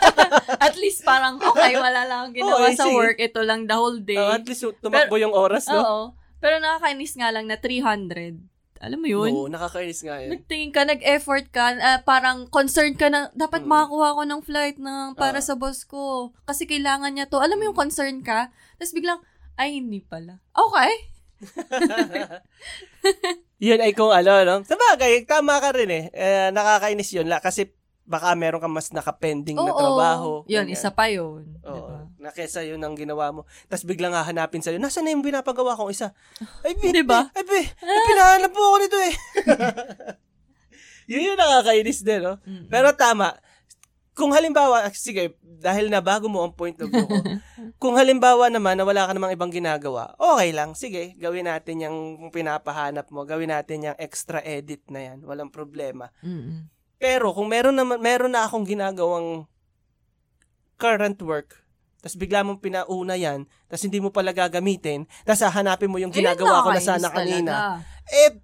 At 0.65 0.77
least 0.77 1.01
parang, 1.01 1.41
okay, 1.41 1.73
wala 1.75 2.05
lang 2.05 2.17
akong 2.23 2.35
ginawa 2.37 2.55
Oo, 2.55 2.69
eh, 2.69 2.77
sa 2.77 2.87
work. 2.87 3.17
Ito 3.17 3.41
lang 3.41 3.65
the 3.65 3.73
whole 3.73 3.97
day. 3.97 4.15
Oh, 4.15 4.31
at 4.31 4.45
least 4.45 4.63
tumakbo 4.79 5.17
yung 5.17 5.33
oras, 5.33 5.65
no? 5.67 5.81
Oo. 5.81 6.03
Pero 6.37 6.61
nakakainis 6.61 7.17
nga 7.17 7.33
lang 7.33 7.49
na 7.49 7.57
300. 7.57 8.37
Alam 8.79 8.99
mo 8.99 9.07
yun? 9.07 9.31
Oo, 9.31 9.47
nakakainis 9.47 10.03
nga 10.03 10.19
yan. 10.19 10.35
Nagtingin 10.35 10.71
ka, 10.71 10.83
nag-effort 10.83 11.47
ka, 11.49 11.71
ah, 11.73 11.99
parang 12.01 12.45
concerned 12.47 12.95
ka 12.95 13.07
na, 13.07 13.31
dapat 13.33 13.63
Mm. 13.63 13.69
makakuha 13.71 14.09
ko 14.13 14.21
ng 14.23 14.41
flight 14.43 14.77
na 14.77 15.15
para 15.15 15.39
Ah. 15.39 15.45
sa 15.45 15.55
boss 15.55 15.83
ko. 15.83 16.35
Kasi 16.43 16.63
kailangan 16.63 17.15
niya 17.15 17.25
to. 17.25 17.39
Alam 17.39 17.57
mo 17.57 17.63
yung 17.65 17.79
concern 17.79 18.19
ka? 18.21 18.51
Tapos 18.75 18.91
biglang, 18.91 19.23
ay, 19.55 19.79
hindi 19.79 19.99
pala. 19.99 20.43
Okay. 20.51 20.91
yun 23.67 23.79
ay 23.79 23.91
kung 23.95 24.11
ano, 24.11 24.43
no? 24.43 24.55
Sa 24.67 24.75
bagay, 24.75 25.23
tama 25.23 25.59
ka 25.59 25.71
rin 25.75 25.91
eh. 25.91 26.05
eh 26.11 26.47
nakakainis 26.51 27.15
yun. 27.15 27.27
La, 27.27 27.39
kasi 27.39 27.71
baka 28.03 28.35
meron 28.35 28.59
ka 28.59 28.67
mas 28.67 28.91
nakapending 28.91 29.55
na 29.55 29.71
Oo. 29.71 29.79
trabaho. 29.79 30.31
Yun, 30.51 30.67
Ganyan. 30.67 30.75
isa 30.75 30.91
pa 30.91 31.07
yun. 31.07 31.55
Oo. 31.63 31.71
Diba? 31.71 31.97
Na 32.19 32.31
kesa 32.35 32.63
yun 32.63 32.83
ang 32.83 32.99
ginawa 32.99 33.31
mo. 33.31 33.41
Tapos 33.71 33.87
biglang 33.87 34.11
hahanapin 34.11 34.59
sa'yo, 34.59 34.79
nasaan 34.79 35.07
na 35.07 35.15
yung 35.15 35.23
binapagawa 35.23 35.79
kong 35.79 35.95
isa? 35.95 36.11
Ay, 36.67 36.75
bi, 36.75 36.91
Diba? 36.91 37.31
Ay, 37.31 37.43
bi, 37.47 37.63
ay, 37.63 37.99
pinahanap 38.11 38.51
po 38.51 38.59
ako 38.59 38.77
nito 38.83 38.97
eh. 38.99 39.13
yun 41.11 41.31
yung 41.31 41.39
nakakainis 41.39 42.03
din, 42.03 42.23
no? 42.23 42.39
Mm-mm. 42.43 42.67
Pero 42.67 42.91
tama. 42.95 43.35
Kung 44.13 44.29
halimbawa, 44.29 44.85
ah, 44.85 44.93
sige, 44.93 45.33
dahil 45.41 45.89
na 45.89 45.97
bago 45.97 46.29
mo 46.29 46.45
ang 46.45 46.53
point 46.53 46.77
of 46.77 46.87
view 46.87 47.01
ko, 47.03 47.17
kung 47.81 47.97
halimbawa 47.97 48.45
naman 48.47 48.77
na 48.77 48.85
wala 48.85 49.09
ka 49.09 49.13
namang 49.13 49.33
ibang 49.33 49.49
ginagawa, 49.49 50.13
okay 50.21 50.53
lang, 50.53 50.77
sige, 50.77 51.17
gawin 51.17 51.49
natin 51.49 51.81
yung 51.81 51.97
pinapahanap 52.29 53.09
mo, 53.09 53.25
gawin 53.25 53.49
natin 53.49 53.89
yung 53.89 53.97
extra 53.97 54.37
edit 54.45 54.85
na 54.87 55.13
yan, 55.13 55.25
walang 55.25 55.49
problema. 55.49 56.13
Mm-mm. 56.21 56.69
Pero 57.01 57.33
kung 57.33 57.49
meron 57.49 57.75
naman 57.75 57.99
meron 57.99 58.31
na 58.31 58.45
akong 58.45 58.63
ginagawang 58.63 59.43
current 60.77 61.19
work, 61.25 61.57
tapos 61.99 62.19
bigla 62.19 62.43
mong 62.43 62.59
pinauna 62.59 63.15
yan, 63.15 63.49
tapos 63.65 63.83
hindi 63.83 63.97
mo 63.97 64.11
pala 64.11 64.29
gagamitin, 64.29 65.09
tapos 65.23 65.41
hahanapin 65.41 65.89
mo 65.89 65.97
yung 65.97 66.11
ginagawa 66.11 66.61
ko 66.61 66.69
na 66.69 66.83
sana 66.83 67.07
kanina. 67.09 67.79
Eh, 68.07 68.39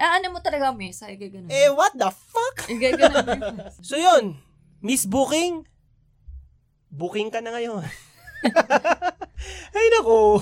Eh, 0.00 0.08
ano 0.16 0.32
mo 0.32 0.40
talaga, 0.40 0.72
mesa? 0.72 1.12
Eh, 1.12 1.20
gano'n. 1.20 1.52
eh, 1.52 1.68
what 1.76 1.92
the 1.92 2.08
fuck? 2.08 2.72
Eh, 2.72 2.80
gano'n. 2.80 3.20
So 3.84 4.00
yun, 4.00 4.32
Miss 4.80 5.04
Booking, 5.04 5.68
booking 6.88 7.28
ka 7.28 7.44
na 7.44 7.52
ngayon. 7.52 7.84
Ay 9.76 9.86
nako. 9.92 10.40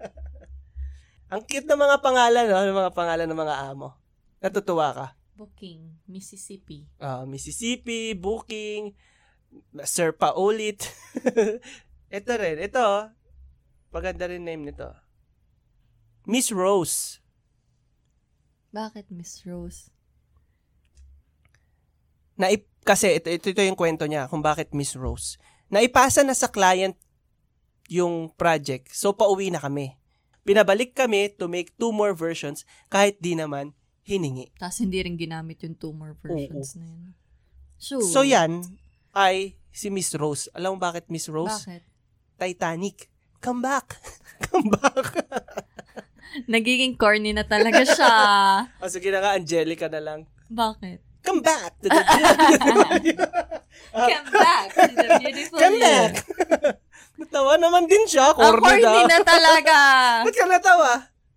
Ang 1.32 1.46
cute 1.46 1.66
ng 1.70 1.78
mga 1.78 2.02
pangalan, 2.02 2.46
no? 2.50 2.58
Ng 2.58 2.74
mga 2.74 2.94
pangalan 2.94 3.26
ng 3.30 3.38
mga 3.38 3.56
amo. 3.70 3.94
Natutuwa 4.42 4.90
ka. 4.90 5.06
Booking, 5.38 6.02
Mississippi. 6.10 6.90
Ah, 6.98 7.22
Mississippi, 7.22 8.18
Booking, 8.18 8.98
Sir 9.86 10.10
Paulit. 10.10 10.90
ito 12.18 12.32
rin, 12.34 12.58
ito. 12.58 12.86
Maganda 13.94 14.26
rin 14.26 14.42
name 14.42 14.74
nito. 14.74 14.90
Miss 16.26 16.50
Rose. 16.50 17.22
Bakit 18.74 19.10
Miss 19.14 19.42
Rose? 19.46 19.94
Naip, 22.38 22.69
kasi 22.84 23.20
ito, 23.20 23.28
ito, 23.28 23.52
ito 23.52 23.62
yung 23.62 23.78
kwento 23.78 24.08
niya 24.08 24.26
kung 24.26 24.40
bakit 24.40 24.72
Miss 24.72 24.96
Rose. 24.96 25.36
Naipasa 25.70 26.24
na 26.24 26.34
sa 26.34 26.50
client 26.50 26.96
yung 27.90 28.30
project, 28.34 28.90
so 28.94 29.12
pauwi 29.14 29.50
na 29.50 29.62
kami. 29.62 29.98
Pinabalik 30.46 30.96
kami 30.96 31.30
to 31.36 31.46
make 31.46 31.74
two 31.76 31.92
more 31.92 32.16
versions 32.16 32.64
kahit 32.88 33.20
di 33.20 33.36
naman 33.36 33.76
hiningi. 34.06 34.50
Tapos 34.56 34.80
hindi 34.80 34.98
rin 35.04 35.14
ginamit 35.14 35.60
yung 35.62 35.76
two 35.76 35.92
more 35.92 36.16
versions 36.18 36.74
na 36.74 36.86
yun. 36.88 37.12
Sure. 37.80 38.02
So 38.02 38.24
yan 38.24 38.64
ay 39.14 39.60
si 39.70 39.88
Miss 39.92 40.12
Rose. 40.16 40.50
Alam 40.56 40.76
mo 40.76 40.78
bakit 40.82 41.06
Miss 41.12 41.28
Rose? 41.30 41.66
Bakit? 41.66 41.82
Titanic. 42.40 43.12
Come 43.40 43.60
back. 43.64 44.00
Come 44.48 44.72
back. 44.74 45.06
Nagiging 46.52 46.94
corny 46.94 47.34
na 47.34 47.42
talaga 47.42 47.82
siya. 47.82 48.14
o 48.82 48.88
sige 48.88 49.10
na 49.10 49.18
nga, 49.18 49.34
Angelica 49.34 49.90
na 49.90 50.00
lang. 50.00 50.20
Bakit? 50.46 51.09
Come 51.20 51.40
back 51.40 51.72
to 51.80 51.86
the 51.86 52.00
Come 53.92 54.26
back 54.32 54.68
to 54.72 54.92
the 54.94 55.08
beautiful 55.20 55.58
Come 55.58 55.76
back. 55.78 56.12
Natawa 57.20 57.60
naman 57.60 57.84
din 57.84 58.04
siya. 58.08 58.32
Ang 58.32 58.38
Corny 58.40 58.80
corny 58.80 59.02
na. 59.04 59.08
na 59.12 59.18
talaga. 59.20 59.76
Ba't 60.26 60.34
ka 60.34 60.46
natawa? 60.48 60.92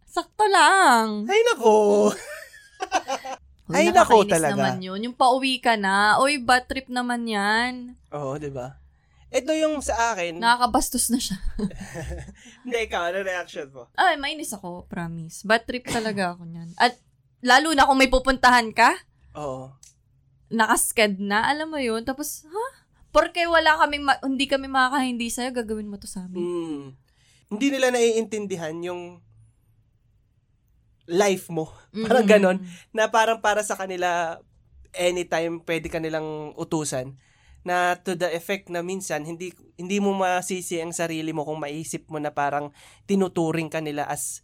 Sakto 0.08 0.46
lang. 0.48 1.28
Ay, 1.28 1.42
nako. 1.52 1.76
Uy, 3.68 3.76
Ay, 3.76 3.86
nako 3.92 4.24
talaga. 4.24 4.56
naman 4.56 4.80
yun. 4.80 5.00
Yung 5.04 5.18
pauwi 5.18 5.60
ka 5.60 5.76
na. 5.76 6.22
Uy, 6.24 6.40
bad 6.40 6.70
trip 6.70 6.88
naman 6.88 7.28
yan. 7.28 8.00
Oo, 8.16 8.40
di 8.40 8.48
ba? 8.48 8.80
Ito 9.34 9.50
yung 9.52 9.82
sa 9.82 10.14
akin. 10.14 10.38
Nakakabastos 10.38 11.10
na 11.10 11.18
siya. 11.18 11.42
Hindi, 12.64 12.78
ikaw, 12.86 13.10
ano 13.10 13.26
reaction 13.26 13.68
mo? 13.74 13.90
Ay, 13.98 14.14
mainis 14.16 14.54
ako, 14.54 14.86
promise. 14.86 15.42
Bad 15.44 15.66
trip 15.66 15.90
talaga 15.90 16.38
ako 16.38 16.46
niyan. 16.46 16.70
At 16.78 16.96
lalo 17.42 17.74
na 17.74 17.90
kung 17.90 17.98
may 17.98 18.14
pupuntahan 18.14 18.70
ka, 18.72 18.94
Oo. 19.36 19.74
nakasked 20.54 21.18
na, 21.18 21.50
alam 21.50 21.74
mo 21.74 21.82
yun. 21.82 22.06
Tapos, 22.06 22.46
ha? 22.46 22.66
Porque 23.10 23.46
wala 23.50 23.78
kaming, 23.82 24.06
ma- 24.06 24.22
hindi 24.22 24.46
kami 24.46 24.70
makakahindi 24.70 25.30
sa'yo, 25.34 25.50
gagawin 25.54 25.90
mo 25.90 25.98
to 25.98 26.06
sa 26.06 26.26
amin. 26.30 26.42
Mm. 26.42 26.84
Hindi 27.54 27.68
nila 27.70 27.90
naiintindihan 27.90 28.74
yung 28.82 29.22
life 31.10 31.50
mo. 31.50 31.74
Parang 32.06 32.26
Mm-mm. 32.26 32.34
ganon. 32.34 32.58
Na 32.96 33.10
parang 33.10 33.42
para 33.42 33.62
sa 33.62 33.76
kanila, 33.76 34.40
anytime 34.96 35.62
pwede 35.66 35.90
ka 35.90 36.00
nilang 36.00 36.54
utusan. 36.56 37.18
Na 37.64 37.96
to 37.96 38.14
the 38.14 38.28
effect 38.36 38.68
na 38.68 38.84
minsan, 38.84 39.24
hindi 39.24 39.56
hindi 39.80 39.98
mo 40.04 40.12
masisi 40.12 40.84
ang 40.84 40.92
sarili 40.92 41.32
mo 41.32 41.48
kung 41.48 41.64
maisip 41.64 42.12
mo 42.12 42.20
na 42.20 42.36
parang 42.36 42.76
tinuturing 43.08 43.72
ka 43.72 43.80
nila 43.80 44.04
as 44.04 44.44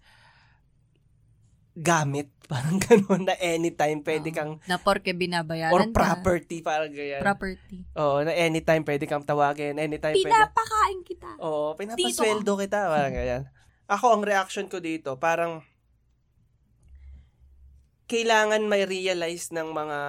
gamit. 1.80 2.28
Parang 2.52 2.82
ganon 2.82 3.30
na 3.30 3.38
anytime 3.38 4.02
pwede 4.02 4.34
Oo. 4.34 4.36
kang 4.36 4.52
Na 4.66 4.82
porke 4.82 5.14
binabayaran 5.14 5.70
or 5.70 5.94
property 5.94 6.66
parang 6.66 6.90
ganyan. 6.90 7.22
Property. 7.22 7.86
Oo, 7.94 8.26
na 8.26 8.34
anytime 8.34 8.82
pwede 8.82 9.06
kang 9.06 9.22
tawagin, 9.22 9.78
anytime 9.78 10.18
pwede. 10.18 10.34
Pinapakain 10.34 11.00
kita. 11.06 11.30
Oo, 11.46 11.78
pinapasweldo 11.78 12.58
kita, 12.58 12.90
parang 12.90 13.14
ganyan. 13.14 13.44
Ako, 13.86 14.18
ang 14.18 14.26
reaction 14.26 14.66
ko 14.66 14.82
dito, 14.82 15.22
parang 15.22 15.62
kailangan 18.10 18.66
may 18.66 18.90
realize 18.90 19.54
ng 19.54 19.70
mga 19.70 20.00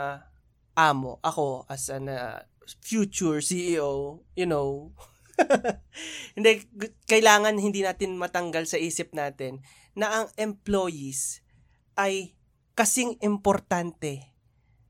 amo, 0.81 1.21
ako 1.21 1.69
as 1.69 1.93
an 1.93 2.09
uh, 2.09 2.41
future 2.81 3.45
CEO, 3.45 4.25
you 4.33 4.49
know, 4.49 4.97
hindi, 6.37 6.65
kailangan 7.05 7.61
hindi 7.61 7.85
natin 7.85 8.17
matanggal 8.17 8.65
sa 8.65 8.81
isip 8.81 9.13
natin 9.13 9.61
na 9.93 10.25
ang 10.25 10.27
employees 10.41 11.45
ay 11.97 12.35
kasing 12.75 13.19
importante 13.21 14.31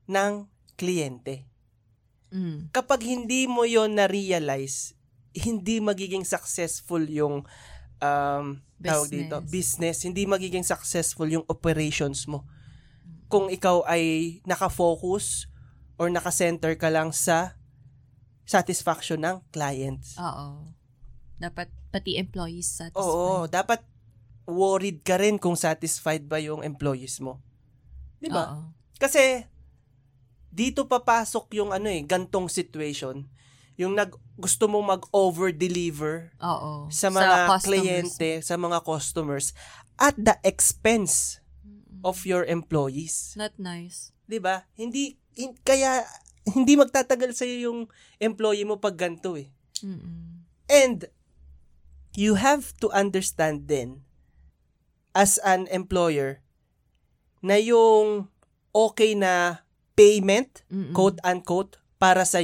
ng 0.07 0.47
kliyente 0.75 1.51
Mm. 2.31 2.71
kapag 2.71 3.03
hindi 3.03 3.43
mo 3.43 3.67
yon 3.67 3.91
na-realize, 3.99 4.95
hindi 5.35 5.83
magiging 5.83 6.23
successful 6.23 7.03
yung 7.03 7.43
um, 7.99 8.45
tawag 8.79 9.11
dito, 9.11 9.43
business. 9.51 10.07
Hindi 10.07 10.23
magiging 10.23 10.63
successful 10.63 11.27
yung 11.27 11.45
operations 11.51 12.25
mo. 12.31 12.47
Kung 13.27 13.51
ikaw 13.51 13.83
ay 13.83 14.39
nakafocus 14.47 15.47
or 15.99 16.07
nakacenter 16.07 16.75
ka 16.79 16.87
lang 16.87 17.11
sa 17.11 17.55
satisfaction 18.47 19.21
ng 19.23 19.37
clients. 19.51 20.15
Oo. 20.19 20.71
Dapat 21.39 21.67
pati 21.91 22.15
employees 22.15 22.67
satisfied. 22.67 22.99
Oo, 22.99 23.47
dapat 23.47 23.83
worried 24.45 25.01
ka 25.05 25.17
rin 25.17 25.37
kung 25.37 25.55
satisfied 25.55 26.25
ba 26.25 26.41
yung 26.41 26.65
employees 26.65 27.21
mo. 27.21 27.39
'Di 28.19 28.29
ba? 28.29 28.61
Kasi 28.97 29.45
dito 30.51 30.83
papasok 30.85 31.47
yung 31.57 31.71
ano 31.71 31.87
eh, 31.87 32.03
gantong 32.03 32.51
situation. 32.51 33.25
Yung 33.79 33.95
nag 33.95 34.13
gusto 34.35 34.67
mo 34.67 34.83
mag-over-deliver 34.83 36.35
Oo. 36.43 36.91
sa 36.91 37.07
mga 37.07 37.47
customers. 37.47 37.65
kliyente, 37.65 38.29
sa 38.43 38.59
mga 38.59 38.83
customers 38.83 39.55
at 39.95 40.13
the 40.19 40.35
expense 40.43 41.39
Mm-mm. 41.63 42.01
of 42.03 42.21
your 42.27 42.43
employees. 42.45 43.33
Not 43.39 43.55
nice. 43.57 44.11
'Di 44.27 44.37
ba? 44.43 44.67
Hindi 44.75 45.17
hin- 45.33 45.57
kaya 45.63 46.03
hindi 46.45 46.75
magtatagal 46.75 47.37
sa 47.37 47.45
yung 47.47 47.87
employee 48.17 48.67
mo 48.67 48.77
pag 48.77 48.97
ganito 48.97 49.37
eh. 49.39 49.49
Mm-mm. 49.81 50.45
And 50.69 51.05
you 52.13 52.35
have 52.35 52.75
to 52.83 52.91
understand 52.91 53.71
then 53.71 54.03
as 55.11 55.39
an 55.43 55.67
employer 55.71 56.39
na 57.43 57.57
yung 57.59 58.29
okay 58.71 59.17
na 59.17 59.65
payment 59.97 60.63
Mm-mm. 60.71 60.95
quote 60.95 61.19
unquote 61.25 61.81
para 61.99 62.23
sa 62.23 62.39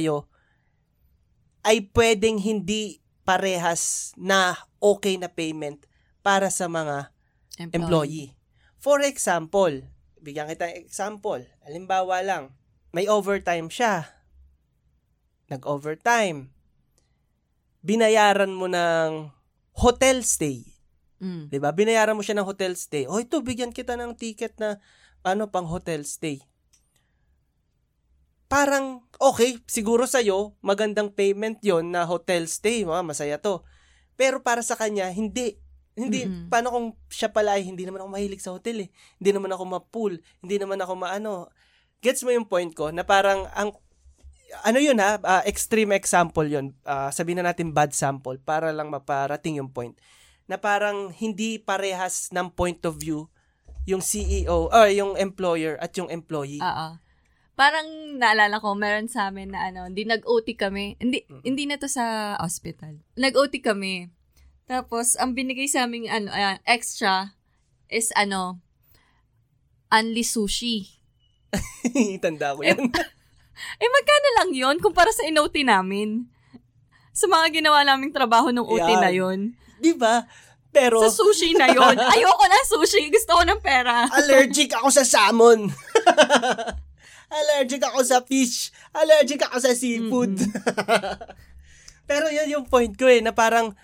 ay 1.66 1.90
pwedeng 1.92 2.38
hindi 2.38 3.02
parehas 3.26 4.14
na 4.16 4.56
okay 4.80 5.20
na 5.20 5.28
payment 5.28 5.84
para 6.24 6.48
sa 6.48 6.70
mga 6.70 7.12
employee. 7.58 8.32
For 8.78 9.02
example, 9.02 9.84
bigyan 10.22 10.48
kita 10.48 10.70
ng 10.70 10.80
example. 10.80 11.42
Halimbawa 11.66 12.22
lang, 12.22 12.54
may 12.94 13.10
overtime 13.10 13.68
siya. 13.68 14.06
Nag-overtime. 15.50 16.52
Binayaran 17.82 18.52
mo 18.54 18.70
ng 18.70 19.32
hotel 19.76 20.22
stay. 20.22 20.77
Mm. 21.18 21.50
'Di 21.50 21.58
ba? 21.58 21.74
Binayaran 21.74 22.14
mo 22.14 22.22
siya 22.22 22.38
ng 22.38 22.46
hotel 22.46 22.78
stay. 22.78 23.06
O 23.10 23.18
ito, 23.18 23.42
bigyan 23.42 23.74
kita 23.74 23.98
ng 23.98 24.14
ticket 24.14 24.54
na 24.58 24.78
ano 25.26 25.50
pang 25.50 25.66
hotel 25.66 26.06
stay. 26.06 26.38
Parang 28.48 29.04
okay, 29.20 29.60
siguro 29.68 30.08
sa 30.08 30.22
magandang 30.64 31.12
payment 31.12 31.60
'yon 31.60 31.90
na 31.92 32.06
hotel 32.06 32.46
stay, 32.48 32.86
ah, 32.86 33.04
masaya 33.04 33.36
'to. 33.36 33.66
Pero 34.18 34.42
para 34.42 34.62
sa 34.64 34.74
kanya, 34.74 35.10
hindi. 35.10 35.58
Hindi, 35.98 36.30
Mm-mm. 36.30 36.46
paano 36.46 36.70
kung 36.70 36.86
siya 37.10 37.34
pala 37.34 37.58
ay 37.58 37.66
hindi 37.66 37.82
naman 37.82 37.98
ako 37.98 38.10
mahilig 38.14 38.38
sa 38.38 38.54
hotel 38.54 38.86
eh. 38.86 38.88
Hindi 39.18 39.30
naman 39.34 39.50
ako 39.50 39.62
ma-pool, 39.66 40.22
hindi 40.38 40.54
naman 40.54 40.78
ako 40.78 40.94
maano. 40.94 41.50
Gets 41.98 42.22
mo 42.22 42.30
yung 42.30 42.46
point 42.46 42.70
ko 42.70 42.94
na 42.94 43.02
parang 43.02 43.50
ang 43.50 43.74
ano 44.64 44.78
yun 44.80 44.96
ha, 45.02 45.18
ah, 45.20 45.42
extreme 45.44 45.92
example 45.92 46.46
yun. 46.46 46.72
Ah, 46.86 47.10
sabihin 47.10 47.42
na 47.42 47.50
natin 47.50 47.74
bad 47.74 47.92
sample 47.92 48.38
para 48.40 48.70
lang 48.70 48.88
maparating 48.88 49.60
yung 49.60 49.74
point. 49.74 49.98
Na 50.48 50.56
parang 50.56 51.12
hindi 51.12 51.60
parehas 51.60 52.32
ng 52.32 52.48
point 52.50 52.80
of 52.88 52.96
view 52.96 53.28
yung 53.88 54.04
CEO 54.04 54.68
or 54.68 54.88
yung 54.92 55.16
employer 55.16 55.80
at 55.80 55.96
yung 55.96 56.12
employee. 56.12 56.60
Oo. 56.60 57.00
parang 57.58 58.14
naalala 58.14 58.62
ko, 58.62 58.78
meron 58.78 59.10
sa 59.10 59.34
amin 59.34 59.50
na 59.50 59.66
ano, 59.66 59.90
hindi 59.90 60.06
nag-OT 60.06 60.54
kami. 60.54 60.94
Hindi, 61.02 61.26
hindi 61.42 61.66
na 61.66 61.74
to 61.74 61.90
sa 61.90 62.38
hospital. 62.38 63.02
Nag-OT 63.18 63.58
kami. 63.58 64.14
Tapos, 64.70 65.18
ang 65.18 65.34
binigay 65.34 65.66
sa 65.66 65.88
aming 65.88 66.06
ano, 66.06 66.30
uh, 66.30 66.54
extra 66.62 67.34
is 67.90 68.14
ano, 68.14 68.62
only 69.90 70.22
sushi. 70.22 70.86
Tanda 72.22 72.54
ko 72.54 72.62
yan. 72.62 72.78
eh, 73.82 73.88
magkano 73.90 74.28
lang 74.38 74.50
yon 74.54 74.76
kumpara 74.78 75.10
sa 75.10 75.26
in-OT 75.26 75.66
namin? 75.66 76.30
Sa 77.10 77.26
mga 77.26 77.58
ginawa 77.58 77.82
naming 77.82 78.14
trabaho 78.14 78.54
nung 78.54 78.68
OT 78.70 78.86
Yan. 78.86 79.02
na 79.02 79.10
yon 79.10 79.58
Di 79.78 79.94
ba? 79.94 80.26
Pero, 80.68 81.00
Sa 81.00 81.08
sushi 81.08 81.56
na 81.56 81.66
yon 81.66 81.96
Ayoko 82.12 82.44
na 82.44 82.60
sushi. 82.68 83.08
Gusto 83.08 83.40
ko 83.40 83.42
ng 83.42 83.60
pera. 83.60 84.04
allergic 84.10 84.76
ako 84.76 84.92
sa 84.92 85.02
salmon. 85.02 85.72
allergic 87.38 87.82
ako 87.82 88.00
sa 88.04 88.20
fish. 88.20 88.70
Allergic 88.92 89.40
ako 89.42 89.56
sa 89.58 89.72
seafood. 89.72 90.36
Pero 92.08 92.26
yun 92.32 92.48
yung 92.48 92.64
point 92.64 92.92
ko 92.92 93.04
eh, 93.04 93.20
na 93.20 93.32
parang, 93.32 93.76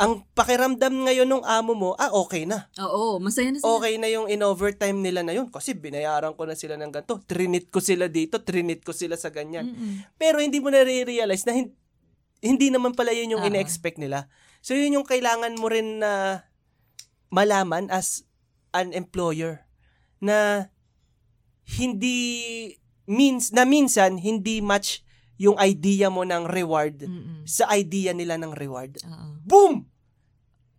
ang 0.00 0.24
pakiramdam 0.32 1.04
ngayon 1.04 1.28
ng 1.28 1.44
amo 1.44 1.76
mo, 1.76 1.90
ah, 1.94 2.08
okay 2.16 2.48
na. 2.48 2.72
Oo, 2.80 3.20
masaya 3.20 3.52
na 3.52 3.60
sila. 3.60 3.68
Okay 3.76 4.00
na 4.00 4.08
yung 4.08 4.26
in-overtime 4.26 4.96
nila 4.96 5.20
na 5.20 5.36
yun. 5.36 5.52
Kasi 5.52 5.76
binayaran 5.76 6.32
ko 6.32 6.48
na 6.48 6.56
sila 6.56 6.80
ng 6.80 6.88
ganito. 6.88 7.20
Trinit 7.20 7.68
ko 7.68 7.84
sila 7.84 8.08
dito, 8.08 8.40
trinit 8.40 8.80
ko 8.80 8.96
sila 8.96 9.14
sa 9.14 9.28
ganyan. 9.28 9.68
Mm-mm. 9.68 10.08
Pero 10.16 10.40
hindi 10.40 10.56
mo 10.56 10.72
na-realize 10.72 11.44
na 11.44 11.52
hin- 11.52 11.76
hindi 12.40 12.72
naman 12.72 12.96
pala 12.96 13.12
yun 13.12 13.36
yung 13.36 13.44
Oo. 13.44 13.48
ine-expect 13.52 14.00
nila. 14.00 14.24
So 14.60 14.76
yun 14.76 15.00
yung 15.00 15.08
kailangan 15.08 15.56
mo 15.56 15.72
rin 15.72 16.04
na 16.04 16.44
malaman 17.32 17.88
as 17.88 18.24
an 18.76 18.92
employer 18.92 19.64
na 20.20 20.68
hindi 21.80 22.18
means 23.08 23.50
na 23.50 23.64
minsan 23.64 24.20
hindi 24.20 24.62
match 24.62 25.02
yung 25.40 25.56
idea 25.56 26.12
mo 26.12 26.20
ng 26.22 26.44
reward 26.44 27.08
Mm-mm. 27.08 27.48
sa 27.48 27.64
idea 27.72 28.12
nila 28.12 28.36
ng 28.36 28.52
reward. 28.52 29.00
Oo. 29.00 29.40
Boom! 29.40 29.88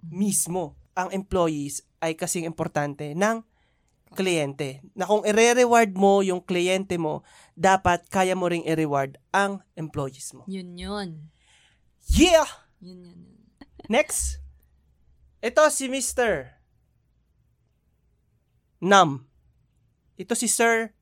Mismo 0.05 0.77
ang 0.93 1.09
employees 1.09 1.81
ay 1.97 2.13
kasing 2.13 2.45
importante 2.45 3.17
ng 3.17 3.41
kliyente. 4.13 4.85
Na 4.93 5.07
kung 5.09 5.25
i-reward 5.25 5.95
mo 5.97 6.21
yung 6.21 6.43
kliyente 6.43 6.99
mo, 7.01 7.25
dapat 7.57 8.05
kaya 8.11 8.37
mo 8.37 8.51
ring 8.51 8.67
i-reward 8.67 9.17
ang 9.33 9.63
employees 9.73 10.35
mo. 10.35 10.45
Yun 10.45 10.77
yun. 10.77 11.09
Yeah! 12.11 12.45
Yun 12.83 13.07
yun. 13.07 13.30
Next. 13.91 14.39
Ito 15.43 15.67
si 15.67 15.91
Mr. 15.91 16.55
Nam. 18.79 19.27
Ito 20.15 20.31
si 20.31 20.47
Sir 20.47 20.95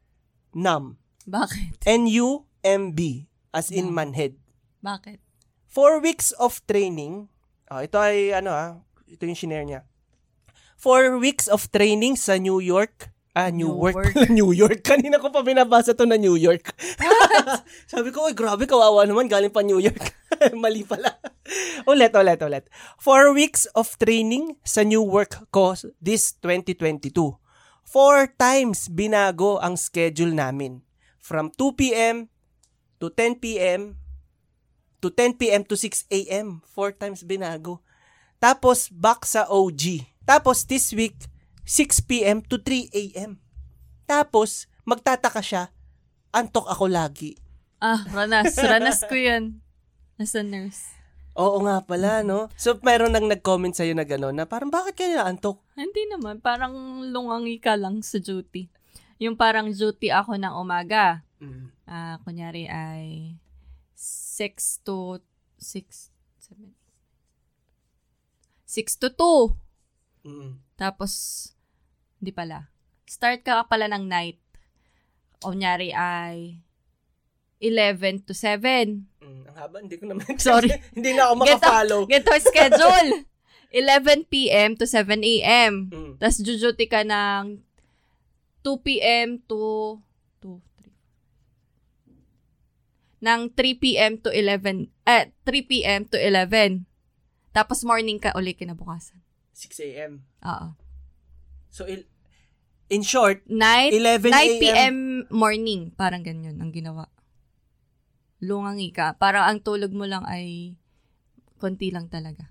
Nam. 0.58 0.98
Bakit? 1.30 1.86
N-U-M-B. 1.86 3.30
As 3.54 3.70
in 3.70 3.94
manhead. 3.94 4.42
Bakit? 4.82 5.22
Four 5.70 6.02
weeks 6.02 6.34
of 6.42 6.66
training. 6.66 7.30
Ah, 7.70 7.86
ito 7.86 8.02
ay 8.02 8.34
ano 8.34 8.50
ah. 8.50 8.82
Ito 9.06 9.30
yung 9.30 9.38
shinare 9.38 9.70
niya. 9.70 9.82
Four 10.74 11.22
weeks 11.22 11.46
of 11.46 11.70
training 11.70 12.18
sa 12.18 12.42
New 12.42 12.58
York. 12.58 13.14
Ah, 13.38 13.54
New, 13.54 13.70
York. 13.70 13.94
Newark. 13.94 14.14
pala, 14.18 14.30
New 14.42 14.52
York. 14.52 14.80
Kanina 14.82 15.22
ko 15.22 15.30
pa 15.30 15.46
binabasa 15.46 15.94
to 15.94 16.10
na 16.10 16.18
New 16.18 16.34
York. 16.34 16.74
Sabi 17.92 18.10
ko, 18.10 18.26
"Uy, 18.26 18.34
grabe, 18.34 18.66
kawawa 18.66 19.06
naman. 19.06 19.30
Galing 19.30 19.54
pa 19.54 19.62
New 19.62 19.78
York. 19.78 20.18
Mali 20.62 20.82
pala. 20.82 21.14
ulit, 21.86 22.14
ulit, 22.14 22.42
ulit. 22.42 22.66
Four 22.98 23.34
weeks 23.38 23.70
of 23.78 23.94
training 24.02 24.58
sa 24.66 24.82
new 24.82 25.06
work 25.06 25.38
ko 25.54 25.78
this 26.02 26.34
2022. 26.42 27.14
Four 27.86 28.34
times 28.38 28.90
binago 28.90 29.58
ang 29.62 29.78
schedule 29.78 30.34
namin. 30.34 30.82
From 31.18 31.54
2 31.54 31.74
p.m. 31.78 32.30
to 33.02 33.10
10 33.14 33.42
p.m. 33.42 33.98
to 35.02 35.10
10 35.10 35.38
p.m. 35.42 35.62
to 35.66 35.78
6 35.78 36.10
a.m. 36.12 36.62
Four 36.66 36.94
times 36.98 37.22
binago. 37.26 37.82
Tapos, 38.40 38.88
back 38.90 39.26
sa 39.26 39.46
OG. 39.50 40.06
Tapos, 40.24 40.64
this 40.64 40.92
week, 40.96 41.16
6 41.70 42.10
p.m. 42.10 42.42
to 42.42 42.58
3 42.58 42.90
a.m. 42.90 43.38
Tapos, 44.10 44.66
magtataka 44.90 45.46
siya, 45.46 45.70
antok 46.34 46.66
ako 46.66 46.90
lagi. 46.90 47.38
Ah, 47.78 48.02
ranas. 48.10 48.58
Ranas 48.74 49.06
ko 49.06 49.14
yun. 49.14 49.62
As 50.18 50.34
a 50.34 50.42
nurse. 50.42 50.90
Oo 51.38 51.62
nga 51.64 51.86
pala, 51.86 52.26
no? 52.26 52.50
So, 52.58 52.82
mayroon 52.82 53.14
nang 53.14 53.30
nag-comment 53.30 53.72
sa'yo 53.72 53.94
na 53.94 54.04
gano'n, 54.04 54.34
na 54.34 54.50
parang 54.50 54.74
bakit 54.74 54.98
kaya 54.98 55.24
antok? 55.24 55.62
Hindi 55.78 56.10
naman. 56.10 56.42
Parang 56.42 57.06
lungangi 57.06 57.62
ka 57.62 57.78
lang 57.78 58.02
sa 58.02 58.18
duty. 58.18 58.68
Yung 59.22 59.38
parang 59.38 59.70
duty 59.70 60.10
ako 60.10 60.42
ng 60.42 60.58
umaga. 60.58 61.22
Ah, 61.86 62.18
kunyari 62.26 62.66
ay 62.66 63.38
6 63.96 64.84
to 64.84 65.24
6 65.60 66.12
7 66.40 66.72
6 68.66 69.02
to 69.02 69.10
2. 70.24 70.28
Mm. 70.28 70.52
Tapos 70.76 71.12
hindi 72.20 72.32
pala. 72.36 72.68
Start 73.08 73.42
ka 73.42 73.66
pala 73.66 73.88
ng 73.90 74.06
night. 74.06 74.38
Kunyari 75.40 75.96
ay 75.96 76.60
11 77.64 78.28
to 78.28 78.36
7. 78.36 79.04
Mm, 79.20 79.42
ang 79.52 79.58
haba, 79.60 79.84
hindi 79.84 79.96
ko 80.00 80.08
naman. 80.08 80.24
Sorry. 80.40 80.72
hindi 80.96 81.12
na 81.16 81.32
ako 81.32 81.34
makafollow. 81.44 82.02
Get 82.08 82.28
our 82.28 82.40
schedule. 82.44 83.24
11 83.72 84.26
p.m. 84.34 84.74
to 84.74 84.90
7 84.90 85.22
a.m. 85.22 85.94
Mm. 85.94 86.14
Tapos 86.18 86.42
jujuti 86.42 86.90
ka 86.90 87.06
ng 87.06 87.62
2 88.66 88.86
p.m. 88.86 89.38
to 89.46 89.96
2, 90.42 90.58
3. 93.22 93.30
Ng 93.30 93.42
3 93.54 93.84
p.m. 93.84 94.18
to 94.18 94.34
11. 94.34 94.90
Eh, 95.06 95.30
3 95.46 95.70
p.m. 95.70 96.02
to 96.10 96.18
11. 96.18 96.90
Tapos 97.54 97.86
morning 97.86 98.18
ka 98.18 98.34
uli 98.34 98.58
kinabukasan. 98.58 99.22
6 99.54 99.86
a.m. 99.94 100.26
Oo. 100.42 100.89
So, 101.70 101.86
il- 101.86 102.10
in 102.90 103.02
short, 103.02 103.46
Night, 103.46 103.94
11 103.94 104.34
night 104.34 104.50
a.m. 104.50 104.60
p.m. 104.60 104.96
morning. 105.30 105.94
Parang 105.94 106.22
ganyan 106.22 106.58
ang 106.58 106.74
ginawa. 106.74 107.06
Lungangi 108.40 108.90
ka. 108.90 109.14
Parang 109.16 109.46
ang 109.46 109.60
tulog 109.60 109.92
mo 109.92 110.08
lang 110.08 110.26
ay 110.26 110.74
konti 111.60 111.92
lang 111.92 112.08
talaga. 112.08 112.48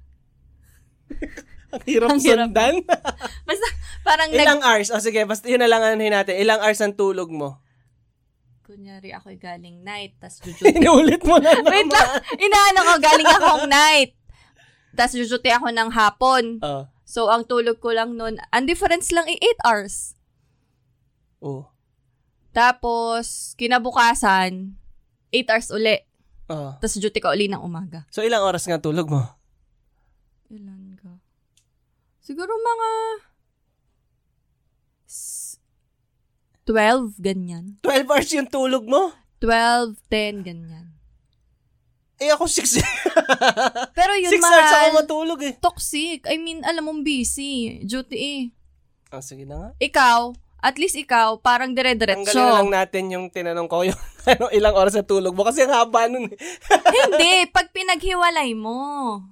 ang 1.72 1.82
hirap 1.84 2.08
Ang 2.12 2.20
hirap. 2.20 2.48
sundan. 2.52 2.74
Basta, 3.48 3.66
parang 4.04 4.28
nag... 4.30 4.38
Ilang 4.38 4.60
hours? 4.62 4.92
O 4.92 5.00
sige, 5.00 5.24
basta 5.24 5.48
yun 5.48 5.60
na 5.60 5.68
lang 5.68 5.80
anuhin 5.80 6.12
natin. 6.12 6.36
Ilang 6.36 6.60
hours 6.60 6.80
ang 6.80 6.92
tulog 6.92 7.32
mo? 7.32 7.58
Kunyari 8.62 9.16
ako'y 9.16 9.40
galing 9.40 9.80
night, 9.80 10.20
tas 10.20 10.38
jujuti. 10.44 10.76
Inuulit 10.76 11.24
mo 11.24 11.40
na 11.40 11.56
naman. 11.56 11.72
Wait 11.72 11.88
lang! 11.88 12.08
Inaano 12.36 12.80
ko, 12.84 12.92
galing 13.00 13.26
akong 13.26 13.64
night. 13.66 14.12
Tas 14.92 15.16
jujuti 15.16 15.48
ako 15.48 15.72
ng 15.72 15.88
hapon. 15.88 16.60
Oh. 16.60 16.84
So, 17.08 17.32
ang 17.32 17.48
tulog 17.48 17.80
ko 17.80 17.96
lang 17.96 18.20
nun, 18.20 18.36
ang 18.52 18.68
difference 18.68 19.08
lang 19.16 19.24
ay 19.24 19.40
8 19.40 19.64
hours. 19.64 20.12
Oh. 21.40 21.72
Tapos, 22.52 23.56
kinabukasan, 23.56 24.76
8 25.32 25.48
hours 25.48 25.72
uli. 25.72 25.96
Oh. 26.52 26.76
Tapos 26.76 27.00
duty 27.00 27.16
ka 27.16 27.32
uli 27.32 27.48
ng 27.48 27.64
umaga. 27.64 28.04
So, 28.12 28.20
ilang 28.20 28.44
oras 28.44 28.68
nga 28.68 28.76
tulog 28.76 29.08
mo? 29.08 29.24
Ilan 30.52 31.00
ka? 31.00 31.16
Siguro 32.20 32.52
mga 32.52 32.90
s- 35.08 35.56
12, 36.68 37.16
ganyan. 37.24 37.80
12 37.80 38.04
hours 38.04 38.28
yung 38.36 38.52
tulog 38.52 38.84
mo? 38.84 39.16
12, 39.40 39.96
10, 40.12 40.44
ganyan. 40.44 40.87
Eh, 42.18 42.30
ako 42.30 42.50
6. 42.50 42.82
6 42.82 42.82
Pero 43.98 44.12
yun, 44.18 44.30
hours 44.34 44.74
ako 44.74 44.88
matulog 44.98 45.40
eh. 45.40 45.54
Toxic. 45.56 46.26
I 46.26 46.36
mean, 46.36 46.66
alam 46.66 46.82
mong 46.82 47.02
busy. 47.02 47.78
Duty 47.82 48.16
eh. 48.18 48.40
Oh, 49.08 49.22
sige 49.22 49.46
na 49.46 49.54
nga. 49.56 49.68
Ikaw, 49.78 50.34
at 50.58 50.74
least 50.76 50.98
ikaw, 50.98 51.38
parang 51.38 51.72
Tanggalin 51.72 51.94
dire-diretso. 51.94 52.34
na 52.34 52.58
lang 52.58 52.68
natin 52.68 53.14
yung 53.14 53.30
tinanong 53.30 53.70
ko 53.70 53.82
yung 53.88 53.96
ano, 54.26 54.50
ilang 54.50 54.74
oras 54.74 54.98
na 54.98 55.06
tulog 55.06 55.30
mo. 55.32 55.46
Kasi 55.46 55.62
ang 55.62 55.72
haba 55.72 56.10
nun. 56.10 56.26
eh. 56.26 56.36
hindi, 57.06 57.46
pag 57.48 57.70
pinaghiwalay 57.70 58.50
mo, 58.52 58.76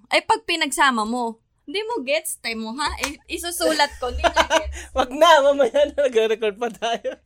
ay 0.07 0.23
pag 0.23 0.47
pinagsama 0.47 1.03
mo, 1.03 1.43
hindi 1.67 1.83
mo 1.83 2.07
gets, 2.07 2.39
time 2.39 2.63
mo 2.63 2.71
ha? 2.79 2.87
I- 3.03 3.19
isusulat 3.29 3.99
ko, 3.99 4.15
hindi 4.15 4.23
mo 4.23 4.31
gets. 4.31 4.95
Wag 4.95 5.11
na, 5.11 5.43
mamaya 5.43 5.91
na 5.91 6.07
nag-record 6.07 6.55
pa 6.55 6.71
tayo. 6.71 7.19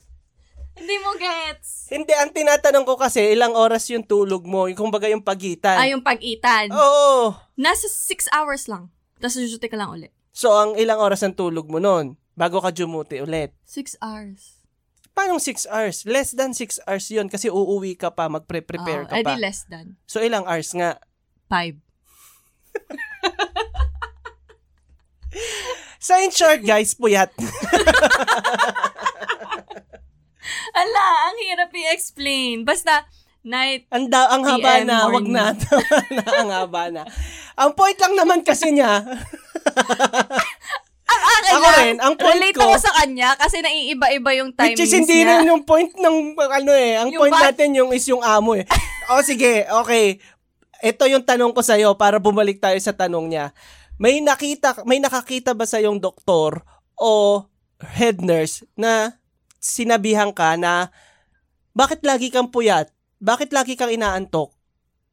Hindi 0.81 0.97
mo 1.05 1.13
gets. 1.21 1.93
Hindi, 1.93 2.17
ang 2.17 2.33
tinatanong 2.33 2.89
ko 2.89 2.97
kasi, 2.97 3.37
ilang 3.37 3.53
oras 3.53 3.85
yung 3.93 4.03
tulog 4.03 4.49
mo, 4.49 4.65
yung 4.65 4.81
kumbaga 4.81 5.07
yung 5.13 5.21
pagitan. 5.21 5.77
Ay, 5.77 5.93
yung 5.93 6.01
pag-itan. 6.01 6.73
Oo. 6.73 7.37
Nasa 7.61 7.85
6 7.87 8.33
hours 8.33 8.65
lang. 8.65 8.89
Tapos 9.21 9.37
duty 9.37 9.69
ka 9.69 9.77
lang 9.77 9.93
ulit. 9.93 10.11
So, 10.33 10.49
ang 10.57 10.81
ilang 10.81 10.97
oras 10.97 11.21
ang 11.21 11.37
tulog 11.37 11.69
mo 11.69 11.77
nun, 11.77 12.17
bago 12.33 12.65
ka 12.65 12.73
jumuti 12.73 13.21
ulit. 13.21 13.53
6 13.69 14.01
hours. 14.01 14.65
Paano 15.13 15.37
6 15.37 15.69
hours? 15.69 16.09
Less 16.09 16.33
than 16.33 16.57
6 16.57 16.81
hours 16.89 17.07
yun 17.13 17.29
kasi 17.29 17.53
uuwi 17.53 18.01
ka 18.01 18.09
pa, 18.17 18.33
magpre-prepare 18.33 19.05
Oo, 19.05 19.11
ka 19.13 19.21
eh, 19.21 19.25
pa. 19.27 19.37
di 19.37 19.43
less 19.45 19.69
than. 19.69 20.01
So, 20.09 20.25
ilang 20.25 20.49
hours 20.49 20.73
nga? 20.73 20.97
5. 21.53 21.77
So, 26.01 26.17
in 26.17 26.33
short, 26.33 26.65
guys, 26.65 26.97
puyat. 26.97 27.29
Ala, 30.73 31.05
ang 31.27 31.37
hirap 31.41 31.71
i-explain. 31.71 32.63
Basta, 32.63 33.05
night, 33.43 33.87
Ang, 33.89 34.07
da- 34.07 34.29
ang 34.29 34.43
haba 34.43 34.77
PM 34.77 34.85
na, 34.85 34.97
wag 35.07 35.25
morning. 35.25 35.33
na. 35.33 35.45
na. 36.13 36.23
Ang 36.37 36.51
haba 36.51 36.83
na. 36.91 37.03
Ang 37.55 37.71
point 37.73 37.97
lang 37.97 38.15
naman 38.15 38.39
kasi 38.41 38.71
niya, 38.71 39.01
ang 41.11 41.23
akin 41.29 41.51
Ako 41.51 41.65
lang, 41.65 41.79
rin, 41.81 41.97
ang 41.99 42.15
point 42.15 42.39
relate 42.39 42.55
ko- 42.55 42.65
ako 42.65 42.75
sa 42.79 42.93
kanya 42.95 43.29
kasi 43.35 43.59
naiiba-iba 43.59 44.31
yung 44.37 44.51
timings 44.53 44.73
which 44.73 44.87
is 44.87 44.95
hindi 44.95 45.19
niya. 45.19 45.37
rin 45.37 45.49
yung 45.49 45.63
point 45.65 45.91
ng, 45.91 46.17
ano 46.33 46.71
eh, 46.71 46.97
ang 46.97 47.09
Yung 47.11 47.21
point 47.21 47.33
ba- 47.33 47.51
natin 47.51 47.75
yung 47.75 47.91
is 47.91 48.05
yung 48.07 48.21
amo 48.21 48.55
eh. 48.55 48.63
o 49.09 49.21
sige, 49.21 49.65
okay. 49.75 50.17
Ito 50.81 51.05
yung 51.05 51.21
tanong 51.21 51.51
ko 51.51 51.61
sa'yo 51.61 51.93
para 51.93 52.17
bumalik 52.17 52.57
tayo 52.57 52.77
sa 52.79 52.91
tanong 52.91 53.27
niya. 53.27 53.45
May 53.97 54.19
nakita, 54.19 54.81
may 54.85 54.97
nakakita 54.97 55.53
ba 55.53 55.65
sa 55.65 55.77
yung 55.77 55.97
doktor 55.97 56.61
o 56.95 57.43
head 57.91 58.19
nurse 58.19 58.65
na 58.73 59.13
sinabihan 59.61 60.33
ka 60.33 60.57
na 60.57 60.89
bakit 61.77 62.03
lagi 62.03 62.33
kang 62.33 62.51
puyat? 62.51 62.91
Bakit 63.21 63.53
lagi 63.53 63.77
kang 63.77 63.93
inaantok? 63.93 64.51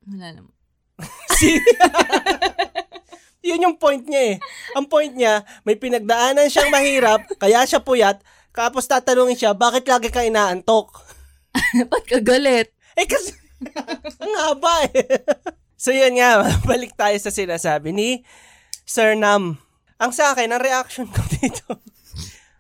Wala 0.08 0.34
naman. 0.34 0.54
Si- 1.38 1.62
Yun 3.48 3.64
yung 3.64 3.78
point 3.78 4.02
niya 4.04 4.36
eh. 4.36 4.36
Ang 4.76 4.90
point 4.90 5.14
niya, 5.14 5.46
may 5.64 5.78
pinagdaanan 5.80 6.52
siyang 6.52 6.74
mahirap, 6.74 7.24
kaya 7.40 7.64
siya 7.64 7.80
puyat, 7.80 8.20
tapos 8.52 8.90
tatanungin 8.90 9.38
siya, 9.38 9.54
bakit 9.54 9.88
lagi 9.88 10.10
ka 10.12 10.26
inaantok? 10.26 10.92
Ba't 11.92 12.04
ka 12.10 12.20
galit? 12.20 12.74
Eh 12.98 13.06
kasi, 13.06 13.32
ang 14.20 14.34
haba 14.42 14.90
eh. 14.92 15.22
so 15.78 15.94
yun 15.94 16.18
nga, 16.18 16.44
balik 16.66 16.98
tayo 16.98 17.16
sa 17.22 17.30
sinasabi 17.30 17.94
ni 17.94 18.26
Sir 18.84 19.14
Nam. 19.14 19.62
Ang 20.02 20.12
sa 20.12 20.34
akin, 20.34 20.52
ang 20.52 20.62
reaction 20.62 21.06
ko 21.08 21.22
dito, 21.38 21.78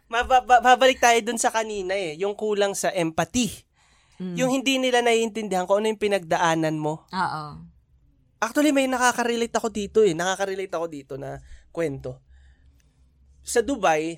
mababa- 0.07 0.63
babalik 0.63 0.99
tayo 0.99 1.19
dun 1.23 1.39
sa 1.39 1.51
kanina 1.51 1.95
eh, 1.95 2.15
yung 2.19 2.33
kulang 2.33 2.73
sa 2.73 2.91
empathy. 2.91 3.67
Mm. 4.17 4.35
Yung 4.35 4.49
hindi 4.49 4.81
nila 4.81 5.05
naiintindihan 5.05 5.69
kung 5.69 5.83
ano 5.83 5.93
yung 5.93 6.01
pinagdaanan 6.01 6.75
mo. 6.79 7.05
Oo. 7.13 7.43
Actually, 8.37 8.73
may 8.73 8.89
nakaka-relate 8.89 9.53
ako 9.53 9.67
dito 9.69 9.99
eh. 10.01 10.13
Nakaka-relate 10.17 10.73
ako 10.73 10.85
dito 10.89 11.13
na 11.17 11.41
kwento. 11.69 12.21
Sa 13.45 13.61
Dubai, 13.61 14.17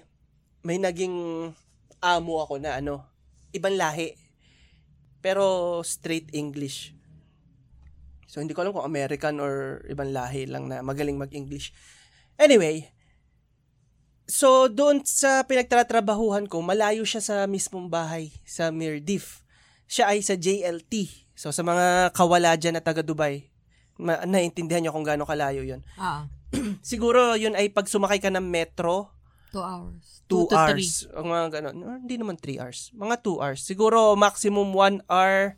may 0.64 0.80
naging 0.80 1.48
amo 2.00 2.34
ako 2.40 2.60
na 2.60 2.80
ano, 2.80 3.04
ibang 3.52 3.76
lahi. 3.76 4.16
Pero 5.20 5.80
straight 5.84 6.32
English. 6.32 6.96
So, 8.28 8.40
hindi 8.40 8.56
ko 8.56 8.64
alam 8.64 8.72
kung 8.76 8.88
American 8.88 9.44
or 9.44 9.84
ibang 9.88 10.16
lahi 10.16 10.48
lang 10.48 10.72
na 10.72 10.80
magaling 10.80 11.20
mag-English. 11.20 11.76
Anyway, 12.40 12.88
so 14.30 14.70
doon 14.70 15.02
sa 15.02 15.42
pinagtatrabahuhan 15.42 16.46
ko, 16.46 16.62
malayo 16.62 17.02
siya 17.02 17.20
sa 17.20 17.36
mismong 17.44 17.90
bahay, 17.90 18.30
sa 18.46 18.70
Mirdif. 18.70 19.42
Siya 19.90 20.14
ay 20.14 20.22
sa 20.22 20.38
JLT. 20.38 21.10
So, 21.34 21.50
sa 21.50 21.66
mga 21.66 22.14
kawala 22.14 22.54
dyan 22.54 22.78
na 22.78 22.84
taga 22.84 23.02
Dubai, 23.02 23.50
ma- 23.98 24.22
naiintindihan 24.22 24.86
niyo 24.86 24.94
kung 24.94 25.02
gaano 25.02 25.26
kalayo 25.26 25.66
yun. 25.66 25.82
Oo. 25.98 26.22
Siguro 26.86 27.34
yun 27.34 27.58
ay 27.58 27.74
pag 27.74 27.90
sumakay 27.90 28.22
ka 28.22 28.30
ng 28.30 28.46
metro, 28.46 29.10
Two 29.50 29.66
hours. 29.66 30.22
2 30.26 30.30
Two 30.30 30.46
to 30.46 30.54
three. 30.70 30.86
hours. 30.86 31.10
Ang 31.10 31.26
mga 31.26 31.46
ganun. 31.50 31.74
No, 31.74 31.98
hindi 31.98 32.22
naman 32.22 32.38
3 32.38 32.62
hours. 32.62 32.94
Mga 32.94 33.16
2 33.26 33.42
hours. 33.42 33.66
Siguro 33.66 34.14
maximum 34.14 34.70
1 34.78 35.10
hour, 35.10 35.58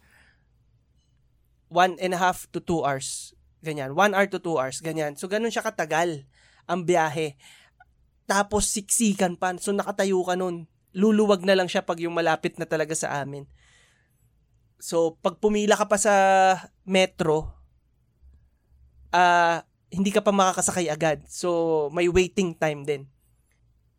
1 1.67 1.99
and 1.99 2.15
a 2.15 2.19
half 2.19 2.47
to 2.51 2.63
2 2.63 2.87
hours. 2.87 3.35
Ganyan. 3.59 3.91
1 3.91 4.15
hour 4.15 4.27
to 4.31 4.39
2 4.39 4.55
hours. 4.55 4.79
Ganyan. 4.79 5.19
So, 5.19 5.27
ganun 5.27 5.51
siya 5.51 5.59
katagal 5.61 6.23
ang 6.65 6.87
biyahe. 6.87 7.35
Tapos, 8.31 8.71
siksikan 8.71 9.35
pa. 9.35 9.51
So, 9.59 9.75
nakatayo 9.75 10.23
ka 10.23 10.39
nun. 10.39 10.71
Luluwag 10.95 11.43
na 11.43 11.59
lang 11.59 11.67
siya 11.67 11.83
pag 11.83 11.99
yung 11.99 12.15
malapit 12.15 12.55
na 12.55 12.63
talaga 12.63 12.95
sa 12.95 13.19
amin. 13.19 13.43
So, 14.79 15.19
pag 15.19 15.43
pumila 15.43 15.75
ka 15.75 15.91
pa 15.91 15.99
sa 15.99 16.15
metro, 16.87 17.51
ah 19.11 19.67
hindi 19.91 20.09
ka 20.09 20.23
pa 20.23 20.31
makakasakay 20.31 20.87
agad. 20.87 21.19
So, 21.27 21.91
may 21.91 22.07
waiting 22.07 22.55
time 22.55 22.87
din. 22.87 23.11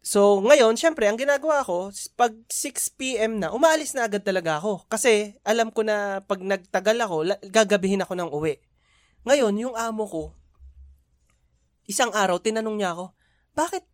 So, 0.02 0.42
ngayon, 0.42 0.74
syempre, 0.80 1.06
ang 1.06 1.20
ginagawa 1.20 1.62
ko, 1.62 1.92
pag 2.18 2.34
6 2.48 2.98
p.m. 2.98 3.38
na, 3.38 3.54
umaalis 3.54 3.94
na 3.94 4.08
agad 4.08 4.24
talaga 4.24 4.58
ako. 4.58 4.88
Kasi, 4.88 5.36
alam 5.46 5.70
ko 5.70 5.86
na 5.86 6.24
pag 6.24 6.42
nagtagal 6.42 6.96
ako, 6.98 7.16
gagabihin 7.46 8.02
ako 8.02 8.18
ng 8.18 8.32
uwi. 8.32 8.58
Ngayon, 9.22 9.54
yung 9.62 9.76
amo 9.78 10.02
ko, 10.08 10.24
isang 11.86 12.10
araw, 12.10 12.42
tinanong 12.42 12.82
niya 12.82 12.98
ako, 12.98 13.14
bakit, 13.54 13.86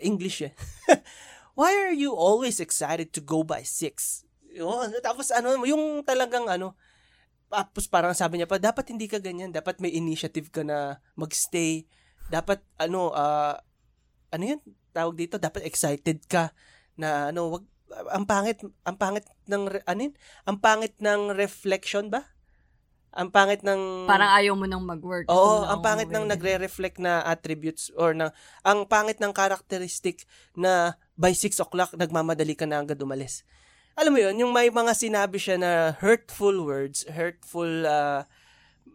English 0.00 0.44
eh, 0.50 0.52
why 1.58 1.72
are 1.76 1.94
you 1.94 2.16
always 2.16 2.58
excited 2.58 3.12
to 3.12 3.20
go 3.20 3.44
by 3.44 3.62
6? 3.64 4.24
Yun, 4.50 4.90
tapos 5.04 5.30
ano, 5.30 5.54
yung 5.62 6.02
talagang 6.02 6.48
ano, 6.50 6.74
tapos 7.50 7.90
parang 7.90 8.14
sabi 8.14 8.38
niya 8.38 8.48
pa, 8.50 8.62
dapat 8.62 8.94
hindi 8.94 9.10
ka 9.10 9.18
ganyan, 9.18 9.50
dapat 9.50 9.78
may 9.82 9.90
initiative 9.90 10.50
ka 10.54 10.62
na 10.62 11.02
magstay, 11.18 11.86
dapat 12.30 12.62
ano, 12.78 13.10
ah, 13.14 13.58
ano 14.30 14.44
yun, 14.56 14.60
tawag 14.94 15.18
dito, 15.18 15.36
dapat 15.38 15.66
excited 15.66 16.22
ka 16.30 16.54
na 16.94 17.34
ano, 17.34 17.58
wag 17.58 17.64
ang 18.14 18.22
pangit, 18.22 18.62
ang 18.86 18.94
pangit 18.94 19.26
ng 19.50 19.66
ano 19.82 20.00
yun? 20.00 20.14
Ang 20.46 20.62
pangit 20.62 20.94
ng 21.02 21.34
reflection 21.34 22.06
ba? 22.06 22.22
Ang 23.10 23.34
pangit 23.34 23.66
ng 23.66 24.06
Parang 24.06 24.30
ayaw 24.38 24.54
mo 24.54 24.70
nang 24.70 24.86
mag-work. 24.86 25.26
Oo, 25.26 25.66
ang 25.66 25.82
pangit 25.82 26.06
ng 26.14 26.30
nagre-reflect 26.30 27.02
na 27.02 27.26
attributes 27.26 27.90
or 27.98 28.14
na 28.14 28.30
ang 28.62 28.86
pangit 28.86 29.18
ng 29.18 29.34
characteristic 29.34 30.22
na 30.54 30.94
by 31.18 31.34
6 31.34 31.58
o'clock 31.58 31.90
nagmamadali 31.98 32.54
ka 32.54 32.70
na 32.70 32.86
agad 32.86 33.02
umalis. 33.02 33.42
Alam 33.98 34.14
mo 34.14 34.20
yun, 34.22 34.38
yung 34.38 34.52
may 34.54 34.70
mga 34.70 34.94
sinabi 34.94 35.42
siya 35.42 35.58
na 35.58 35.72
hurtful 35.98 36.62
words, 36.62 37.02
hurtful, 37.10 37.68
uh, 37.84 38.22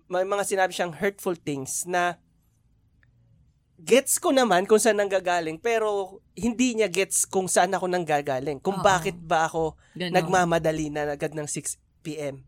may 0.07 0.24
mga 0.24 0.43
sinabi 0.47 0.72
siyang 0.72 0.95
hurtful 0.95 1.36
things 1.36 1.84
na 1.84 2.16
gets 3.76 4.16
ko 4.18 4.32
naman 4.32 4.63
kung 4.63 4.80
saan 4.80 4.97
nanggagaling 4.97 5.59
pero 5.59 6.18
hindi 6.32 6.80
niya 6.80 6.88
gets 6.88 7.28
kung 7.28 7.51
saan 7.51 7.76
ako 7.76 7.91
nanggagaling. 7.91 8.63
Kung 8.63 8.80
Oo. 8.80 8.86
bakit 8.86 9.20
ba 9.20 9.51
ako 9.51 9.76
Ganon. 9.91 10.16
nagmamadali 10.16 10.88
na 10.88 11.11
agad 11.11 11.36
ng 11.36 11.45
6 11.45 11.76
p.m. 11.99 12.47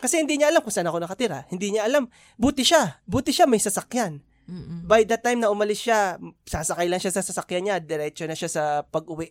Kasi 0.00 0.18
hindi 0.18 0.40
niya 0.40 0.48
alam 0.48 0.64
kung 0.64 0.72
saan 0.72 0.88
ako 0.88 0.98
nakatira. 0.98 1.44
Hindi 1.52 1.76
niya 1.76 1.84
alam. 1.84 2.08
Buti 2.40 2.64
siya. 2.64 3.04
Buti 3.04 3.30
siya 3.30 3.44
may 3.44 3.60
sasakyan. 3.60 4.24
Mm-mm. 4.50 4.88
By 4.88 5.06
the 5.06 5.14
time 5.14 5.38
na 5.38 5.52
umalis 5.52 5.86
siya, 5.86 6.18
sasakay 6.42 6.90
lang 6.90 6.98
siya 6.98 7.14
sa 7.14 7.22
sasakyan 7.22 7.70
niya, 7.70 7.76
diretso 7.78 8.26
na 8.26 8.34
siya 8.34 8.50
sa 8.50 8.64
pag-uwi. 8.82 9.30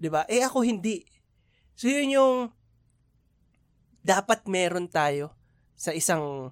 'Di 0.00 0.08
ba? 0.10 0.26
Eh 0.26 0.42
ako 0.42 0.66
hindi. 0.66 1.06
So 1.78 1.86
yun 1.86 2.10
yung 2.18 2.34
dapat 4.02 4.48
meron 4.50 4.90
tayo 4.90 5.36
sa 5.78 5.94
isang 5.94 6.50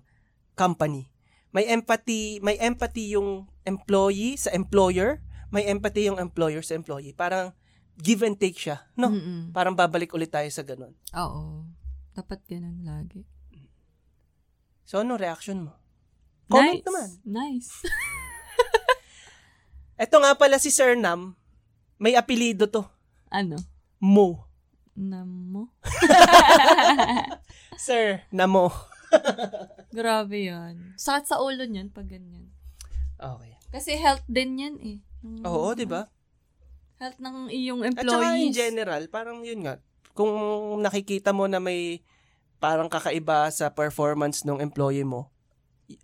company. 0.54 1.10
May 1.50 1.66
empathy, 1.66 2.38
may 2.44 2.60
empathy 2.60 3.16
yung 3.16 3.48
employee 3.64 4.36
sa 4.36 4.52
employer, 4.52 5.24
may 5.48 5.64
empathy 5.64 6.06
yung 6.06 6.20
employer 6.20 6.60
sa 6.60 6.76
employee. 6.76 7.16
Parang 7.16 7.56
give 7.98 8.22
and 8.22 8.36
take 8.38 8.54
siya, 8.54 8.84
no? 8.94 9.10
Mm-mm. 9.10 9.50
Parang 9.50 9.74
babalik 9.74 10.12
ulit 10.14 10.30
tayo 10.30 10.46
sa 10.52 10.62
ganun. 10.62 10.92
Oo. 11.16 11.66
Dapat 12.14 12.44
ganun 12.46 12.84
lagi. 12.84 13.24
So, 14.88 15.04
ano 15.04 15.20
reaction 15.20 15.68
mo? 15.68 15.76
Comment 16.48 16.80
nice. 16.80 16.86
naman. 16.88 17.08
Nice. 17.28 17.70
Ito 20.08 20.16
nga 20.16 20.32
pala 20.32 20.56
si 20.56 20.72
Sir 20.72 20.96
Nam, 20.96 21.36
may 22.00 22.16
apelido 22.16 22.64
to. 22.64 22.88
ano? 23.28 23.60
Mo. 24.00 24.48
Namo? 24.96 25.68
Sir, 27.84 28.24
Namo. 28.32 28.72
Grabe 29.92 30.48
yan. 30.48 30.96
Sakit 30.96 31.28
sa 31.28 31.44
ulo 31.44 31.68
niyan 31.68 31.92
pag 31.92 32.08
ganyan. 32.08 32.48
Okay. 33.20 33.60
Kasi 33.68 33.92
health 34.00 34.24
din 34.24 34.56
yan 34.56 34.76
eh. 34.80 35.04
Yung 35.20 35.44
Oo, 35.44 35.76
di 35.76 35.84
ba? 35.84 36.08
Health 36.96 37.20
ng 37.20 37.52
iyong 37.52 37.84
At 37.84 37.92
saka 37.92 38.00
in 38.00 38.08
employees. 38.08 38.56
general, 38.56 39.02
parang 39.12 39.44
yun 39.44 39.68
nga, 39.68 39.84
kung 40.16 40.32
nakikita 40.80 41.36
mo 41.36 41.44
na 41.44 41.60
may 41.60 42.00
parang 42.58 42.86
kakaiba 42.86 43.48
sa 43.48 43.70
performance 43.70 44.42
ng 44.42 44.58
employee 44.58 45.02
mo, 45.02 45.30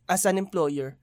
as 0.07 0.25
an 0.25 0.39
employer, 0.39 0.97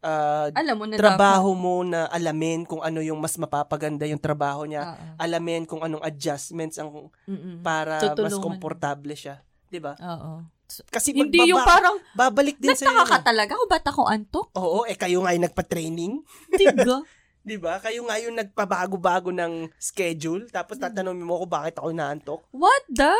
uh, 0.00 0.48
Alam 0.52 0.74
mo 0.78 0.84
na 0.86 0.96
trabaho 0.96 1.50
mo 1.52 1.82
na 1.82 2.06
alamin 2.08 2.62
kung 2.62 2.80
ano 2.80 2.98
yung 2.98 3.18
mas 3.18 3.34
mapapaganda 3.34 4.06
yung 4.06 4.18
trabaho 4.18 4.62
dapat. 4.62 4.70
niya, 4.70 4.82
Oo. 4.88 5.04
alamin 5.18 5.62
kung 5.64 5.82
anong 5.82 6.00
adjustments 6.00 6.78
ang 6.78 7.10
Mm-mm. 7.24 7.60
para 7.60 7.98
mas 7.98 8.14
Tutulungan. 8.32 8.40
komportable 8.40 9.12
siya, 9.12 9.42
'di 9.68 9.78
ba? 9.78 9.98
Oo. 9.98 10.46
Kasi 10.66 11.14
Hindi 11.14 11.46
yung 11.46 11.62
magbaba- 11.62 11.70
parang, 11.78 11.96
babalik 12.12 12.58
din 12.58 12.74
sa 12.74 12.90
nagtaka 12.90 13.04
ka 13.06 13.30
talaga 13.30 13.54
o 13.54 13.70
ba't 13.70 13.86
ako 13.86 14.02
antok? 14.04 14.46
Oo, 14.54 14.82
eh 14.82 14.98
kayo 14.98 15.22
nga 15.22 15.30
yung 15.30 15.46
nagpa-training, 15.46 16.12
Tiga. 16.52 17.02
'di 17.46 17.56
ba? 17.56 17.78
Kayo 17.78 18.02
nga 18.02 18.18
yung 18.18 18.34
nagpabago-bago 18.34 19.30
ng 19.30 19.70
schedule, 19.78 20.50
tapos 20.50 20.74
tatanungin 20.76 21.22
mo 21.22 21.38
ko 21.38 21.46
bakit 21.46 21.78
ako 21.78 21.94
naantok. 21.94 22.40
What 22.50 22.82
the? 22.88 23.14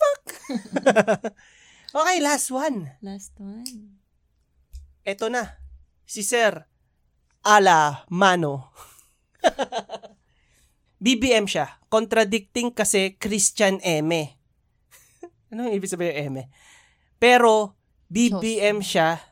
Okay, 1.94 2.18
last 2.18 2.50
one. 2.50 2.90
Last 3.06 3.38
one. 3.38 4.02
Eto 5.06 5.30
na. 5.30 5.62
Si 6.02 6.26
Sir 6.26 6.66
Ala 7.46 8.02
Mano. 8.10 8.74
BBM 11.04 11.46
siya. 11.46 11.78
Contradicting 11.86 12.74
kasi 12.74 13.14
Christian 13.14 13.78
Eme. 13.78 14.34
ano 15.54 15.70
yung 15.70 15.76
ibig 15.78 15.86
sabihin 15.86 16.18
ng 16.18 16.20
Eme? 16.26 16.42
Pero, 17.22 17.78
BBM 18.10 18.82
siya. 18.82 19.22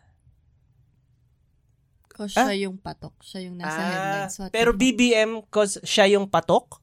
Cause 2.14 2.38
siya 2.38 2.54
yung 2.70 2.78
patok. 2.78 3.18
Siya 3.26 3.50
yung 3.50 3.58
nasa 3.58 3.74
Ah, 3.74 3.88
headlines. 3.90 4.34
What 4.38 4.50
pero 4.54 4.70
fuck? 4.70 4.80
BBM 4.86 5.30
cause 5.50 5.82
siya 5.82 6.06
yung 6.14 6.30
patok? 6.30 6.78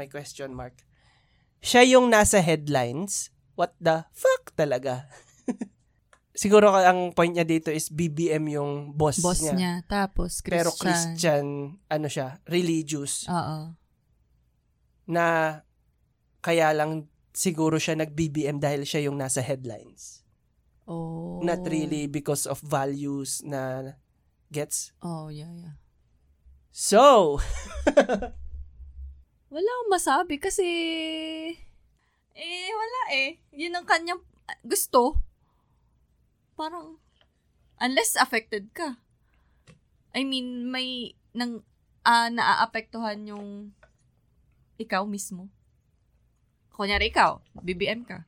May 0.00 0.08
question 0.08 0.56
mark. 0.56 0.87
Siya 1.58 1.82
yung 1.84 2.10
nasa 2.10 2.38
headlines? 2.38 3.34
What 3.58 3.74
the 3.82 4.06
fuck 4.14 4.54
talaga? 4.54 5.10
Siguro 6.38 6.70
ang 6.70 7.10
point 7.10 7.34
niya 7.34 7.42
dito 7.42 7.74
is 7.74 7.90
BBM 7.90 8.46
yung 8.54 8.94
boss, 8.94 9.18
boss 9.18 9.42
niya. 9.42 9.54
niya. 9.58 9.74
Tapos, 9.90 10.38
Christian. 10.38 10.54
Pero 10.54 10.70
Christian, 10.78 11.44
ano 11.90 12.06
siya, 12.06 12.38
religious. 12.46 13.26
Oo. 13.26 13.74
Na 15.10 15.26
kaya 16.38 16.70
lang 16.70 17.10
siguro 17.34 17.82
siya 17.82 17.98
nag-BBM 17.98 18.62
dahil 18.62 18.86
siya 18.86 19.10
yung 19.10 19.18
nasa 19.18 19.42
headlines. 19.42 20.22
Oh. 20.86 21.42
Not 21.42 21.66
really 21.66 22.06
because 22.06 22.46
of 22.46 22.62
values 22.62 23.42
na 23.42 23.92
gets. 24.54 24.94
Oh, 25.02 25.28
yeah, 25.28 25.50
yeah. 25.50 25.74
So, 26.70 27.42
Wala 29.48 29.64
akong 29.64 29.92
masabi 29.92 30.36
kasi... 30.36 30.66
Eh, 32.38 32.70
wala 32.70 33.00
eh. 33.16 33.40
Yun 33.56 33.74
ang 33.74 33.88
kanyang 33.88 34.22
ah, 34.44 34.60
gusto. 34.62 35.16
Parang, 36.54 37.00
unless 37.80 38.14
affected 38.20 38.70
ka. 38.76 39.00
I 40.12 40.22
mean, 40.22 40.68
may 40.68 41.16
nang 41.32 41.64
ah, 42.04 42.28
naaapektuhan 42.28 43.24
yung 43.24 43.72
ikaw 44.78 45.08
mismo. 45.08 45.50
Kunyari 46.76 47.10
ikaw, 47.10 47.42
BBM 47.58 48.06
ka. 48.06 48.22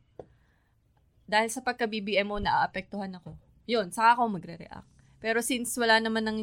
Dahil 1.31 1.47
sa 1.47 1.63
pagka-BBM 1.63 2.27
mo, 2.27 2.43
naaapektuhan 2.43 3.15
ako. 3.15 3.39
Yun, 3.71 3.95
saka 3.95 4.19
ako 4.19 4.35
magre-react. 4.35 4.89
Pero 5.23 5.39
since 5.45 5.79
wala 5.79 6.03
naman 6.03 6.27
nang 6.27 6.41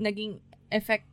naging 0.00 0.40
effect 0.72 1.04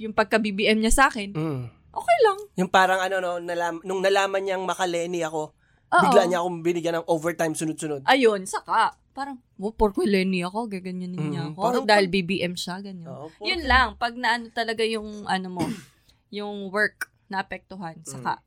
yung 0.00 0.16
pagka-BBM 0.16 0.80
niya 0.80 0.94
sa 0.94 1.04
akin, 1.12 1.36
mm, 1.36 1.79
okay 1.90 2.18
lang. 2.22 2.38
yung 2.56 2.70
parang 2.70 2.98
ano 2.98 3.16
no, 3.18 3.32
nalam, 3.38 3.78
nung 3.82 4.00
nalaman 4.00 4.40
niyang 4.40 4.62
makaleni 4.62 5.20
ako, 5.20 5.52
Oo. 5.90 6.02
bigla 6.04 6.22
niya 6.24 6.38
akong 6.40 6.60
binigyan 6.60 6.94
ng 6.98 7.06
overtime 7.06 7.52
sunod-sunod. 7.52 8.06
Ayun, 8.06 8.46
saka, 8.46 8.94
parang, 9.10 9.42
oh, 9.56 9.74
porko 9.74 10.02
Lenny 10.02 10.40
ako, 10.40 10.70
gaganyanin 10.70 11.18
niya 11.18 11.42
Mm, 11.44 11.50
ako. 11.52 11.60
parang 11.60 11.84
dahil 11.84 12.06
BBM 12.06 12.54
siya, 12.54 12.78
ganyan. 12.78 13.10
Oo, 13.10 13.26
po. 13.28 13.42
Yun 13.42 13.62
lang, 13.64 13.94
pag 13.96 14.14
naano 14.14 14.48
talaga 14.50 14.82
yung, 14.82 15.26
ano 15.26 15.48
mo, 15.50 15.62
yung 16.30 16.70
work 16.70 17.10
na 17.26 17.42
apektuhan, 17.42 17.98
saka. 18.02 18.38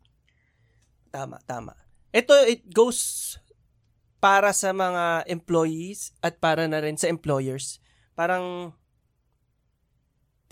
Tama, 1.09 1.37
tama. 1.43 1.75
Ito, 2.09 2.33
it 2.45 2.63
goes 2.67 3.35
para 4.17 4.49
sa 4.49 4.71
mga 4.71 5.27
employees 5.27 6.15
at 6.19 6.39
para 6.39 6.63
na 6.63 6.79
rin 6.79 6.95
sa 6.95 7.07
employers. 7.07 7.83
Parang, 8.13 8.71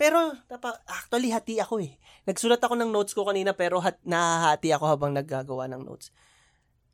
pero, 0.02 0.34
tapa, 0.50 0.82
actually, 0.90 1.30
hati 1.30 1.62
ako 1.62 1.78
eh. 1.78 1.94
Nagsulat 2.26 2.58
ako 2.58 2.74
ng 2.74 2.90
notes 2.90 3.14
ko 3.14 3.22
kanina 3.22 3.54
pero 3.54 3.78
hat, 3.78 4.02
nahahati 4.02 4.74
ako 4.74 4.90
habang 4.90 5.14
naggagawa 5.14 5.70
ng 5.70 5.86
notes. 5.86 6.10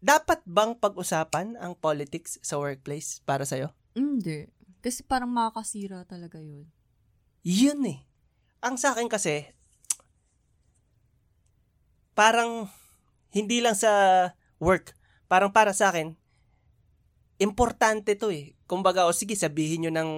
Dapat 0.04 0.44
bang 0.44 0.76
pag-usapan 0.76 1.56
ang 1.56 1.72
politics 1.72 2.36
sa 2.44 2.60
workplace 2.60 3.24
para 3.24 3.48
sa'yo? 3.48 3.72
Hindi. 3.96 4.52
Kasi 4.84 5.08
parang 5.08 5.32
makakasira 5.32 6.04
talaga 6.04 6.36
yun. 6.36 6.68
Yun 7.48 7.80
eh. 7.88 8.04
Ang 8.60 8.76
sa 8.76 8.92
akin 8.92 9.08
kasi, 9.08 9.56
parang 12.12 12.68
hindi 13.32 13.64
lang 13.64 13.72
sa 13.72 13.88
work, 14.60 14.92
parang 15.32 15.48
para 15.48 15.72
sa 15.72 15.88
akin, 15.88 16.12
importante 17.40 18.20
to 18.20 18.28
eh. 18.28 18.52
Kumbaga, 18.68 19.08
o 19.08 19.16
sige, 19.16 19.32
sabihin 19.32 19.88
nyo 19.88 19.92
ng 19.96 20.10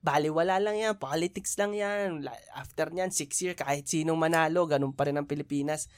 baliwala 0.00 0.56
lang 0.60 0.80
yan, 0.80 0.96
politics 0.96 1.56
lang 1.60 1.76
yan, 1.76 2.24
after 2.56 2.88
nyan, 2.88 3.12
six 3.12 3.40
year, 3.44 3.52
kahit 3.52 3.84
sinong 3.84 4.16
manalo, 4.16 4.64
ganun 4.64 4.96
pa 4.96 5.08
rin 5.08 5.20
ang 5.20 5.28
Pilipinas. 5.28 5.92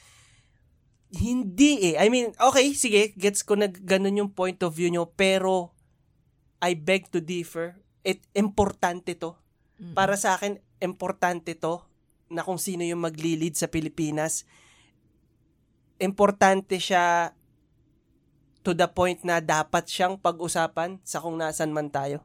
Hindi 1.13 1.93
eh. 1.93 2.03
I 2.03 2.11
mean, 2.11 2.35
okay, 2.41 2.73
sige, 2.75 3.15
gets 3.15 3.47
ko 3.47 3.55
na 3.55 3.71
ganun 3.71 4.19
yung 4.19 4.33
point 4.35 4.59
of 4.65 4.75
view 4.75 4.91
nyo, 4.91 5.07
pero 5.13 5.71
I 6.59 6.75
beg 6.75 7.13
to 7.15 7.23
differ. 7.23 7.79
It, 8.03 8.27
importante 8.35 9.15
to 9.15 9.43
Mm. 9.83 9.99
para 9.99 10.15
sa 10.15 10.39
akin, 10.39 10.63
importante 10.79 11.59
to 11.59 11.83
na 12.31 12.47
kung 12.47 12.57
sino 12.57 12.87
yung 12.87 13.03
magli-lead 13.03 13.59
sa 13.59 13.67
Pilipinas. 13.67 14.47
Importante 15.99 16.79
siya 16.79 17.35
to 18.63 18.79
the 18.79 18.87
point 18.87 19.27
na 19.27 19.43
dapat 19.43 19.91
siyang 19.91 20.15
pag-usapan 20.23 21.03
sa 21.03 21.19
kung 21.19 21.35
nasan 21.35 21.75
man 21.75 21.91
tayo. 21.91 22.23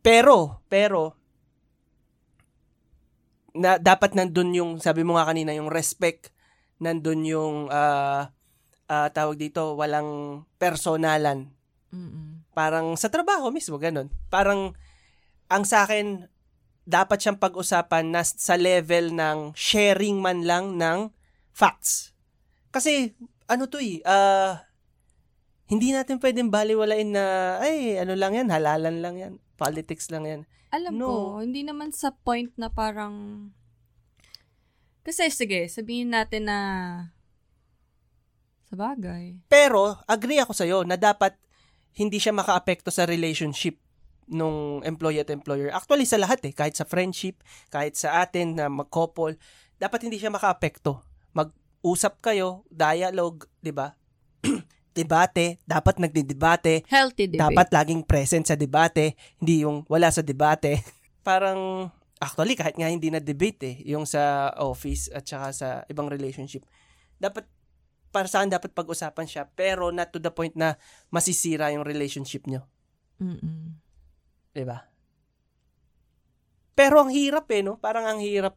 Pero, 0.00 0.64
pero, 0.72 1.14
na 3.52 3.76
dapat 3.76 4.14
nandun 4.16 4.54
yung, 4.56 4.70
sabi 4.80 5.04
mo 5.04 5.18
nga 5.18 5.28
kanina, 5.28 5.52
yung 5.52 5.68
respect, 5.68 6.32
nandun 6.80 7.26
yung, 7.26 7.56
ah 7.68 8.32
ah, 8.90 9.08
tawag 9.14 9.38
dito, 9.38 9.78
walang 9.78 10.42
personalan 10.58 11.46
Mm-mm. 11.94 12.42
parang 12.50 12.98
sa 12.98 13.06
trabaho 13.06 13.50
mismo, 13.54 13.78
ganun. 13.78 14.10
Parang, 14.30 14.74
ang 15.46 15.62
sa 15.66 15.86
akin, 15.86 16.26
dapat 16.86 17.22
siyang 17.22 17.38
pag-usapan 17.38 18.10
na 18.10 18.22
sa 18.26 18.58
level 18.58 19.14
ng 19.14 19.54
sharing 19.54 20.18
man 20.18 20.42
lang 20.42 20.74
ng 20.74 21.10
facts. 21.54 22.14
Kasi, 22.70 23.14
ano 23.46 23.66
to 23.66 23.78
eh, 23.82 24.02
ah, 24.06 24.69
hindi 25.70 25.94
natin 25.94 26.18
pwedeng 26.18 26.50
baliwalain 26.50 27.14
na, 27.14 27.56
ay, 27.62 28.02
ano 28.02 28.18
lang 28.18 28.34
yan, 28.34 28.50
halalan 28.50 28.98
lang 28.98 29.14
yan, 29.16 29.32
politics 29.54 30.10
lang 30.10 30.26
yan. 30.26 30.40
Alam 30.74 30.98
No. 30.98 31.06
ko, 31.06 31.14
hindi 31.46 31.62
naman 31.62 31.94
sa 31.94 32.10
point 32.10 32.50
na 32.58 32.70
parang... 32.70 33.48
Kasi 35.06 35.30
sige, 35.30 35.70
sabihin 35.70 36.10
natin 36.12 36.50
na 36.50 36.58
sa 38.70 38.74
bagay. 38.78 39.40
Pero, 39.50 39.98
agree 40.06 40.38
ako 40.38 40.52
sa'yo 40.54 40.78
na 40.86 40.94
dapat 40.94 41.34
hindi 41.98 42.22
siya 42.22 42.30
makaapekto 42.30 42.94
sa 42.94 43.02
relationship 43.06 43.78
nung 44.30 44.78
employee 44.86 45.26
at 45.26 45.34
employer. 45.34 45.74
Actually, 45.74 46.06
sa 46.06 46.22
lahat 46.22 46.38
eh. 46.46 46.54
Kahit 46.54 46.78
sa 46.78 46.86
friendship, 46.86 47.42
kahit 47.66 47.98
sa 47.98 48.22
atin 48.22 48.54
na 48.54 48.70
mag-couple, 48.70 49.34
dapat 49.74 50.06
hindi 50.06 50.22
siya 50.22 50.30
makaapekto. 50.30 51.02
Mag-usap 51.34 52.22
kayo, 52.22 52.62
dialogue, 52.70 53.50
di 53.58 53.74
ba? 53.74 53.98
Debate, 54.90 55.62
dapat 55.64 56.02
nagdidebate, 56.02 56.86
Healthy 56.86 57.30
debate. 57.30 57.42
dapat 57.42 57.66
laging 57.70 58.02
present 58.02 58.44
sa 58.46 58.58
debate, 58.58 59.14
hindi 59.38 59.62
yung 59.64 59.86
wala 59.86 60.10
sa 60.10 60.20
debate. 60.22 60.82
Parang, 61.28 61.90
actually, 62.18 62.58
kahit 62.58 62.74
nga 62.74 62.90
hindi 62.90 63.08
na 63.08 63.22
debate 63.22 63.60
eh, 63.66 63.76
yung 63.86 64.04
sa 64.04 64.50
office 64.58 65.08
at 65.12 65.24
saka 65.24 65.48
sa 65.54 65.68
ibang 65.86 66.10
relationship, 66.10 66.66
dapat, 67.20 67.46
para 68.10 68.26
saan 68.26 68.50
dapat 68.50 68.74
pag-usapan 68.74 69.26
siya, 69.26 69.46
pero 69.46 69.94
not 69.94 70.10
to 70.10 70.18
the 70.18 70.32
point 70.34 70.54
na 70.58 70.74
masisira 71.14 71.70
yung 71.70 71.86
relationship 71.86 72.46
nyo. 72.50 72.66
Mm-mm. 73.22 73.78
Di 74.50 74.64
ba? 74.66 74.90
Pero 76.74 77.04
ang 77.04 77.12
hirap 77.12 77.46
eh, 77.52 77.62
no? 77.62 77.76
Parang 77.78 78.08
ang 78.08 78.18
hirap. 78.24 78.56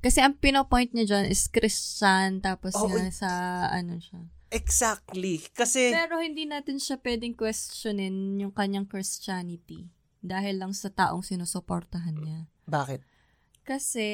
Kasi 0.00 0.24
ang 0.24 0.32
pinopoint 0.40 0.96
niya 0.96 1.04
dyan 1.06 1.26
is 1.28 1.46
Christian, 1.52 2.40
tapos 2.40 2.72
nga 2.72 3.04
eh. 3.04 3.12
sa 3.12 3.30
ano 3.68 4.00
siya. 4.00 4.24
Exactly. 4.50 5.46
Kasi, 5.54 5.94
Pero 5.94 6.18
hindi 6.18 6.42
natin 6.44 6.82
siya 6.82 6.98
pwedeng 6.98 7.38
questionin 7.38 8.34
yung 8.42 8.50
kanyang 8.50 8.86
Christianity 8.90 9.86
dahil 10.20 10.58
lang 10.60 10.74
sa 10.74 10.90
taong 10.90 11.22
sinusuportahan 11.22 12.18
niya. 12.18 12.50
bakit? 12.66 13.00
Kasi 13.62 14.08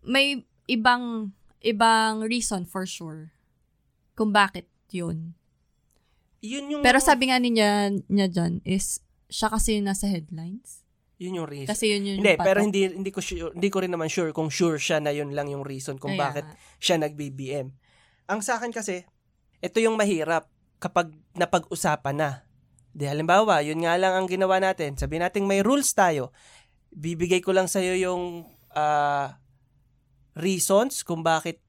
may 0.00 0.48
ibang 0.64 1.32
ibang 1.60 2.24
reason 2.24 2.64
for 2.64 2.88
sure 2.88 3.32
kung 4.16 4.32
bakit 4.32 4.68
yun. 4.88 5.36
Yun 6.44 6.76
yung, 6.76 6.82
Pero 6.84 7.00
sabi 7.00 7.32
nga 7.32 7.40
niya, 7.40 7.88
niya 8.08 8.28
dyan 8.28 8.60
is 8.64 9.00
siya 9.32 9.48
kasi 9.48 9.80
nasa 9.80 10.08
headlines. 10.08 10.84
yun 11.16 11.40
yung 11.40 11.48
reason. 11.48 11.70
Kasi 11.72 11.88
yun 11.94 12.04
yun 12.04 12.16
Hindi, 12.20 12.36
yung 12.36 12.40
patok. 12.40 12.48
pero 12.52 12.58
hindi 12.60 12.80
hindi 12.84 13.10
ko 13.14 13.20
sure, 13.24 13.52
hindi 13.56 13.68
ko 13.72 13.78
rin 13.80 13.92
naman 13.92 14.08
sure 14.12 14.28
kung 14.34 14.52
sure 14.52 14.76
siya 14.76 15.00
na 15.00 15.08
yun 15.14 15.32
lang 15.32 15.48
yung 15.48 15.64
reason 15.64 15.96
kung 15.96 16.16
Kaya 16.16 16.20
bakit 16.20 16.44
siya 16.76 17.00
nag-BBM. 17.00 17.72
Ang 18.28 18.40
sa 18.44 18.60
akin 18.60 18.72
kasi, 18.74 19.04
ito 19.64 19.80
yung 19.80 19.96
mahirap 19.96 20.44
kapag 20.76 21.16
napag-usapan 21.32 22.16
na. 22.20 22.30
Di 22.92 23.08
halimbawa, 23.08 23.64
yun 23.64 23.80
nga 23.80 23.96
lang 23.96 24.12
ang 24.12 24.28
ginawa 24.28 24.60
natin. 24.60 25.00
Sabi 25.00 25.16
natin 25.16 25.48
may 25.48 25.64
rules 25.64 25.96
tayo. 25.96 26.30
Bibigay 26.92 27.40
ko 27.40 27.56
lang 27.56 27.66
sa'yo 27.66 27.96
yung 27.96 28.44
ah, 28.76 29.40
reasons 30.36 31.00
kung 31.02 31.24
bakit 31.24 31.64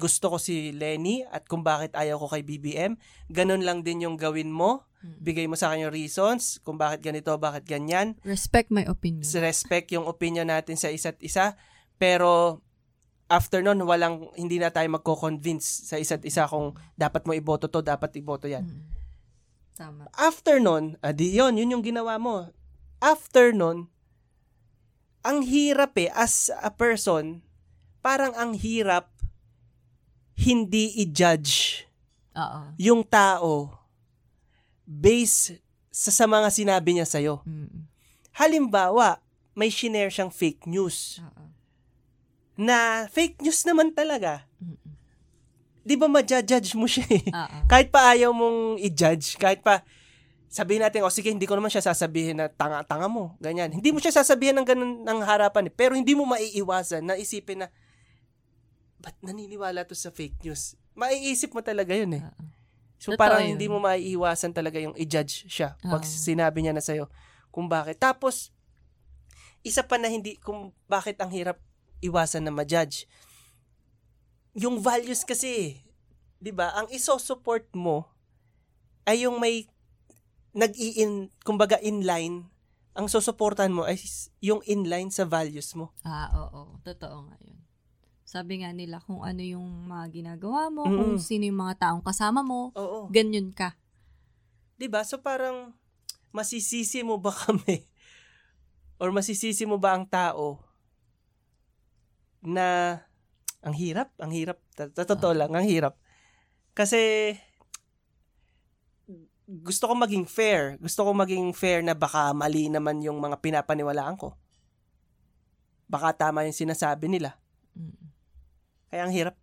gusto 0.00 0.32
ko 0.32 0.36
si 0.40 0.72
Lenny 0.72 1.26
at 1.28 1.44
kung 1.44 1.60
bakit 1.60 1.92
ayaw 1.92 2.16
ko 2.24 2.32
kay 2.32 2.40
BBM. 2.40 2.96
Ganon 3.28 3.60
lang 3.60 3.84
din 3.84 4.08
yung 4.08 4.16
gawin 4.16 4.48
mo. 4.48 4.88
Mm. 5.04 5.16
Bigay 5.20 5.46
mo 5.46 5.60
sa 5.60 5.70
akin 5.70 5.86
yung 5.86 5.94
reasons 5.94 6.56
kung 6.64 6.80
bakit 6.80 7.04
ganito, 7.04 7.32
bakit 7.40 7.64
ganyan 7.64 8.20
Respect 8.20 8.68
my 8.72 8.84
opinion. 8.84 9.24
respect 9.40 9.92
yung 9.92 10.04
opinion 10.08 10.48
natin 10.48 10.80
sa 10.80 10.88
isa't 10.88 11.20
isa. 11.20 11.56
Pero, 12.00 12.60
after 13.30 13.62
nun, 13.62 13.86
walang, 13.86 14.26
hindi 14.34 14.58
na 14.58 14.74
tayo 14.74 14.90
magko-convince 14.90 15.86
sa 15.86 15.96
isa't 16.02 16.26
isa 16.26 16.50
kung 16.50 16.74
dapat 16.98 17.22
mo 17.22 17.32
iboto 17.32 17.70
to, 17.70 17.78
dapat 17.78 18.10
iboto 18.18 18.50
yan. 18.50 18.66
Mm. 18.66 18.82
Tama. 19.78 20.02
After 20.18 20.58
nun, 20.58 20.98
adi 21.00 21.38
yun, 21.38 21.54
yun 21.54 21.78
yung 21.78 21.84
ginawa 21.86 22.18
mo. 22.18 22.50
After 22.98 23.54
nun, 23.54 23.86
ang 25.22 25.46
hirap 25.46 25.94
eh, 25.96 26.10
as 26.10 26.50
a 26.58 26.74
person, 26.74 27.46
parang 28.02 28.34
ang 28.34 28.58
hirap 28.58 29.08
hindi 30.34 30.96
i-judge 31.04 31.84
Oo. 32.32 32.72
yung 32.80 33.04
tao 33.06 33.78
based 34.88 35.60
sa, 35.92 36.10
sa 36.10 36.24
mga 36.26 36.48
sinabi 36.50 36.98
niya 36.98 37.06
sa'yo. 37.06 37.44
Mm. 37.46 37.86
Halimbawa, 38.34 39.20
may 39.54 39.68
shinare 39.68 40.10
siyang 40.10 40.32
fake 40.32 40.66
news 40.66 41.20
Oo. 41.22 41.49
Na 42.60 43.08
fake 43.08 43.40
news 43.40 43.64
naman 43.64 43.88
talaga. 43.96 44.44
Mm. 44.60 44.76
Di 45.80 45.96
ba 45.96 46.12
ma-judge 46.12 46.76
mo 46.76 46.84
siya 46.84 47.08
eh? 47.08 47.24
Oo. 47.32 47.56
kahit 47.72 47.88
pa 47.88 48.12
ayaw 48.12 48.36
mong 48.36 48.76
i-judge, 48.84 49.40
kahit 49.40 49.64
pa 49.64 49.80
sabihin 50.50 50.84
natin, 50.84 51.00
o 51.06 51.08
sige, 51.08 51.32
hindi 51.32 51.48
ko 51.48 51.56
naman 51.56 51.72
siya 51.72 51.88
sasabihin 51.94 52.36
na 52.36 52.52
tanga-tanga 52.52 53.08
mo, 53.08 53.38
ganyan. 53.40 53.72
Hindi 53.72 53.94
mo 53.94 54.02
siya 54.02 54.12
sasabihin 54.12 54.60
ng 54.60 54.66
ganun 54.66 54.92
ng 55.06 55.18
harapan, 55.24 55.70
eh. 55.70 55.72
pero 55.72 55.96
hindi 55.96 56.12
mo 56.12 56.26
maiiwasan 56.28 57.06
na 57.06 57.14
isipin 57.16 57.64
na, 57.64 57.68
ba't 59.00 59.16
naniniwala 59.24 59.86
to 59.88 59.96
sa 59.96 60.12
fake 60.12 60.42
news? 60.44 60.76
Maiisip 60.92 61.56
mo 61.56 61.64
talaga 61.64 61.96
yun 61.96 62.18
eh. 62.20 62.22
So 63.00 63.14
Totoo 63.14 63.22
parang 63.22 63.46
yun. 63.46 63.56
hindi 63.56 63.70
mo 63.70 63.80
maiiwasan 63.80 64.52
talaga 64.52 64.76
yung 64.76 64.92
i-judge 64.98 65.48
siya 65.48 65.80
pag 65.80 66.04
Oo. 66.04 66.10
sinabi 66.10 66.60
niya 66.60 66.76
na 66.76 66.84
sa'yo 66.84 67.08
kung 67.48 67.70
bakit. 67.70 67.96
Tapos, 67.96 68.52
isa 69.64 69.86
pa 69.86 69.96
na 69.96 70.12
hindi, 70.12 70.36
kung 70.36 70.74
bakit 70.90 71.16
ang 71.22 71.32
hirap 71.32 71.56
iwasan 72.00 72.44
na 72.44 72.52
ma-judge. 72.52 73.04
Yung 74.52 74.82
values 74.82 75.22
kasi, 75.22 75.78
di 76.36 76.50
ba, 76.50 76.74
ang 76.74 76.90
iso-support 76.90 77.70
mo 77.72 78.10
ay 79.04 79.24
yung 79.24 79.38
may 79.38 79.68
nag-i-in, 80.50 81.30
kumbaga 81.46 81.78
inline, 81.78 82.50
ang 82.90 83.06
susuportahan 83.06 83.70
mo 83.70 83.86
ay 83.86 83.96
yung 84.42 84.60
inline 84.66 85.14
sa 85.14 85.22
values 85.22 85.72
mo. 85.78 85.94
Ah, 86.02 86.26
oo. 86.34 86.82
Totoo 86.82 87.30
nga 87.30 87.36
yun. 87.38 87.62
Sabi 88.26 88.62
nga 88.62 88.70
nila 88.70 88.98
kung 89.02 89.22
ano 89.22 89.42
yung 89.42 89.86
mga 89.86 90.06
ginagawa 90.10 90.70
mo, 90.70 90.86
Mm. 90.86 90.94
kung 90.98 91.12
sino 91.18 91.46
yung 91.46 91.62
mga 91.62 91.86
taong 91.86 92.02
kasama 92.02 92.42
mo, 92.42 92.70
Oo. 92.74 93.10
ganyan 93.10 93.50
ka. 93.50 93.74
'Di 94.78 94.86
ba? 94.86 95.02
So 95.02 95.18
parang 95.18 95.74
masisisi 96.30 97.02
mo 97.02 97.18
ba 97.18 97.34
kami 97.34 97.90
or 99.02 99.10
masisisi 99.10 99.66
mo 99.66 99.82
ba 99.82 99.98
ang 99.98 100.06
tao 100.06 100.62
na 102.40 102.98
ang 103.60 103.76
hirap, 103.76 104.12
ang 104.16 104.32
hirap. 104.32 104.58
Totoo 104.76 105.36
lang, 105.36 105.52
ang 105.52 105.64
hirap. 105.64 106.00
Kasi 106.72 107.34
gusto 109.50 109.90
ko 109.90 109.94
maging 109.98 110.24
fair. 110.30 110.78
Gusto 110.78 111.02
ko 111.02 111.10
maging 111.10 111.50
fair 111.50 111.82
na 111.82 111.92
baka 111.98 112.30
mali 112.30 112.70
naman 112.70 113.02
yung 113.02 113.18
mga 113.18 113.42
pinapaniwalaan 113.42 114.14
ko. 114.14 114.38
Baka 115.90 116.14
tama 116.14 116.46
yung 116.46 116.54
sinasabi 116.54 117.10
nila. 117.10 117.34
Mm. 117.74 117.98
Kaya 118.90 119.02
ang 119.06 119.14
hirap. 119.14 119.34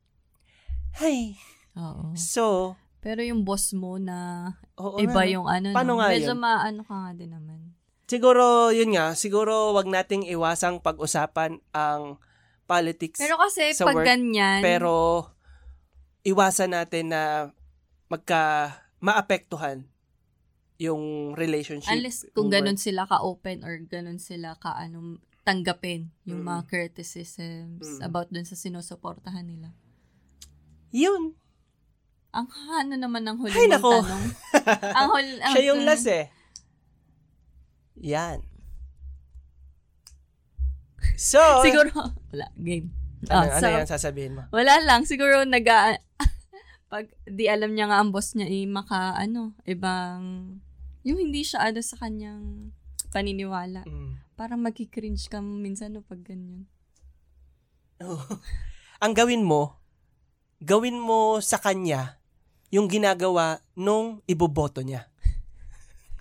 Hay. 0.96 1.36
Oo. 1.76 2.16
So, 2.16 2.76
Pero 3.04 3.20
yung 3.22 3.44
boss 3.44 3.76
mo 3.76 4.00
na 4.00 4.50
oo 4.80 4.98
iba 4.98 5.22
na, 5.24 5.30
yung 5.30 5.46
ano, 5.46 5.76
Paano 5.76 5.92
no? 5.96 5.98
nga 6.02 6.08
medyo 6.10 6.34
yun? 6.34 6.40
maano 6.42 6.82
ka 6.88 6.96
nga 6.96 7.12
din 7.14 7.32
naman. 7.36 7.60
Siguro, 8.08 8.72
yun 8.72 8.96
nga, 8.96 9.12
siguro 9.20 9.76
wag 9.76 9.92
nating 9.92 10.24
iwasang 10.32 10.80
pag-usapan 10.80 11.60
ang 11.76 12.16
politics. 12.68 13.18
Pero 13.18 13.40
kasi 13.40 13.72
sa 13.72 13.88
pag 13.88 13.96
work, 13.96 14.06
ganyan, 14.06 14.60
pero 14.60 15.24
iwasan 16.22 16.76
natin 16.76 17.10
na 17.10 17.50
magka 18.06 18.70
maapektuhan 19.00 19.88
yung 20.78 21.34
relationship. 21.34 21.90
unless 21.90 22.28
kung 22.32 22.48
work. 22.48 22.60
ganun 22.60 22.78
sila 22.78 23.04
ka-open 23.04 23.64
or 23.64 23.80
ganun 23.82 24.20
sila 24.20 24.54
ka-ano, 24.56 25.18
tanggapin 25.42 26.12
yung 26.24 26.44
Mm. 26.44 26.48
mga 26.50 26.62
criticisms 26.68 27.88
Mm. 27.98 28.02
about 28.04 28.28
dun 28.28 28.44
sa 28.44 28.54
sinusuportahan 28.54 29.42
nila. 29.42 29.72
Yun. 30.92 31.34
Ang 32.30 32.48
ano 32.70 32.94
naman 32.94 33.24
ng 33.24 33.40
huli 33.40 33.50
Ay, 33.50 33.66
mong 33.66 33.74
nako. 33.74 33.92
tanong. 33.98 34.24
ang 34.94 35.08
hul, 35.10 35.28
ang, 35.40 35.52
Siya 35.56 35.64
yung 35.66 35.82
last 35.82 36.06
eh. 36.06 36.28
Yan. 37.98 38.44
So, 41.18 41.42
Siguro, 41.66 42.14
wala, 42.30 42.46
game. 42.62 42.94
ano, 43.26 43.50
Ah, 43.50 43.58
ano 43.58 43.66
so, 43.66 43.68
yan 43.74 43.90
sasabihin 43.90 44.38
mo? 44.38 44.46
Wala 44.54 44.78
lang, 44.86 45.04
siguro 45.10 45.42
nag 45.42 45.66
pag 46.94 47.10
di 47.26 47.50
alam 47.50 47.74
niya 47.74 47.90
nga 47.90 48.00
ang 48.00 48.14
boss 48.14 48.38
niya, 48.38 48.48
eh, 48.48 48.70
maka, 48.70 49.18
ano, 49.18 49.58
ibang, 49.66 50.56
yung 51.02 51.20
hindi 51.20 51.42
siya 51.42 51.74
ano 51.74 51.82
sa 51.82 51.98
kanyang 51.98 52.72
paniniwala. 53.10 53.82
Mm. 53.90 54.22
Parang 54.38 54.62
magki-cringe 54.62 55.26
ka 55.28 55.42
minsan 55.42 55.98
no, 55.98 56.06
pag 56.06 56.22
ganyan. 56.22 56.70
ang 59.04 59.14
gawin 59.18 59.42
mo, 59.42 59.82
gawin 60.62 61.02
mo 61.02 61.42
sa 61.42 61.58
kanya 61.58 62.22
yung 62.70 62.86
ginagawa 62.86 63.64
nung 63.74 64.22
iboboto 64.30 64.86
niya. 64.86 65.10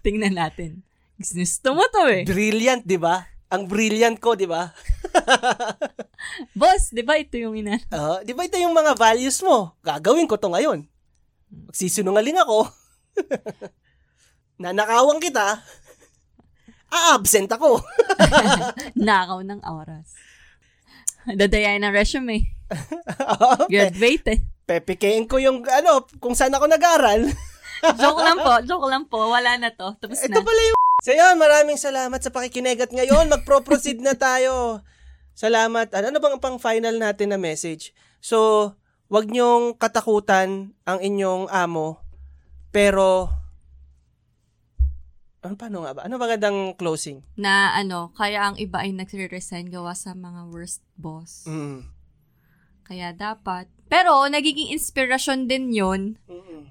Tingnan 0.00 0.38
natin. 0.38 0.86
Gusto 1.18 1.74
mo 1.74 1.84
to 1.90 2.06
eh. 2.08 2.22
Brilliant, 2.22 2.86
di 2.86 2.96
ba? 2.96 3.35
Ang 3.46 3.70
brilliant 3.70 4.18
ko, 4.18 4.34
di 4.34 4.50
ba? 4.50 4.74
Boss, 6.58 6.90
di 6.90 7.06
ba 7.06 7.14
ito 7.14 7.38
yung 7.38 7.54
ina? 7.54 7.78
Ah, 7.94 8.18
di 8.26 8.34
ba 8.34 8.42
ito 8.42 8.58
yung 8.58 8.74
mga 8.74 8.98
values 8.98 9.38
mo? 9.46 9.78
Gagawin 9.86 10.26
ko 10.26 10.34
to 10.34 10.50
ngayon. 10.50 10.82
Magsisinungaling 11.70 12.42
ako. 12.42 12.66
Nanakawan 14.62 15.22
kita. 15.22 15.62
A-absent 16.90 17.50
ako. 17.54 17.78
Nakaw 18.98 19.42
ng 19.46 19.62
oras. 19.62 20.10
Dadayain 21.26 21.82
ng 21.82 21.94
resume. 21.94 22.50
Graduate 23.70 24.26
eh. 24.34 24.40
Pepikein 24.66 25.30
ko 25.30 25.38
yung 25.38 25.62
ano, 25.62 26.02
kung 26.18 26.34
saan 26.34 26.54
ako 26.54 26.66
nag-aral. 26.66 27.30
Joke 27.94 28.22
lang 28.22 28.38
po, 28.42 28.52
joke 28.66 28.88
lang 28.90 29.04
po. 29.06 29.30
Wala 29.30 29.54
na 29.58 29.70
to. 29.70 29.94
Tapos 30.02 30.18
Ito 30.18 30.42
na. 30.42 30.46
pala 30.46 30.60
yung... 30.66 30.78
So 31.04 31.12
yun, 31.12 31.36
maraming 31.36 31.76
salamat 31.76 32.20
sa 32.24 32.32
pakikinig 32.32 32.80
at 32.80 32.88
ngayon 32.88 33.28
magpro-proceed 33.28 34.00
na 34.00 34.16
tayo. 34.16 34.80
Salamat. 35.36 35.92
Ano, 35.92 36.08
ano 36.08 36.18
bang 36.22 36.34
ang 36.36 36.42
pang 36.42 36.56
final 36.56 36.96
natin 36.96 37.36
na 37.36 37.38
message? 37.38 37.92
So, 38.24 38.72
wag 39.12 39.28
niyong 39.28 39.76
katakutan 39.76 40.72
ang 40.88 40.98
inyong 41.04 41.52
amo, 41.52 42.00
pero 42.72 43.28
ano 45.44 45.54
paano 45.54 45.84
nga 45.84 45.92
ba? 45.94 46.00
Ano 46.08 46.16
magandang 46.16 46.74
closing? 46.80 47.22
Na 47.36 47.76
ano, 47.76 48.10
kaya 48.16 48.48
ang 48.48 48.56
iba 48.56 48.82
ay 48.82 48.96
nagre-resign 48.96 49.68
gawa 49.68 49.92
sa 49.94 50.16
mga 50.16 50.48
worst 50.48 50.82
boss. 50.96 51.44
Mm. 51.46 51.86
Kaya 52.82 53.12
dapat. 53.12 53.70
Pero, 53.86 54.26
nagiging 54.26 54.74
inspirasyon 54.74 55.46
din 55.46 55.70
yon 55.70 56.02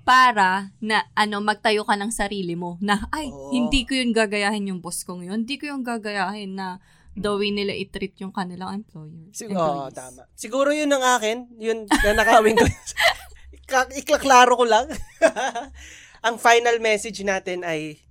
para 0.05 0.69
na 0.77 1.09
ano 1.17 1.41
magtayo 1.41 1.81
ka 1.81 1.97
ng 1.97 2.13
sarili 2.13 2.53
mo 2.53 2.77
na 2.77 3.09
ay 3.09 3.33
Oo. 3.33 3.49
hindi 3.49 3.89
ko 3.89 3.97
yung 3.97 4.13
gagayahin 4.13 4.69
yung 4.69 4.77
boss 4.77 5.01
kong 5.01 5.25
yun 5.25 5.41
hindi 5.41 5.57
ko 5.57 5.73
yung 5.73 5.81
gagayahin 5.81 6.53
na 6.53 6.77
the 7.17 7.31
way 7.33 7.49
nila 7.49 7.73
i-treat 7.73 8.13
yung 8.21 8.29
kanilang 8.29 8.85
employer 8.85 9.33
Siguro, 9.33 9.87
oh, 9.87 9.89
tama. 9.89 10.29
Siguro 10.37 10.69
yun 10.75 10.93
ang 10.93 11.01
akin, 11.17 11.49
yun 11.57 11.89
na 11.89 12.11
nakawin 12.13 12.59
ko. 12.59 12.67
Iklaklaro 14.03 14.53
ko 14.53 14.67
lang. 14.67 14.85
ang 16.27 16.35
final 16.37 16.77
message 16.83 17.23
natin 17.23 17.63
ay 17.63 18.03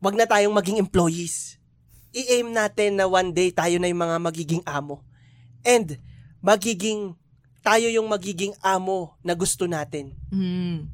wag 0.00 0.16
na 0.16 0.26
tayong 0.26 0.56
maging 0.56 0.80
employees. 0.80 1.60
I-aim 2.16 2.50
natin 2.50 2.98
na 2.98 3.06
one 3.06 3.36
day 3.36 3.52
tayo 3.52 3.76
na 3.76 3.86
yung 3.86 4.00
mga 4.00 4.16
magiging 4.16 4.62
amo. 4.64 5.04
And 5.60 6.00
magiging 6.40 7.20
tayo 7.64 7.88
yung 7.88 8.06
magiging 8.06 8.52
amo 8.60 9.16
na 9.24 9.32
gusto 9.32 9.64
natin. 9.64 10.12
Mm. 10.28 10.92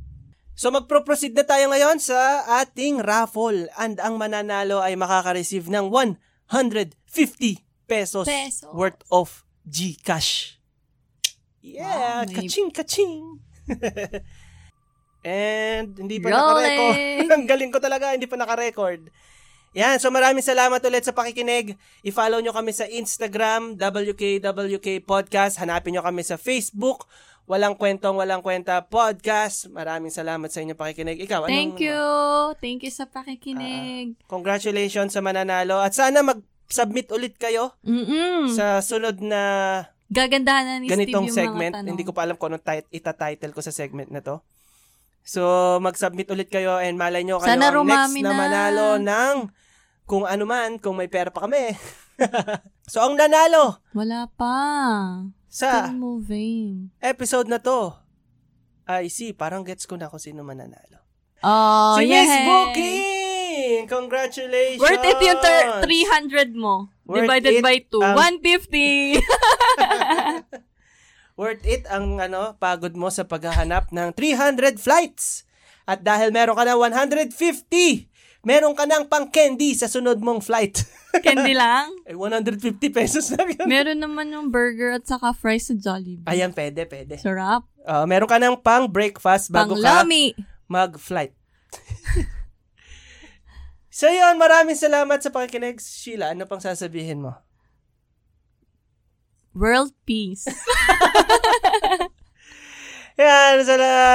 So 0.54 0.70
magpro-proceed 0.70 1.34
na 1.34 1.42
tayo 1.42 1.66
ngayon 1.66 1.98
sa 1.98 2.16
ating 2.62 3.02
raffle 3.02 3.66
and 3.74 3.98
ang 3.98 4.14
mananalo 4.14 4.78
ay 4.78 4.94
makaka-receive 4.94 5.66
ng 5.66 5.90
150 5.90 6.30
pesos, 7.84 8.22
Pesos. 8.22 8.70
worth 8.70 9.02
of 9.10 9.42
GCash. 9.66 10.60
Yeah, 11.60 12.22
Wow, 12.22 12.30
may- 12.30 12.36
kaching 12.38 12.70
kaching. 12.70 13.42
and 15.26 15.92
hindi 15.98 16.16
pa 16.16 16.28
Rolling. 16.28 16.38
naka-record. 16.38 16.96
ang 17.34 17.44
galing 17.44 17.70
ko 17.70 17.78
talaga, 17.78 18.14
hindi 18.14 18.24
pa 18.24 18.38
naka-record. 18.38 19.10
Yan, 19.70 20.02
so 20.02 20.10
maraming 20.10 20.42
salamat 20.42 20.82
ulit 20.82 21.06
sa 21.06 21.14
pakikinig. 21.14 21.78
I-follow 22.02 22.42
nyo 22.42 22.50
kami 22.50 22.74
sa 22.74 22.90
Instagram, 22.90 23.78
WKWK 23.78 24.98
Podcast. 25.00 25.62
Hanapin 25.62 25.94
nyo 25.94 26.02
kami 26.02 26.26
sa 26.26 26.34
Facebook, 26.34 27.06
Walang 27.46 27.78
Kwentong 27.78 28.18
Walang 28.18 28.42
Kwenta 28.42 28.82
Podcast. 28.84 29.70
Maraming 29.70 30.10
salamat 30.10 30.50
sa 30.50 30.58
inyong 30.58 30.74
pakikinig. 30.76 31.22
Ikaw, 31.22 31.46
anong- 31.46 31.54
Thank 31.54 31.78
you. 31.80 32.02
Thank 32.58 32.82
you 32.82 32.90
sa 32.90 33.06
pakikinig. 33.06 34.18
Congratulations 34.26 35.14
sa 35.14 35.22
mananalo. 35.22 35.78
At 35.78 35.94
sana 35.94 36.18
mag-submit 36.20 37.06
ulit 37.10 37.38
kayo 37.38 37.70
Mm-mm. 37.80 38.50
sa 38.50 38.78
sunod 38.80 39.22
na 39.22 39.42
Gagandahan 40.08 40.66
na 40.66 40.74
ni 40.82 40.90
ganitong 40.90 41.30
Steve 41.30 41.38
yung 41.38 41.38
segment. 41.46 41.72
mga 41.72 41.78
tanong. 41.78 41.90
Hindi 41.94 42.02
ko 42.02 42.10
pa 42.10 42.26
alam 42.26 42.34
kung 42.34 42.50
anong 42.50 42.66
tit- 42.66 42.90
ita-title 42.92 43.54
ko 43.54 43.62
sa 43.62 43.70
segment 43.70 44.10
na 44.10 44.18
to. 44.18 44.42
So, 45.22 45.46
mag-submit 45.78 46.26
ulit 46.28 46.50
kayo 46.50 46.74
and 46.76 46.98
malay 46.98 47.22
nyo 47.22 47.38
kayo 47.38 47.46
Sana 47.48 47.70
ang 47.70 47.86
next 47.86 48.18
na 48.18 48.26
na. 48.26 48.34
manalo 48.36 48.86
ng 48.98 49.36
kung 50.10 50.26
ano 50.26 50.42
man, 50.42 50.82
kung 50.82 50.98
may 50.98 51.06
pera 51.06 51.30
pa 51.30 51.46
kami. 51.46 51.70
so, 52.90 52.98
ang 52.98 53.14
nanalo 53.14 53.78
Wala 53.94 54.26
pa. 54.26 54.58
sa 55.46 55.86
Still 55.86 55.94
moving. 55.94 56.90
episode 56.98 57.46
na 57.46 57.62
to, 57.62 57.94
I 58.90 59.06
see, 59.06 59.30
parang 59.30 59.62
gets 59.62 59.86
ko 59.86 59.94
na 59.94 60.10
kung 60.10 60.18
sino 60.18 60.42
mananalo. 60.42 60.98
Oh, 61.46 61.94
si 61.94 62.10
yay! 62.10 62.26
Miss 62.26 62.34
Booking! 62.42 63.80
Congratulations! 63.86 64.82
Worth 64.82 65.06
it 65.06 65.20
yung 65.22 65.38
ter- 65.38 65.86
300 65.86 66.58
mo. 66.58 66.90
Worth 67.06 67.30
divided 67.30 67.54
it 67.54 67.62
by 67.62 67.78
2. 67.78 68.02
ang- 68.02 68.18
150. 68.42 69.22
Worth 71.40 71.64
it 71.64 71.86
ang 71.86 72.18
ano, 72.18 72.58
pagod 72.58 72.98
mo 72.98 73.14
sa 73.14 73.22
paghahanap 73.22 73.94
ng 73.94 74.10
300 74.18 74.74
flights. 74.76 75.46
At 75.86 76.02
dahil 76.02 76.34
meron 76.34 76.58
ka 76.58 76.66
na 76.66 76.74
150, 76.74 78.09
meron 78.40 78.72
ka 78.72 78.84
ng 78.84 79.04
pang 79.06 79.28
candy 79.28 79.72
sa 79.72 79.84
sunod 79.84 80.18
mong 80.18 80.40
flight. 80.40 80.80
Candy 81.26 81.58
lang. 81.58 81.90
eh, 82.06 82.14
150 82.14 82.78
pesos 82.94 83.34
lang 83.34 83.50
yun. 83.50 83.66
Meron 83.66 83.98
naman 83.98 84.30
yung 84.30 84.46
burger 84.46 84.94
at 84.94 85.04
saka 85.04 85.34
fries 85.34 85.66
sa 85.66 85.74
Jollibee. 85.74 86.22
Ayan, 86.24 86.54
pwede, 86.54 86.86
pwede. 86.86 87.18
Sarap. 87.18 87.66
Uh, 87.82 88.06
meron 88.06 88.30
ka 88.30 88.38
ng 88.38 88.54
pang 88.62 88.86
breakfast 88.86 89.50
bago 89.50 89.74
Pang 89.74 89.82
ka 89.82 90.06
lami. 90.06 90.38
mag-flight. 90.70 91.34
so 93.90 94.06
yun, 94.06 94.38
maraming 94.38 94.78
salamat 94.78 95.18
sa 95.18 95.34
pakikinig. 95.34 95.82
Sheila, 95.82 96.30
ano 96.30 96.46
pang 96.46 96.62
sasabihin 96.62 97.26
mo? 97.26 97.34
World 99.50 99.90
peace. 100.06 100.46
Yan, 103.18 103.66
sa 103.66 103.74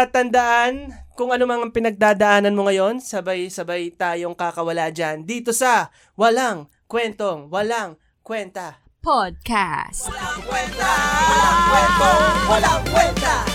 tandaan, 0.10 0.96
kung 1.16 1.32
ano 1.32 1.48
mang 1.48 1.64
ang 1.64 1.72
pinagdadaanan 1.72 2.52
mo 2.52 2.68
ngayon, 2.68 3.00
sabay-sabay 3.00 3.96
tayong 3.96 4.36
kakawala 4.36 4.92
dyan 4.92 5.24
dito 5.24 5.56
sa 5.56 5.88
Walang 6.20 6.68
Kwentong 6.92 7.48
Walang 7.48 7.96
Kwenta. 8.20 8.84
Podcast. 9.00 10.12
Walang 10.12 10.42
kwenta! 10.44 10.92
Walang 11.32 11.62
kwento! 11.72 12.10
Walang 12.52 12.84
kwenta! 12.92 13.55